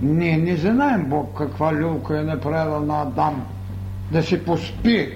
Ние 0.00 0.36
не 0.36 0.56
знаем 0.56 1.06
Бог 1.08 1.38
каква 1.38 1.74
люлка 1.74 2.20
е 2.20 2.22
направила 2.22 2.80
на 2.80 3.02
Адам 3.02 3.46
да 4.12 4.22
си 4.22 4.44
поспи, 4.44 5.12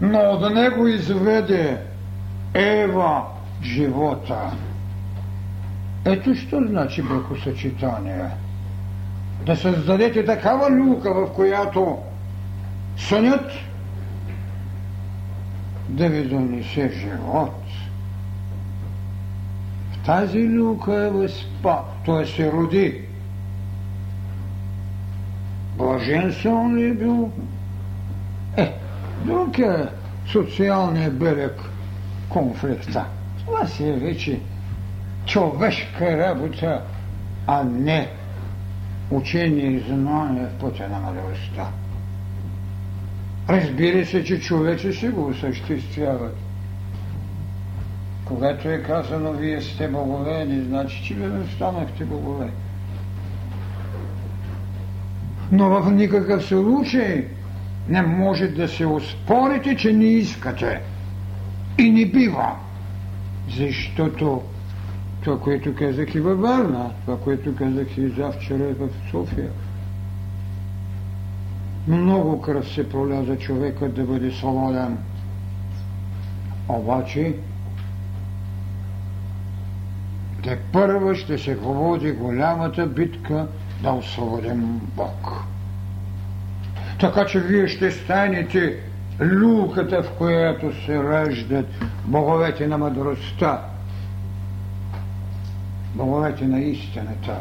но 0.00 0.38
да 0.38 0.50
не 0.50 0.70
го 0.70 0.86
изведе 0.86 1.80
Ева 2.54 3.22
живота. 3.62 4.50
Ето 6.04 6.34
що 6.34 6.66
значи 6.68 7.02
бракосъчетание. 7.02 8.43
Да 9.46 9.56
създадете 9.56 10.24
такава 10.24 10.70
люлка, 10.70 11.14
в 11.14 11.32
която 11.34 11.98
сънят 12.96 13.50
да 15.88 16.08
ви 16.08 16.24
донесе 16.24 16.92
живот. 16.98 17.54
В 19.92 20.06
тази 20.06 20.48
люка 20.48 20.94
е 20.94 21.10
възпа, 21.10 21.78
т.е. 22.06 22.26
се 22.26 22.52
роди. 22.52 23.00
Блажен 25.76 26.32
сон 26.32 26.76
ли 26.76 26.88
е 26.88 26.94
бил? 26.94 27.30
Е, 28.56 28.72
друг 29.24 29.58
е 29.58 29.86
социалният 30.32 31.18
берег 31.18 31.60
конфликта. 32.28 33.04
Това 33.38 33.66
си 33.66 33.88
е 33.88 33.92
вече 33.92 34.40
човешка 35.26 36.18
работа, 36.18 36.82
а 37.46 37.64
не 37.64 38.08
учение 39.10 39.66
и 39.66 39.80
знание 39.80 40.46
в 40.46 40.60
пътя 40.60 40.88
на 40.88 41.00
мъдростта. 41.00 41.68
Разбира 43.48 44.06
се, 44.06 44.24
че 44.24 44.40
човече 44.40 44.92
ще 44.92 45.08
го 45.08 45.26
осъществяват. 45.26 46.36
Когато 48.24 48.68
е 48.68 48.82
казано, 48.82 49.32
вие 49.32 49.60
сте 49.60 49.88
богове, 49.88 50.44
не 50.44 50.64
значи, 50.64 51.04
че 51.04 51.14
вие 51.14 51.46
станахте 51.56 52.04
богове. 52.04 52.50
Но 55.52 55.68
в 55.68 55.92
никакъв 55.92 56.44
случай 56.44 57.26
не 57.88 58.02
може 58.02 58.48
да 58.48 58.68
се 58.68 58.86
успорите, 58.86 59.76
че 59.76 59.92
не 59.92 60.04
искате. 60.04 60.80
И 61.78 61.90
не 61.90 62.06
бива. 62.06 62.52
Защото 63.56 64.42
това, 65.24 65.40
което 65.40 65.74
казах 65.74 66.14
и 66.14 66.20
във 66.20 66.40
Варна, 66.40 66.90
това, 67.04 67.18
което 67.20 67.56
казах 67.56 67.98
и 67.98 68.08
завчера 68.08 68.74
в 68.78 68.88
София– 69.10 69.50
много 71.88 72.40
кръв 72.40 72.68
се 72.68 72.88
проля 72.88 73.24
за 73.24 73.38
човека 73.38 73.88
да 73.88 74.02
бъде 74.04 74.30
свободен. 74.30 74.98
Обаче, 76.68 77.34
те 80.42 80.58
първо 80.72 81.14
ще 81.14 81.38
се 81.38 81.54
води 81.54 82.12
голямата 82.12 82.86
битка 82.86 83.46
да 83.82 83.92
освободим 83.92 84.80
Бог. 84.96 85.44
Така 87.00 87.26
че 87.26 87.40
вие 87.40 87.68
ще 87.68 87.90
станете 87.90 88.76
люлката, 89.20 90.02
в 90.02 90.10
която 90.10 90.84
се 90.84 91.02
раждат 91.02 91.66
боговете 92.04 92.66
на 92.66 92.78
мъдростта, 92.78 93.60
боговете 95.94 96.46
на 96.46 96.60
истината, 96.60 97.36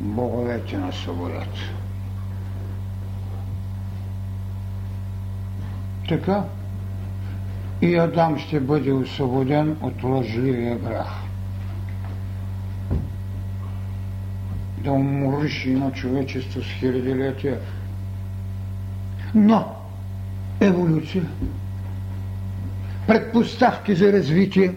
боговете 0.00 0.78
на 0.78 0.92
свободата. 0.92 1.60
Така 6.08 6.44
и 7.82 7.96
Адам 7.96 8.38
ще 8.38 8.60
бъде 8.60 8.92
освободен 8.92 9.76
от 9.82 10.02
лъжливия 10.02 10.78
грях. 10.78 11.12
Да 14.78 14.92
умориш 14.92 15.64
на 15.68 15.92
човечество 15.92 16.62
с 16.62 16.66
хилядилетия. 16.66 17.58
Но 19.34 19.76
еволюция, 20.60 21.24
предпоставки 23.06 23.94
за 23.94 24.12
развитие, 24.12 24.74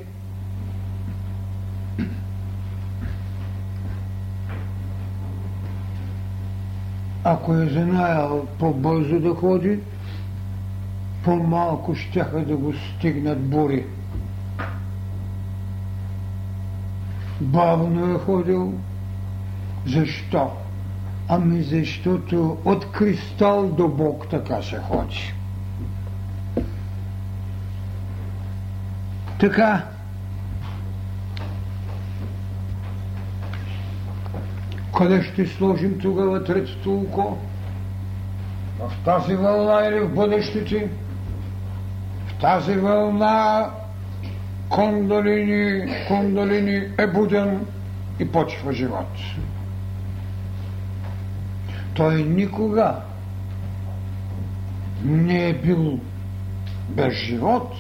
ако 7.29 7.53
е 7.53 7.67
знаел 7.67 8.47
по-бързо 8.59 9.19
да 9.19 9.35
ходи, 9.35 9.79
по-малко 11.23 11.95
щяха 11.95 12.39
да 12.39 12.57
го 12.57 12.73
стигнат 12.73 13.49
бури. 13.49 13.85
Бавно 17.41 18.15
е 18.15 18.19
ходил. 18.19 18.73
Защо? 19.85 20.51
Ами 21.27 21.63
защото 21.63 22.57
от 22.65 22.91
кристал 22.91 23.67
до 23.67 23.87
Бог 23.87 24.27
така 24.29 24.61
се 24.61 24.77
ходи. 24.77 25.33
Така, 29.39 29.83
къде 34.97 35.23
ще 35.23 35.45
сложим 35.45 35.99
тогава 35.99 36.43
третото 36.43 36.99
око? 36.99 37.37
В 38.79 38.91
тази 39.05 39.35
вълна 39.35 39.87
или 39.87 39.99
в 39.99 40.15
бъдещите? 40.15 40.89
В 42.27 42.39
тази 42.41 42.73
вълна 42.73 43.69
кондолини, 44.69 45.93
кондолини 46.07 46.87
е 46.97 47.07
буден 47.07 47.65
и 48.19 48.31
почва 48.31 48.73
живот. 48.73 49.17
Той 51.93 52.23
никога 52.23 52.95
не 55.03 55.49
е 55.49 55.53
бил 55.53 55.99
без 56.89 57.13
живот, 57.13 57.73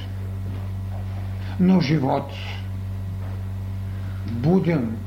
но 1.59 1.81
живот 1.81 2.31
буден, 4.31 4.97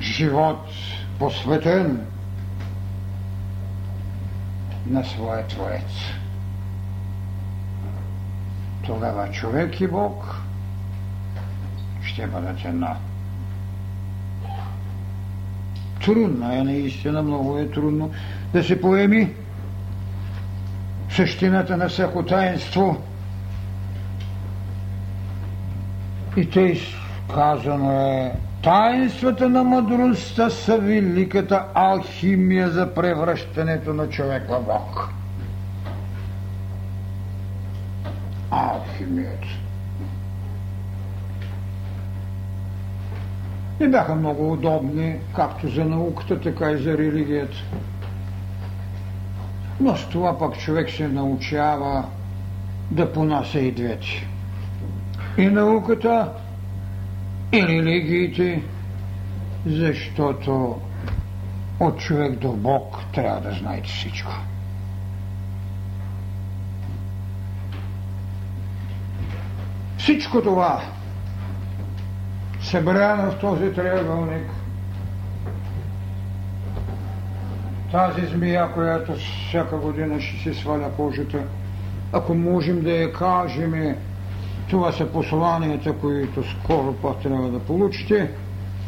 живот 0.00 0.68
посветен 1.18 2.00
на 4.86 5.04
своя 5.04 5.46
Творец. 5.46 5.92
Тогава 8.86 9.30
човек 9.30 9.80
и 9.80 9.86
Бог 9.86 10.36
ще 12.02 12.26
бъдат 12.26 12.64
една. 12.64 12.96
Трудно 16.04 16.52
е 16.52 16.62
наистина, 16.62 17.22
много 17.22 17.58
е 17.58 17.70
трудно 17.70 18.10
да 18.52 18.64
се 18.64 18.80
поеми 18.80 19.32
същината 21.10 21.76
на 21.76 21.88
всяко 21.88 22.22
таинство. 22.22 23.02
И 26.36 26.50
тъй 26.50 26.80
казано 27.34 27.90
е 27.90 28.32
Таинствата 28.66 29.48
на 29.48 29.64
мъдростта 29.64 30.50
са 30.50 30.78
великата 30.78 31.64
алхимия 31.74 32.70
за 32.70 32.94
превръщането 32.94 33.94
на 33.94 34.08
човек 34.08 34.48
в 34.48 34.60
Бог. 34.62 35.08
Алхимията. 38.50 39.46
Не 43.80 43.88
бяха 43.88 44.14
много 44.14 44.52
удобни, 44.52 45.16
както 45.36 45.68
за 45.68 45.84
науката, 45.84 46.40
така 46.40 46.70
и 46.70 46.82
за 46.82 46.98
религията. 46.98 47.56
Но 49.80 49.96
с 49.96 50.08
това 50.08 50.38
пък 50.38 50.58
човек 50.58 50.90
се 50.90 51.08
научава 51.08 52.04
да 52.90 53.12
понася 53.12 53.58
и 53.58 53.72
двете. 53.72 54.28
И 55.38 55.46
науката, 55.46 56.32
и 57.56 57.66
религиите, 57.68 58.62
защото 59.66 60.80
от 61.80 61.98
човек 61.98 62.38
до 62.38 62.52
Бог 62.52 62.96
трябва 63.14 63.40
да 63.40 63.54
знаете 63.54 63.88
всичко. 63.88 64.32
Всичко 69.98 70.42
това 70.42 70.82
събрано 72.60 73.30
в 73.30 73.38
този 73.38 73.72
триъгълник, 73.72 74.46
тази 77.92 78.26
змия, 78.26 78.72
която 78.72 79.12
всяка 79.48 79.76
година 79.76 80.20
ще 80.20 80.42
се 80.42 80.60
сваля 80.60 80.90
кожата, 80.96 81.38
ако 82.12 82.34
можем 82.34 82.82
да 82.82 82.90
я 82.90 83.12
кажем, 83.12 83.96
това 84.70 84.92
са 84.92 85.06
посланията, 85.06 85.92
които 85.92 86.42
скоро 86.50 86.92
път 86.92 87.18
трябва 87.18 87.50
да 87.50 87.58
получите. 87.58 88.30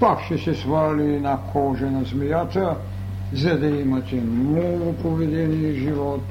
Пак 0.00 0.22
ще 0.22 0.38
се 0.38 0.55
свали 0.55 1.20
на 1.20 1.38
кожа 1.52 1.90
на 1.90 2.05
змията, 2.05 2.76
за 3.32 3.59
да 3.59 3.66
имате 3.66 4.16
ново 4.26 4.96
поведение 4.96 5.68
и 5.68 5.80
живот. 5.80 6.22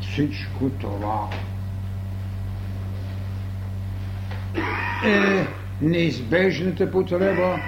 Всичко 0.00 0.70
това 0.80 1.28
е 5.06 5.46
неизбежната 5.82 6.90
потреба 6.90 7.58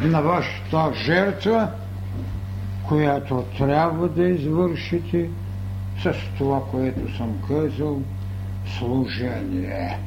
на 0.00 0.22
вашата 0.22 0.92
жертва, 0.94 1.68
която 2.88 3.44
трябва 3.58 4.08
да 4.08 4.24
извършите 4.24 5.30
с 6.02 6.12
това, 6.38 6.60
което 6.70 7.16
съм 7.16 7.34
казал– 7.48 8.02
служение. 8.78 9.98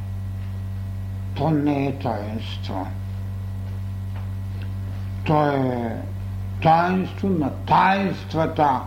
То 1.35 1.49
не 1.49 1.87
е 1.87 1.91
таинство. 1.91 2.87
То 5.25 5.47
е 5.47 5.95
таинство 6.61 7.29
на 7.29 7.49
таинствата. 7.49 8.81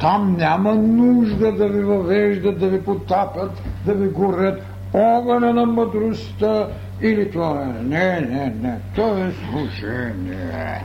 Там 0.00 0.36
няма 0.36 0.74
нужда 0.74 1.52
да 1.52 1.68
ви 1.68 1.84
въвеждат, 1.84 2.58
да 2.58 2.68
ви 2.68 2.84
потапят, 2.84 3.62
да 3.86 3.94
ви 3.94 4.08
горят 4.08 4.62
огъня 4.92 5.52
на 5.52 5.66
мъдростта 5.66 6.68
или 7.00 7.30
това 7.30 7.62
е. 7.62 7.82
Не, 7.82 8.20
не, 8.20 8.52
не. 8.62 8.78
То 8.94 9.18
е 9.18 9.32
служение. 9.32 10.84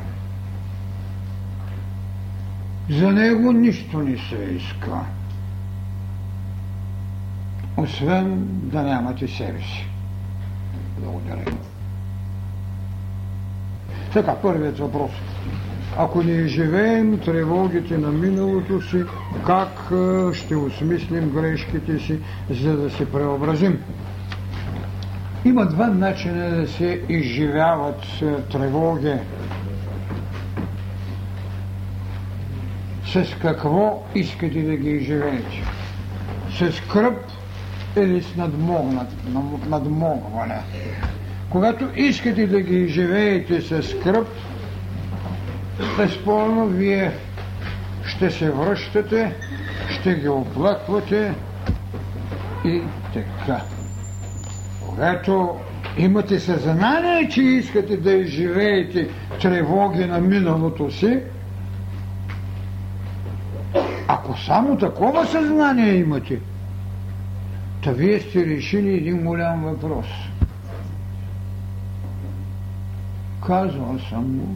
За 2.90 3.12
него 3.12 3.52
нищо 3.52 4.00
не 4.00 4.18
се 4.18 4.36
иска 4.36 5.00
освен 7.80 8.48
да 8.48 8.82
нямате 8.82 9.28
себе 9.28 9.60
си. 9.60 9.88
Благодаря. 11.00 11.58
Така, 14.14 14.36
първият 14.36 14.80
въпрос. 14.80 15.12
Ако 15.98 16.24
не 16.24 16.48
живеем 16.48 17.20
тревогите 17.20 17.98
на 17.98 18.12
миналото 18.12 18.82
си, 18.82 19.04
как 19.46 19.92
ще 20.34 20.56
осмислим 20.56 21.30
грешките 21.30 22.00
си, 22.00 22.20
за 22.50 22.78
да 22.78 22.90
се 22.90 23.12
преобразим? 23.12 23.80
Има 25.46 25.66
два 25.66 25.88
начина 25.88 26.50
да 26.56 26.68
се 26.68 27.02
изживяват 27.10 28.02
тревоги. 28.52 29.14
С 33.06 33.26
какво 33.42 34.04
искате 34.16 34.62
да 34.62 34.76
ги 34.76 34.90
изживеете? 34.90 35.64
С 36.60 36.82
кръп 36.92 37.18
или 37.98 38.22
с 38.22 38.36
надмогване. 39.70 40.60
Когато 41.50 41.90
искате 41.96 42.48
да 42.48 42.62
ги 42.62 42.88
живеете 42.88 43.62
с 43.62 43.84
скръп, 43.84 44.28
безспорно 45.98 46.68
вие 46.68 47.12
ще 48.06 48.30
се 48.32 48.52
връщате, 48.52 49.36
ще 49.90 50.16
ги 50.16 50.30
оплаквате 50.30 51.34
и 52.66 52.82
така. 53.14 53.62
Когато 54.86 55.56
имате 55.98 56.40
съзнание, 56.40 57.30
че 57.30 57.42
искате 57.42 57.98
да 57.98 58.12
изживеете 58.12 59.10
тревоги 59.42 60.06
на 60.06 60.20
миналото 60.20 60.92
си, 60.92 61.20
ако 64.08 64.38
само 64.38 64.78
такова 64.78 65.26
съзнание 65.26 65.94
имате, 65.94 66.40
Та 67.90 67.96
вие 67.96 68.20
сте 68.20 68.46
решили 68.46 68.94
един 68.94 69.24
голям 69.24 69.64
въпрос. 69.64 70.06
Казвал 73.48 74.00
съм 74.10 74.36
му, 74.38 74.56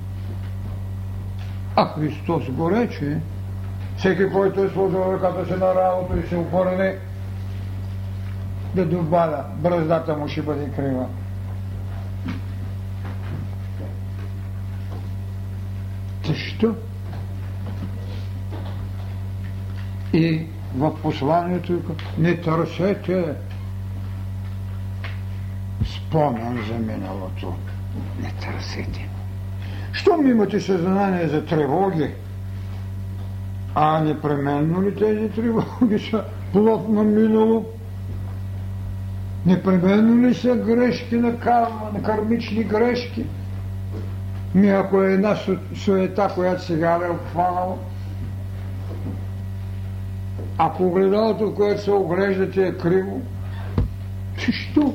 а 1.76 1.86
Христос 1.86 2.50
го 2.50 2.72
рече, 2.72 3.20
всеки, 3.98 4.30
който 4.30 4.64
е 4.64 4.70
сложил 4.70 5.14
ръката 5.14 5.46
си 5.46 5.60
на 5.60 5.76
работа 5.76 6.20
и 6.20 6.30
се 6.30 6.36
обърне, 6.36 6.96
да 8.76 8.86
добавя, 8.86 9.44
бръздата 9.58 10.18
му 10.18 10.28
ще 10.28 10.42
бъде 10.42 10.72
крива. 10.72 11.08
Защо? 16.26 16.76
И 20.14 20.53
в 20.78 21.02
посланието 21.02 21.82
не 22.18 22.42
търсете 22.42 23.34
спомен 25.86 26.60
за 26.68 26.74
миналото. 26.74 27.54
Не 28.22 28.32
търсете. 28.32 29.10
Щом 29.94 30.28
имате 30.28 30.60
съзнание 30.60 31.28
за 31.28 31.46
тревоги, 31.46 32.10
а 33.76 34.00
непременно 34.00 34.84
ли 34.84 34.96
тези 34.96 35.30
тревоги 35.30 36.00
са 36.00 36.24
плод 36.54 36.90
на 36.90 37.04
минало? 37.04 37.66
Непременно 39.46 40.28
ли 40.28 40.34
са 40.34 40.56
грешки 40.56 41.16
на 41.16 41.40
карма, 41.40 41.92
на 41.94 42.04
кармични 42.04 42.64
грешки? 42.64 43.26
Ми 44.56 44.70
ако 44.70 45.04
е 45.04 45.14
една 45.14 45.36
суета, 45.76 46.32
която 46.36 46.64
сега 46.64 47.00
е 47.06 47.10
обхванала, 47.10 47.76
ако 50.58 50.84
огледалото, 50.84 51.56
което 51.56 51.82
се 51.82 51.92
оглеждате 51.92 52.68
е 52.68 52.78
криво, 52.78 53.22
защо? 54.46 54.94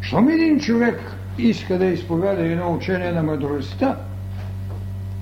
Щом 0.00 0.28
един 0.28 0.60
човек 0.60 1.00
иска 1.38 1.78
да 1.78 1.84
изповяда 1.84 2.46
едно 2.46 2.74
учение 2.74 3.12
на 3.12 3.22
мъдростта, 3.22 3.96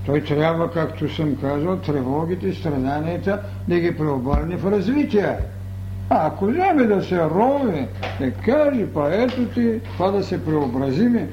той 0.06 0.24
трябва, 0.24 0.70
както 0.70 1.14
съм 1.14 1.36
казал, 1.36 1.76
тревогите, 1.76 2.54
страданията 2.54 3.42
да 3.68 3.80
ги 3.80 3.96
преобърне 3.96 4.56
в 4.56 4.72
развитие. 4.72 5.36
А 6.10 6.26
ако 6.26 6.46
вземе 6.46 6.82
да 6.82 7.02
се 7.02 7.24
рови, 7.24 7.86
да 8.20 8.30
каже, 8.32 8.86
па 8.94 9.10
ето 9.14 9.44
ти, 9.46 9.80
това 9.84 10.10
да 10.10 10.24
се 10.24 10.44
преобразиме, 10.44 11.28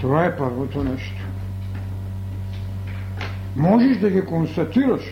това 0.00 0.24
е 0.24 0.36
първото 0.36 0.84
нещо. 0.84 1.23
Можеш 3.56 3.96
да 3.96 4.10
ги 4.10 4.24
констатираш, 4.24 5.02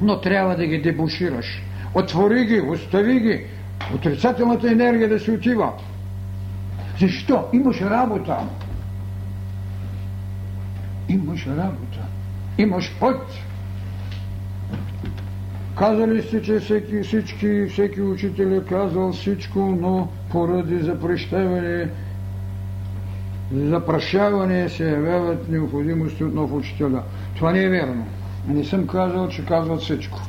но 0.00 0.20
трябва 0.20 0.56
да 0.56 0.66
ги 0.66 0.78
дебушираш. 0.78 1.62
Отвори 1.94 2.44
ги, 2.44 2.60
остави 2.60 3.20
ги, 3.20 3.44
отрицателната 3.94 4.70
енергия 4.70 5.08
да 5.08 5.20
се 5.20 5.30
отива. 5.32 5.72
Защо? 7.00 7.44
Имаш 7.52 7.80
работа. 7.80 8.36
Имаш 11.08 11.46
работа. 11.46 12.00
Имаш 12.58 12.92
път. 13.00 13.26
Казали 15.78 16.22
сте, 16.22 16.42
че 16.42 16.58
всеки, 16.58 17.02
всички, 17.02 17.66
всеки 17.72 18.00
учител 18.02 18.46
е 18.46 18.64
казал 18.64 19.12
всичко, 19.12 19.58
но 19.58 20.08
поради 20.30 20.78
запрещаване, 20.78 21.88
запрашаване 23.54 24.68
се 24.68 24.90
явяват 24.90 25.48
необходимости 25.48 26.24
от 26.24 26.34
нов 26.34 26.52
учителя. 26.52 27.02
Това 27.36 27.52
не 27.52 27.62
е 27.62 27.68
верно. 27.68 28.06
Не 28.48 28.64
съм 28.64 28.86
казал, 28.86 29.28
че 29.28 29.46
казват 29.46 29.80
всичко. 29.80 30.20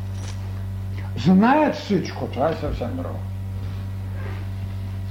Знаят 1.18 1.76
всичко, 1.76 2.28
това 2.28 2.50
е 2.50 2.54
съвсем 2.54 2.96
друго. 2.96 3.20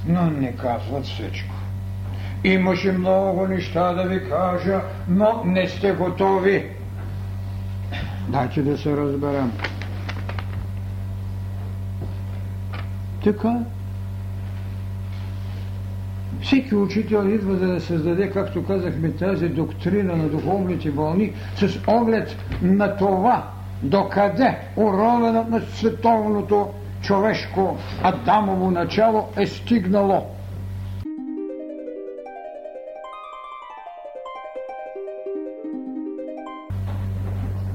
Но 0.07 0.25
не 0.25 0.55
казват 0.55 1.05
всичко. 1.05 1.55
Имаше 2.43 2.91
много 2.91 3.47
неща 3.47 3.93
да 3.93 4.03
ви 4.03 4.29
кажа, 4.29 4.81
но 5.07 5.41
не 5.45 5.69
сте 5.69 5.91
готови. 5.91 6.65
Дайте 8.27 8.61
да 8.61 8.77
се 8.77 8.97
разберем. 8.97 9.51
Така. 13.23 13.59
Всеки 16.41 16.75
учител 16.75 17.27
идва 17.27 17.55
за 17.55 17.67
да 17.67 17.81
създаде, 17.81 18.29
както 18.29 18.65
казахме, 18.65 19.11
тази 19.11 19.49
доктрина 19.49 20.15
на 20.15 20.29
духовните 20.29 20.89
вълни 20.89 21.33
с 21.55 21.79
оглед 21.87 22.35
на 22.61 22.97
това, 22.97 23.47
докъде 23.83 24.57
уровенът 24.75 25.49
на 25.49 25.61
световното 25.61 26.67
човешко 27.01 27.77
Адамово 28.03 28.71
начало 28.71 29.27
е 29.37 29.45
стигнало. 29.45 30.25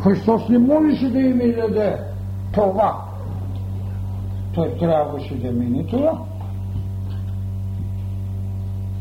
Христос 0.02 0.48
не 0.48 0.58
можеше 0.58 1.10
да 1.10 1.20
им 1.20 1.38
даде 1.38 1.98
това. 2.52 3.02
Той 4.54 4.76
трябваше 4.78 5.34
да 5.34 5.52
мине 5.52 5.86
това. 5.86 6.18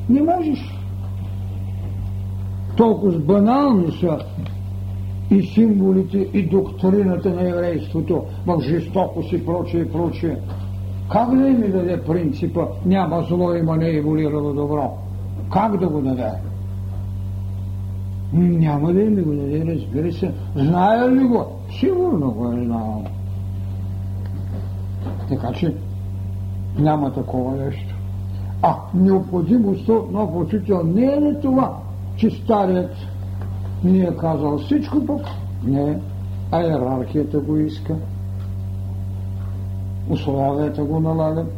Не 0.09 0.21
можеш. 0.21 0.79
Толкова 2.77 3.19
банални 3.19 3.91
са 3.91 4.19
и 5.31 5.41
символите, 5.41 6.17
и 6.17 6.49
доктрината 6.49 7.29
на 7.29 7.49
еврейството 7.49 8.23
в 8.47 8.61
жестокост 8.61 9.31
и 9.31 9.45
прочее, 9.45 9.81
и 9.81 9.91
прочее. 9.91 10.37
Как 11.11 11.35
да 11.37 11.47
им 11.47 11.71
даде 11.71 12.03
принципа 12.07 12.67
няма 12.85 13.21
зло, 13.29 13.53
има 13.53 13.77
не 13.77 13.89
еволирало 13.89 14.53
добро? 14.53 14.97
Как 15.51 15.77
да 15.77 15.87
го 15.87 16.01
даде? 16.01 16.31
Няма 18.33 18.93
да 18.93 19.01
им 19.01 19.15
го 19.15 19.31
даде, 19.31 19.65
разбира 19.65 20.13
се. 20.13 20.31
Знае 20.55 21.11
ли 21.11 21.23
го? 21.23 21.45
Сигурно 21.79 22.31
го 22.31 22.53
е 22.53 22.65
знал. 22.65 23.03
Така 25.29 25.53
че 25.53 25.75
няма 26.79 27.13
такова 27.13 27.55
нещо. 27.55 27.94
А 28.61 28.75
необходимостта 28.93 29.93
от 29.93 30.11
нов 30.11 30.29
учител 30.35 30.83
не 30.83 31.05
е 31.05 31.21
ли 31.21 31.35
това, 31.41 31.77
че 32.15 32.29
старият 32.29 32.91
ни 33.83 33.99
е 33.99 34.15
казал 34.17 34.57
всичко 34.57 35.05
пък? 35.05 35.21
Не, 35.63 35.99
а 36.51 36.61
иерархията 36.61 37.39
го 37.39 37.57
иска. 37.57 37.95
Условията 40.09 40.83
го 40.83 40.99
налагат. 40.99 41.53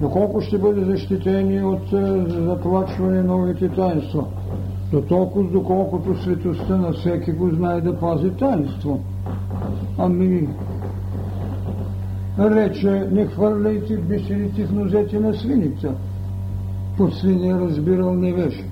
Доколко 0.00 0.40
ще 0.40 0.58
бъде 0.58 0.84
защитени 0.84 1.64
от 1.64 1.92
е, 1.92 2.30
заплачване 2.30 3.22
новите 3.22 3.68
таинства? 3.68 4.24
До 4.92 5.02
толкова, 5.02 5.50
доколкото 5.50 6.22
светостта 6.22 6.76
на 6.76 6.92
всеки 6.92 7.32
го 7.32 7.50
знае 7.50 7.80
да 7.80 7.98
пази 7.98 8.30
таинство. 8.30 9.00
Ами, 9.98 10.48
рече, 12.40 13.08
не 13.12 13.26
хвърляйте 13.26 13.96
бисерите 13.96 14.66
в 14.66 14.72
нозете 14.72 15.20
на 15.20 15.34
свиница. 15.34 15.94
Под 16.96 17.14
свиня 17.14 17.60
разбирал 17.60 18.14
невеж. 18.14 18.64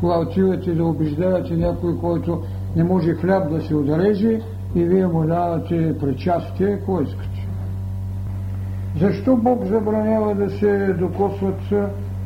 Кога 0.00 0.18
отивате 0.18 0.74
да 0.74 0.84
убеждавате 0.84 1.54
някой, 1.54 1.98
който 1.98 2.42
не 2.76 2.84
може 2.84 3.14
хляб 3.14 3.50
да 3.50 3.60
се 3.60 3.74
отрежи 3.74 4.40
и 4.74 4.84
вие 4.84 5.06
му 5.06 5.26
давате 5.26 5.98
причастие, 6.00 6.78
кой 6.86 7.04
искате? 7.04 7.48
Защо 9.00 9.36
Бог 9.36 9.64
забранява 9.64 10.34
да 10.34 10.50
се 10.50 10.92
докосват 10.98 11.60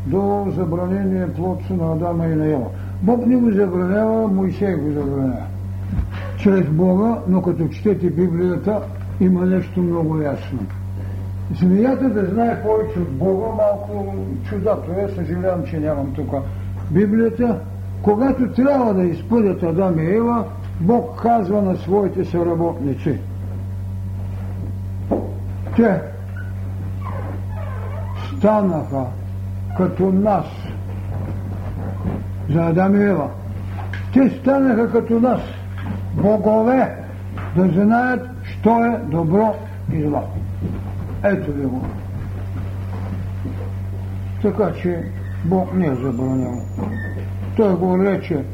до 0.07 0.47
забранения 0.57 1.35
плод 1.35 1.71
на 1.71 1.93
Адама 1.93 2.27
и 2.27 2.35
на 2.35 2.47
Ева? 2.47 2.67
Бог 3.03 3.27
не 3.27 3.37
го 3.37 3.51
забранява, 3.51 4.29
Моисей 4.29 4.75
го 4.75 4.93
забранява. 4.93 5.47
Чрез 6.39 6.69
Бога, 6.69 7.19
но 7.29 7.43
като 7.43 7.69
четете 7.69 8.11
Библията, 8.11 8.81
има 9.21 9.47
нещо 9.47 9.83
много 9.83 10.23
ясно. 10.23 10.59
Змията 11.61 12.09
да 12.09 12.27
знае 12.27 12.63
повече 12.63 12.99
от 12.99 13.11
Бога, 13.11 13.47
малко 13.47 14.15
чудато 14.49 14.93
е, 14.93 15.09
съжалявам, 15.15 15.65
че 15.65 15.81
нямам 15.81 16.13
тук 16.15 16.35
Библията. 16.91 17.59
Когато 18.03 18.53
трябва 18.53 18.95
да 18.95 19.03
изпъдят 19.03 19.63
Адам 19.63 19.99
и 19.99 20.03
Ева, 20.03 20.45
Бог 20.81 21.23
казва 21.23 21.63
на 21.63 21.77
своите 21.77 22.25
съработници. 22.25 23.19
Те 25.77 26.01
станаха 28.37 29.05
като 29.77 30.13
нас 30.13 30.47
за 32.51 32.61
Адам 32.61 33.01
и 33.01 33.05
Ева. 33.05 33.29
Те 34.13 34.31
станаха 34.31 34.93
като 34.93 35.21
нас, 35.21 35.41
богове, 36.15 36.97
да 37.57 37.69
знаят 37.69 38.36
що 38.67 38.85
е 38.85 39.01
добро 39.11 39.55
и 39.93 40.03
зло. 40.03 40.23
Ето 41.25 41.53
ви 41.53 41.67
го. 41.67 41.83
Така 44.43 44.73
че 44.73 45.03
Бог 45.45 45.75
не 45.75 45.87
е 45.87 45.95
забранил. 45.95 46.63
Той 47.57 47.75
го 47.75 47.99
рече. 47.99 48.45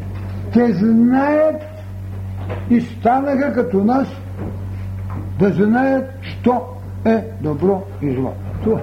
Те 0.52 0.72
знаят 0.72 1.62
и 2.70 2.80
станаха 2.80 3.52
като 3.55 3.84
нас 3.84 4.09
да 5.39 5.52
знаят, 5.52 6.10
що 6.22 6.62
е 7.05 7.24
добро 7.40 7.82
и 8.02 8.14
зло. 8.14 8.32
Това. 8.64 8.80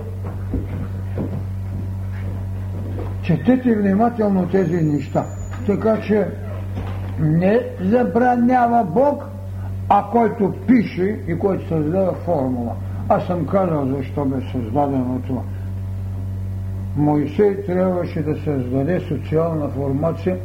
Четете 3.22 3.76
внимателно 3.76 4.48
тези 4.48 4.82
неща. 4.82 5.26
Така 5.66 6.02
че 6.02 6.28
не 7.20 7.60
забранява 7.82 8.84
Бог 8.84 9.30
а 9.90 10.10
който 10.12 10.54
пише 10.68 11.20
и 11.28 11.40
който 11.40 11.68
създава 11.68 12.14
формула. 12.14 12.76
Аз 13.10 13.26
съм 13.28 13.48
казал 13.48 13.86
защо 13.86 14.26
бе 14.26 14.36
създадено 14.52 15.22
това. 15.28 15.42
Моисей 16.98 17.66
трябваше 17.66 18.22
да 18.22 18.36
създаде 18.36 19.00
социална 19.00 19.70
формация, 19.70 20.38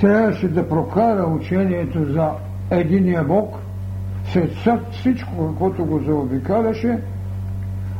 трябваше 0.00 0.48
да 0.48 0.68
прокара 0.68 1.26
учението 1.26 2.12
за 2.12 2.30
единия 2.70 3.24
Бог, 3.24 3.58
след 4.24 4.50
всичко, 4.90 5.48
каквото 5.48 5.84
го 5.84 5.98
заобикаляше, 5.98 6.98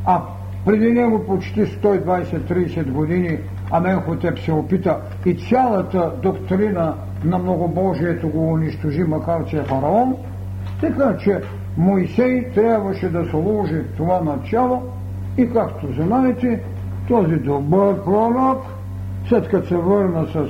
а 0.04 0.22
преди 0.64 0.92
него 0.92 1.26
почти 1.26 1.66
120-30 1.66 2.90
години 2.90 3.38
Аменхотеп 3.70 4.38
се 4.38 4.52
опита 4.52 5.00
и 5.26 5.34
цялата 5.34 6.12
доктрина 6.22 6.94
на 7.24 7.38
многобожието 7.38 8.28
го 8.28 8.52
унищожи, 8.52 9.04
макар 9.04 9.44
че 9.44 9.56
е 9.56 9.62
фараон, 9.62 10.16
така 10.80 11.16
че 11.16 11.40
Моисей 11.76 12.50
трябваше 12.50 13.08
да 13.08 13.24
сложи 13.24 13.82
това 13.96 14.20
начало 14.20 14.82
и 15.38 15.50
както 15.50 15.92
знаете, 15.92 16.62
този 17.08 17.36
добър 17.36 18.04
пророк, 18.04 18.62
след 19.28 19.48
като 19.48 19.68
се 19.68 19.76
върна 19.76 20.26
с 20.26 20.48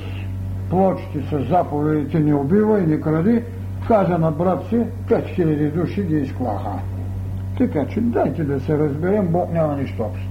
плочите, 0.70 1.22
с 1.30 1.48
заповедите 1.48 2.20
не 2.20 2.34
убива 2.34 2.80
и 2.80 2.86
не 2.86 3.00
кради, 3.00 3.42
каза 3.88 4.18
на 4.18 4.30
брат 4.30 4.64
си, 4.68 4.80
5000 5.08 5.72
души 5.72 6.02
ги 6.02 6.16
изклаха. 6.16 6.70
Така 7.58 7.86
че 7.86 8.00
дайте 8.00 8.44
да 8.44 8.60
се 8.60 8.78
разберем, 8.78 9.28
Бог 9.28 9.52
няма 9.52 9.76
нищо 9.76 10.02
общо. 10.02 10.26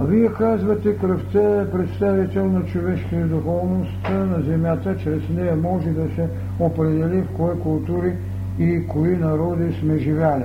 А 0.00 0.04
вие 0.04 0.28
казвате, 0.28 0.96
кръвта 0.96 1.60
е 1.60 1.70
представител 1.70 2.46
на 2.46 2.64
човешка 2.64 3.16
духовност 3.16 4.08
на 4.10 4.42
земята, 4.42 4.96
чрез 4.96 5.22
нея 5.28 5.56
може 5.56 5.90
да 5.90 6.14
се 6.14 6.28
определи 6.60 7.22
в 7.22 7.36
кои 7.36 7.60
култури 7.62 8.12
и 8.58 8.86
кои 8.88 9.16
народи 9.16 9.76
сме 9.80 9.98
живяли. 9.98 10.44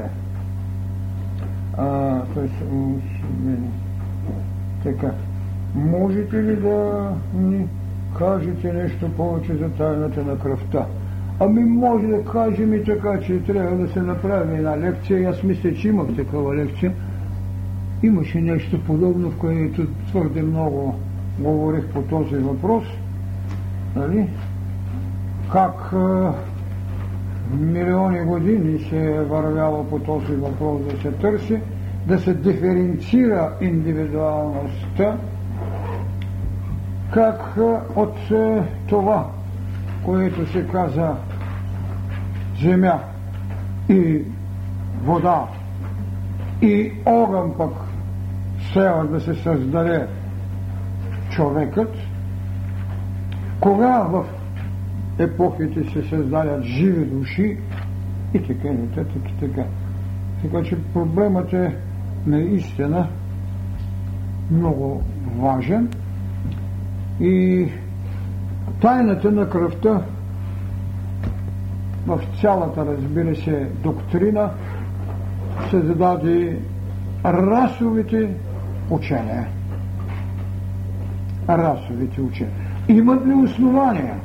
А, 1.78 2.22
така. 4.84 5.12
Можете 5.76 6.44
ли 6.44 6.56
да 6.56 7.10
ни 7.34 7.68
кажете 8.18 8.74
нещо 8.74 9.10
повече 9.18 9.56
за 9.56 9.70
тайната 9.70 10.24
на 10.24 10.40
кръвта? 10.40 10.86
Ами 11.40 11.64
може 11.64 12.08
да 12.08 12.24
кажем 12.24 12.74
и 12.74 12.84
така, 12.84 13.20
че 13.20 13.44
трябва 13.44 13.78
да 13.78 13.88
се 13.88 14.02
направи 14.02 14.56
една 14.56 14.78
лекция. 14.78 15.30
Аз 15.30 15.44
мисля, 15.44 15.74
че 15.74 15.88
имах 15.88 16.16
такава 16.16 16.56
лекция. 16.56 16.94
Имаше 18.04 18.42
нещо 18.42 18.84
подобно, 18.84 19.32
в 19.32 19.38
което 19.38 19.88
твърде 20.08 20.42
много 20.42 20.96
говорих 21.40 21.88
по 21.88 22.02
този 22.02 22.36
въпрос. 22.36 22.84
Нали? 23.96 24.30
Как 25.52 25.94
а, 25.94 26.34
милиони 27.60 28.20
години 28.20 28.80
се 28.80 29.06
е 29.06 29.22
вървяло 29.22 29.84
по 29.84 30.00
този 30.00 30.36
въпрос 30.36 30.82
да 30.82 31.02
се 31.02 31.12
търси, 31.12 31.60
да 32.08 32.20
се 32.20 32.34
диференцира 32.34 33.54
индивидуалността, 33.62 35.18
как 37.14 37.58
от 37.96 38.16
това, 38.88 39.30
което 40.06 40.52
се 40.52 40.68
каза 40.68 41.16
земя 42.62 43.00
и 43.90 44.22
вода 45.04 45.48
и 46.62 46.92
огън 47.06 47.54
пък 47.58 47.85
села 48.76 49.04
да 49.04 49.20
се 49.22 49.36
създаде 49.36 50.08
човекът, 51.30 51.96
кога 53.60 54.00
в 54.00 54.26
епохите 55.20 55.84
се 55.84 56.10
създадят 56.10 56.64
живи 56.64 57.06
души 57.06 57.58
и 58.34 58.40
така 58.44 58.68
и 58.68 58.78
нататък 58.78 59.22
и 59.30 59.40
така. 59.40 59.64
Така 60.42 60.64
че 60.64 60.78
проблемът 60.94 61.54
е 61.54 61.76
наистина 62.26 63.08
много 64.52 65.04
важен 65.38 65.90
и 67.20 67.68
тайната 68.82 69.32
на 69.32 69.50
кръвта 69.50 70.02
в 72.08 72.22
цялата, 72.42 72.86
разбира 72.86 73.36
се, 73.36 73.68
доктрина 73.84 74.50
се 75.70 75.80
зададе 75.80 76.60
расовите 77.26 78.30
учения. 78.90 79.48
Расовите 81.50 82.22
учения. 82.22 82.56
Имат 82.88 83.28
ли 83.28 83.34
основания? 83.34 84.16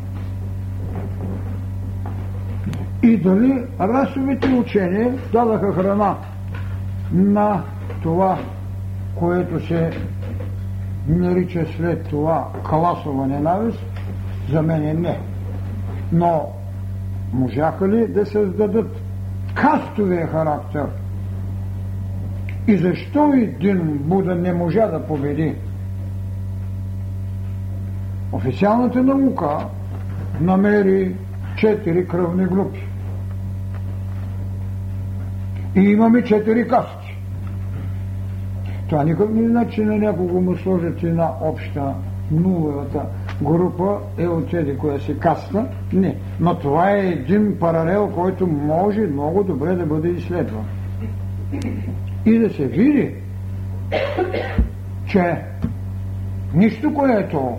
И 3.03 3.16
дали 3.16 3.65
расовите 3.81 4.49
учения 4.49 5.15
дадаха 5.32 5.73
храна 5.73 6.16
на 7.12 7.62
това, 8.03 8.39
което 9.15 9.66
се 9.66 9.91
нарича 11.09 11.66
след 11.77 12.09
това 12.09 12.49
класова 12.69 13.27
ненавист, 13.27 13.85
за 14.51 14.62
мен 14.62 14.89
е 14.89 14.95
не. 14.95 15.20
Но 16.12 16.47
можаха 17.32 17.89
ли 17.89 18.09
да 18.09 18.27
създадат 18.27 19.01
кастовия 19.55 20.27
характер? 20.27 20.87
И 22.66 22.77
защо 22.77 23.32
един 23.32 23.99
Буда 24.03 24.35
не 24.35 24.53
можа 24.53 24.87
да 24.87 25.07
победи? 25.07 25.55
Официалната 28.32 29.03
наука 29.03 29.66
намери 30.41 31.15
четири 31.57 32.07
кръвни 32.07 32.47
групи. 32.47 32.81
И 35.77 35.81
имаме 35.81 36.24
четири 36.24 36.69
касти. 36.69 37.16
Това 38.89 39.05
никак 39.05 39.31
не 39.31 39.49
значи 39.49 39.85
на 39.85 39.97
някого 39.97 40.41
му 40.41 40.57
сложат 40.57 41.03
една 41.03 41.31
обща 41.41 41.95
нулевата 42.31 43.07
група 43.43 43.99
е 44.19 44.28
от 44.28 44.51
тези, 44.51 44.77
коя 44.77 44.99
се 44.99 45.19
каста. 45.19 45.66
Не. 45.93 46.16
Но 46.41 46.59
това 46.59 46.91
е 46.91 47.09
един 47.09 47.59
паралел, 47.61 48.11
който 48.15 48.47
може 48.47 49.01
много 49.01 49.45
добре 49.45 49.74
да 49.74 49.87
бъде 49.87 50.09
изследван. 50.09 50.65
И 52.27 52.39
да 52.39 52.51
се 52.51 52.67
види, 52.67 53.15
че 55.07 55.43
нищо, 56.55 56.95
което 56.95 57.57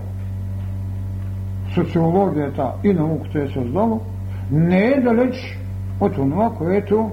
социологията 1.73 2.71
и 2.83 2.93
науката 2.93 3.39
е 3.39 3.47
създало, 3.47 4.01
не 4.51 4.85
е 4.85 5.01
далеч 5.01 5.59
от 5.99 6.13
това, 6.13 6.53
което 6.57 7.11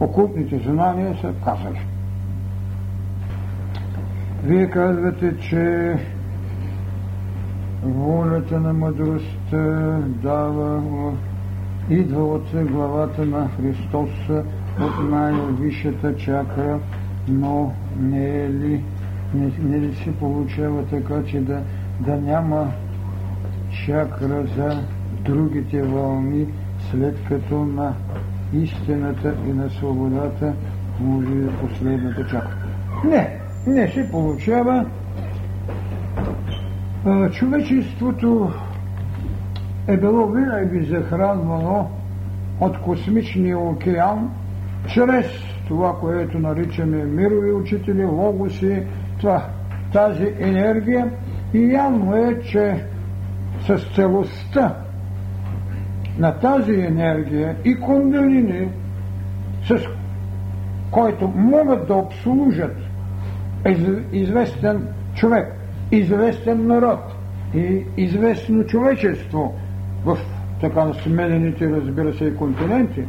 окултните 0.00 0.58
знания 0.58 1.16
са 1.20 1.32
казали. 1.44 1.80
Вие 4.44 4.70
казвате, 4.70 5.38
че 5.38 5.94
волята 7.82 8.60
на 8.60 8.72
мъдростта 8.72 9.98
дава, 10.22 10.82
идва 11.90 12.24
от 12.24 12.46
главата 12.54 13.26
на 13.26 13.48
Христос 13.48 14.10
от 14.80 15.10
най-висшата 15.10 16.16
чакра, 16.16 16.80
но 17.28 17.72
не 18.00 18.44
е 18.44 18.50
ли, 18.50 18.84
не, 19.34 19.52
не 19.58 19.80
ли 19.80 19.94
се 19.94 20.12
получава 20.16 20.84
така, 20.84 21.24
че 21.24 21.40
да, 21.40 21.62
да 22.00 22.16
няма 22.16 22.72
чакра 23.86 24.46
за 24.56 24.82
другите 25.24 25.82
вълни, 25.82 26.46
след 26.90 27.16
като 27.28 27.64
на 27.64 27.94
истината 28.52 29.34
и 29.46 29.52
на 29.52 29.70
свободата 29.70 30.52
може 31.00 31.34
да 31.34 31.52
последната 31.52 32.26
чакра. 32.26 32.56
Не, 33.04 33.40
не 33.66 33.88
се 33.88 34.10
получава. 34.10 34.86
Човечеството 37.32 38.52
е 39.86 39.96
било 39.96 40.26
винаги 40.26 40.84
захранвано 40.84 41.90
от 42.60 42.80
космичния 42.80 43.58
океан, 43.58 44.30
чрез 44.86 45.26
това, 45.68 45.96
което 46.00 46.38
наричаме 46.38 47.04
мирови 47.04 47.52
учители, 47.52 48.04
логоси, 48.04 48.82
това, 49.20 49.46
тази 49.92 50.34
енергия. 50.38 51.10
И 51.54 51.72
явно 51.72 52.16
е, 52.16 52.40
че 52.40 52.84
с 53.60 53.94
целостта 53.94 54.76
на 56.18 56.38
тази 56.38 56.74
енергия 56.74 57.56
и 57.64 57.80
кундалини, 57.80 58.68
с 59.64 59.80
който 60.90 61.28
могат 61.28 61.86
да 61.86 61.94
обслужат 61.94 62.76
известен 64.12 64.88
човек, 65.14 65.52
известен 65.90 66.66
народ 66.66 67.00
и 67.54 67.84
известно 67.96 68.64
човечество 68.64 69.54
в 70.04 70.18
така 70.60 70.92
сменените, 70.92 71.70
разбира 71.70 72.14
се, 72.14 72.24
и 72.24 72.36
континенти. 72.36 73.04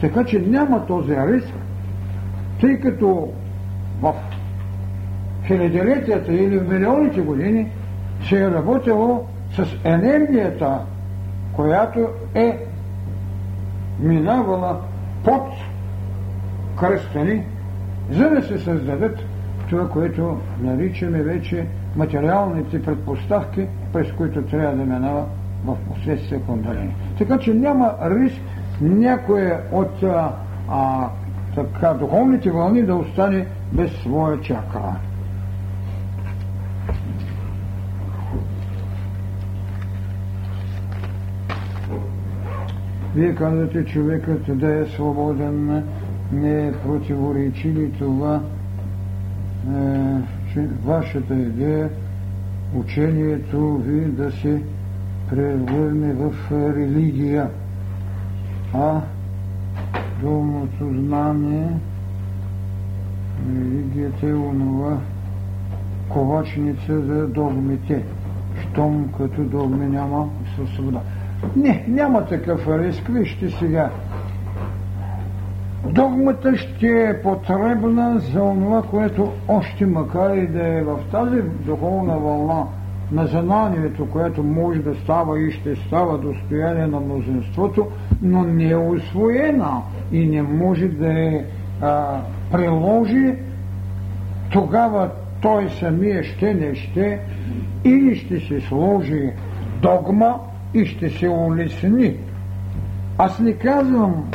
Така 0.00 0.24
че 0.24 0.38
няма 0.40 0.86
този 0.86 1.16
риск, 1.16 1.54
тъй 2.60 2.80
като 2.80 3.28
в 4.02 4.14
хилядолетията 5.46 6.32
или 6.32 6.58
в 6.58 6.68
милионите 6.72 7.20
години 7.20 7.70
се 8.28 8.44
е 8.44 8.50
работило 8.50 9.24
с 9.52 9.66
енергията, 9.84 10.78
която 11.52 12.08
е 12.34 12.58
минавала 14.00 14.80
под 15.24 15.42
кръстани, 16.80 17.42
за 18.10 18.30
да 18.30 18.42
се 18.42 18.58
създадат 18.58 19.18
това, 19.70 19.88
което 19.88 20.36
наричаме 20.62 21.22
вече 21.22 21.66
материалните 21.96 22.82
предпоставки, 22.82 23.66
през 23.92 24.12
които 24.12 24.42
трябва 24.42 24.76
да 24.76 24.84
минава 24.84 25.24
в 25.64 25.76
последствие 25.88 26.40
кундалини. 26.40 26.94
Така 27.18 27.38
че 27.38 27.54
няма 27.54 27.94
риск 28.02 28.40
някое 28.80 29.60
от 29.72 30.02
а, 30.02 31.08
така, 31.54 31.94
духовните 31.94 32.50
вълни 32.50 32.82
да 32.82 32.94
остане 32.94 33.46
без 33.72 33.92
своя 33.92 34.40
чакра. 34.40 34.96
Вие 43.14 43.34
казвате, 43.34 43.84
човекът 43.84 44.58
да 44.58 44.74
е 44.74 44.86
свободен, 44.86 45.84
не 46.32 46.72
противоречи 46.84 47.68
ли 47.68 47.92
това 47.92 48.34
е, 48.34 48.40
че 50.52 50.68
вашата 50.84 51.34
идея, 51.34 51.90
учението 52.74 53.76
ви 53.76 54.04
да 54.04 54.30
се 54.32 54.62
превърне 55.30 56.12
в 56.12 56.32
религия, 56.52 57.50
а 58.74 59.00
долното 60.22 60.88
знание, 60.88 61.68
религията 63.48 64.26
е 64.26 64.34
онова 64.34 64.98
ковачница 66.08 67.00
за 67.00 67.26
догмите, 67.26 68.02
щом 68.60 69.08
като 69.18 69.42
догми 69.42 69.86
няма 69.86 70.28
със 70.56 70.70
свобода. 70.70 71.00
Не, 71.56 71.84
няма 71.88 72.26
такъв 72.26 72.68
риск. 72.68 73.08
Вижте 73.08 73.50
сега. 73.50 73.90
Догмата 75.86 76.56
ще 76.56 76.86
е 76.86 77.22
потребна 77.22 78.18
за 78.18 78.40
това, 78.40 78.82
което 78.82 79.32
още 79.48 79.86
макар 79.86 80.36
и 80.36 80.46
да 80.46 80.66
е 80.66 80.82
в 80.82 80.98
тази 81.10 81.42
духовна 81.42 82.18
вълна 82.18 82.64
на 83.12 83.26
знанието, 83.26 84.06
което 84.06 84.42
може 84.42 84.80
да 84.80 84.94
става 84.94 85.40
и 85.40 85.50
ще 85.50 85.76
става 85.76 86.18
достояние 86.18 86.86
на 86.86 87.00
мнозинството, 87.00 87.86
но 88.22 88.42
не 88.42 88.70
е 88.70 88.76
освоена 88.76 89.82
и 90.12 90.26
не 90.26 90.42
може 90.42 90.88
да 90.88 91.12
е 91.12 91.44
а, 91.80 92.20
приложи, 92.52 93.34
тогава 94.52 95.10
той 95.40 95.68
самия 95.68 96.24
ще 96.24 96.54
не 96.54 96.74
ще 96.74 97.20
или 97.84 98.16
ще 98.16 98.40
се 98.40 98.60
сложи 98.60 99.32
догма 99.82 100.34
и 100.74 100.86
ще 100.86 101.10
се 101.10 101.28
улесни. 101.28 102.16
Аз 103.18 103.38
не 103.38 103.52
казвам 103.52 104.30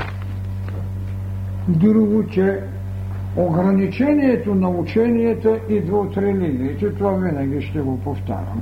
друго, 1.67 2.27
че 2.27 2.59
ограничението 3.38 4.55
на 4.55 4.69
ученията 4.69 5.60
идва 5.69 5.97
от 5.97 6.18
религиите, 6.18 6.93
това 6.93 7.11
винаги 7.11 7.61
ще 7.61 7.80
го 7.80 7.99
повтарям. 7.99 8.61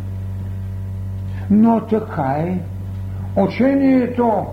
Но 1.50 1.82
така 1.82 2.36
е. 2.38 2.60
Учението 3.36 4.46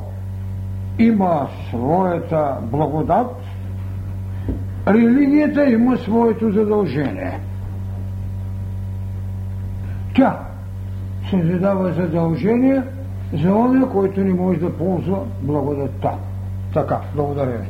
има 0.99 1.49
своята 1.69 2.57
благодат, 2.62 3.36
религията 4.89 5.70
има 5.70 5.97
своето 5.97 6.53
задължение. 6.53 7.40
Тя 10.15 10.39
се 11.31 11.43
задава 11.43 11.93
задължение 11.93 12.82
за 13.32 13.55
оня, 13.55 13.89
който 13.89 14.20
не 14.20 14.35
може 14.35 14.61
да 14.61 14.77
ползва 14.77 15.19
благодатта. 15.43 16.11
Така, 16.74 17.01
благодаря 17.15 17.59
ви. 17.59 17.66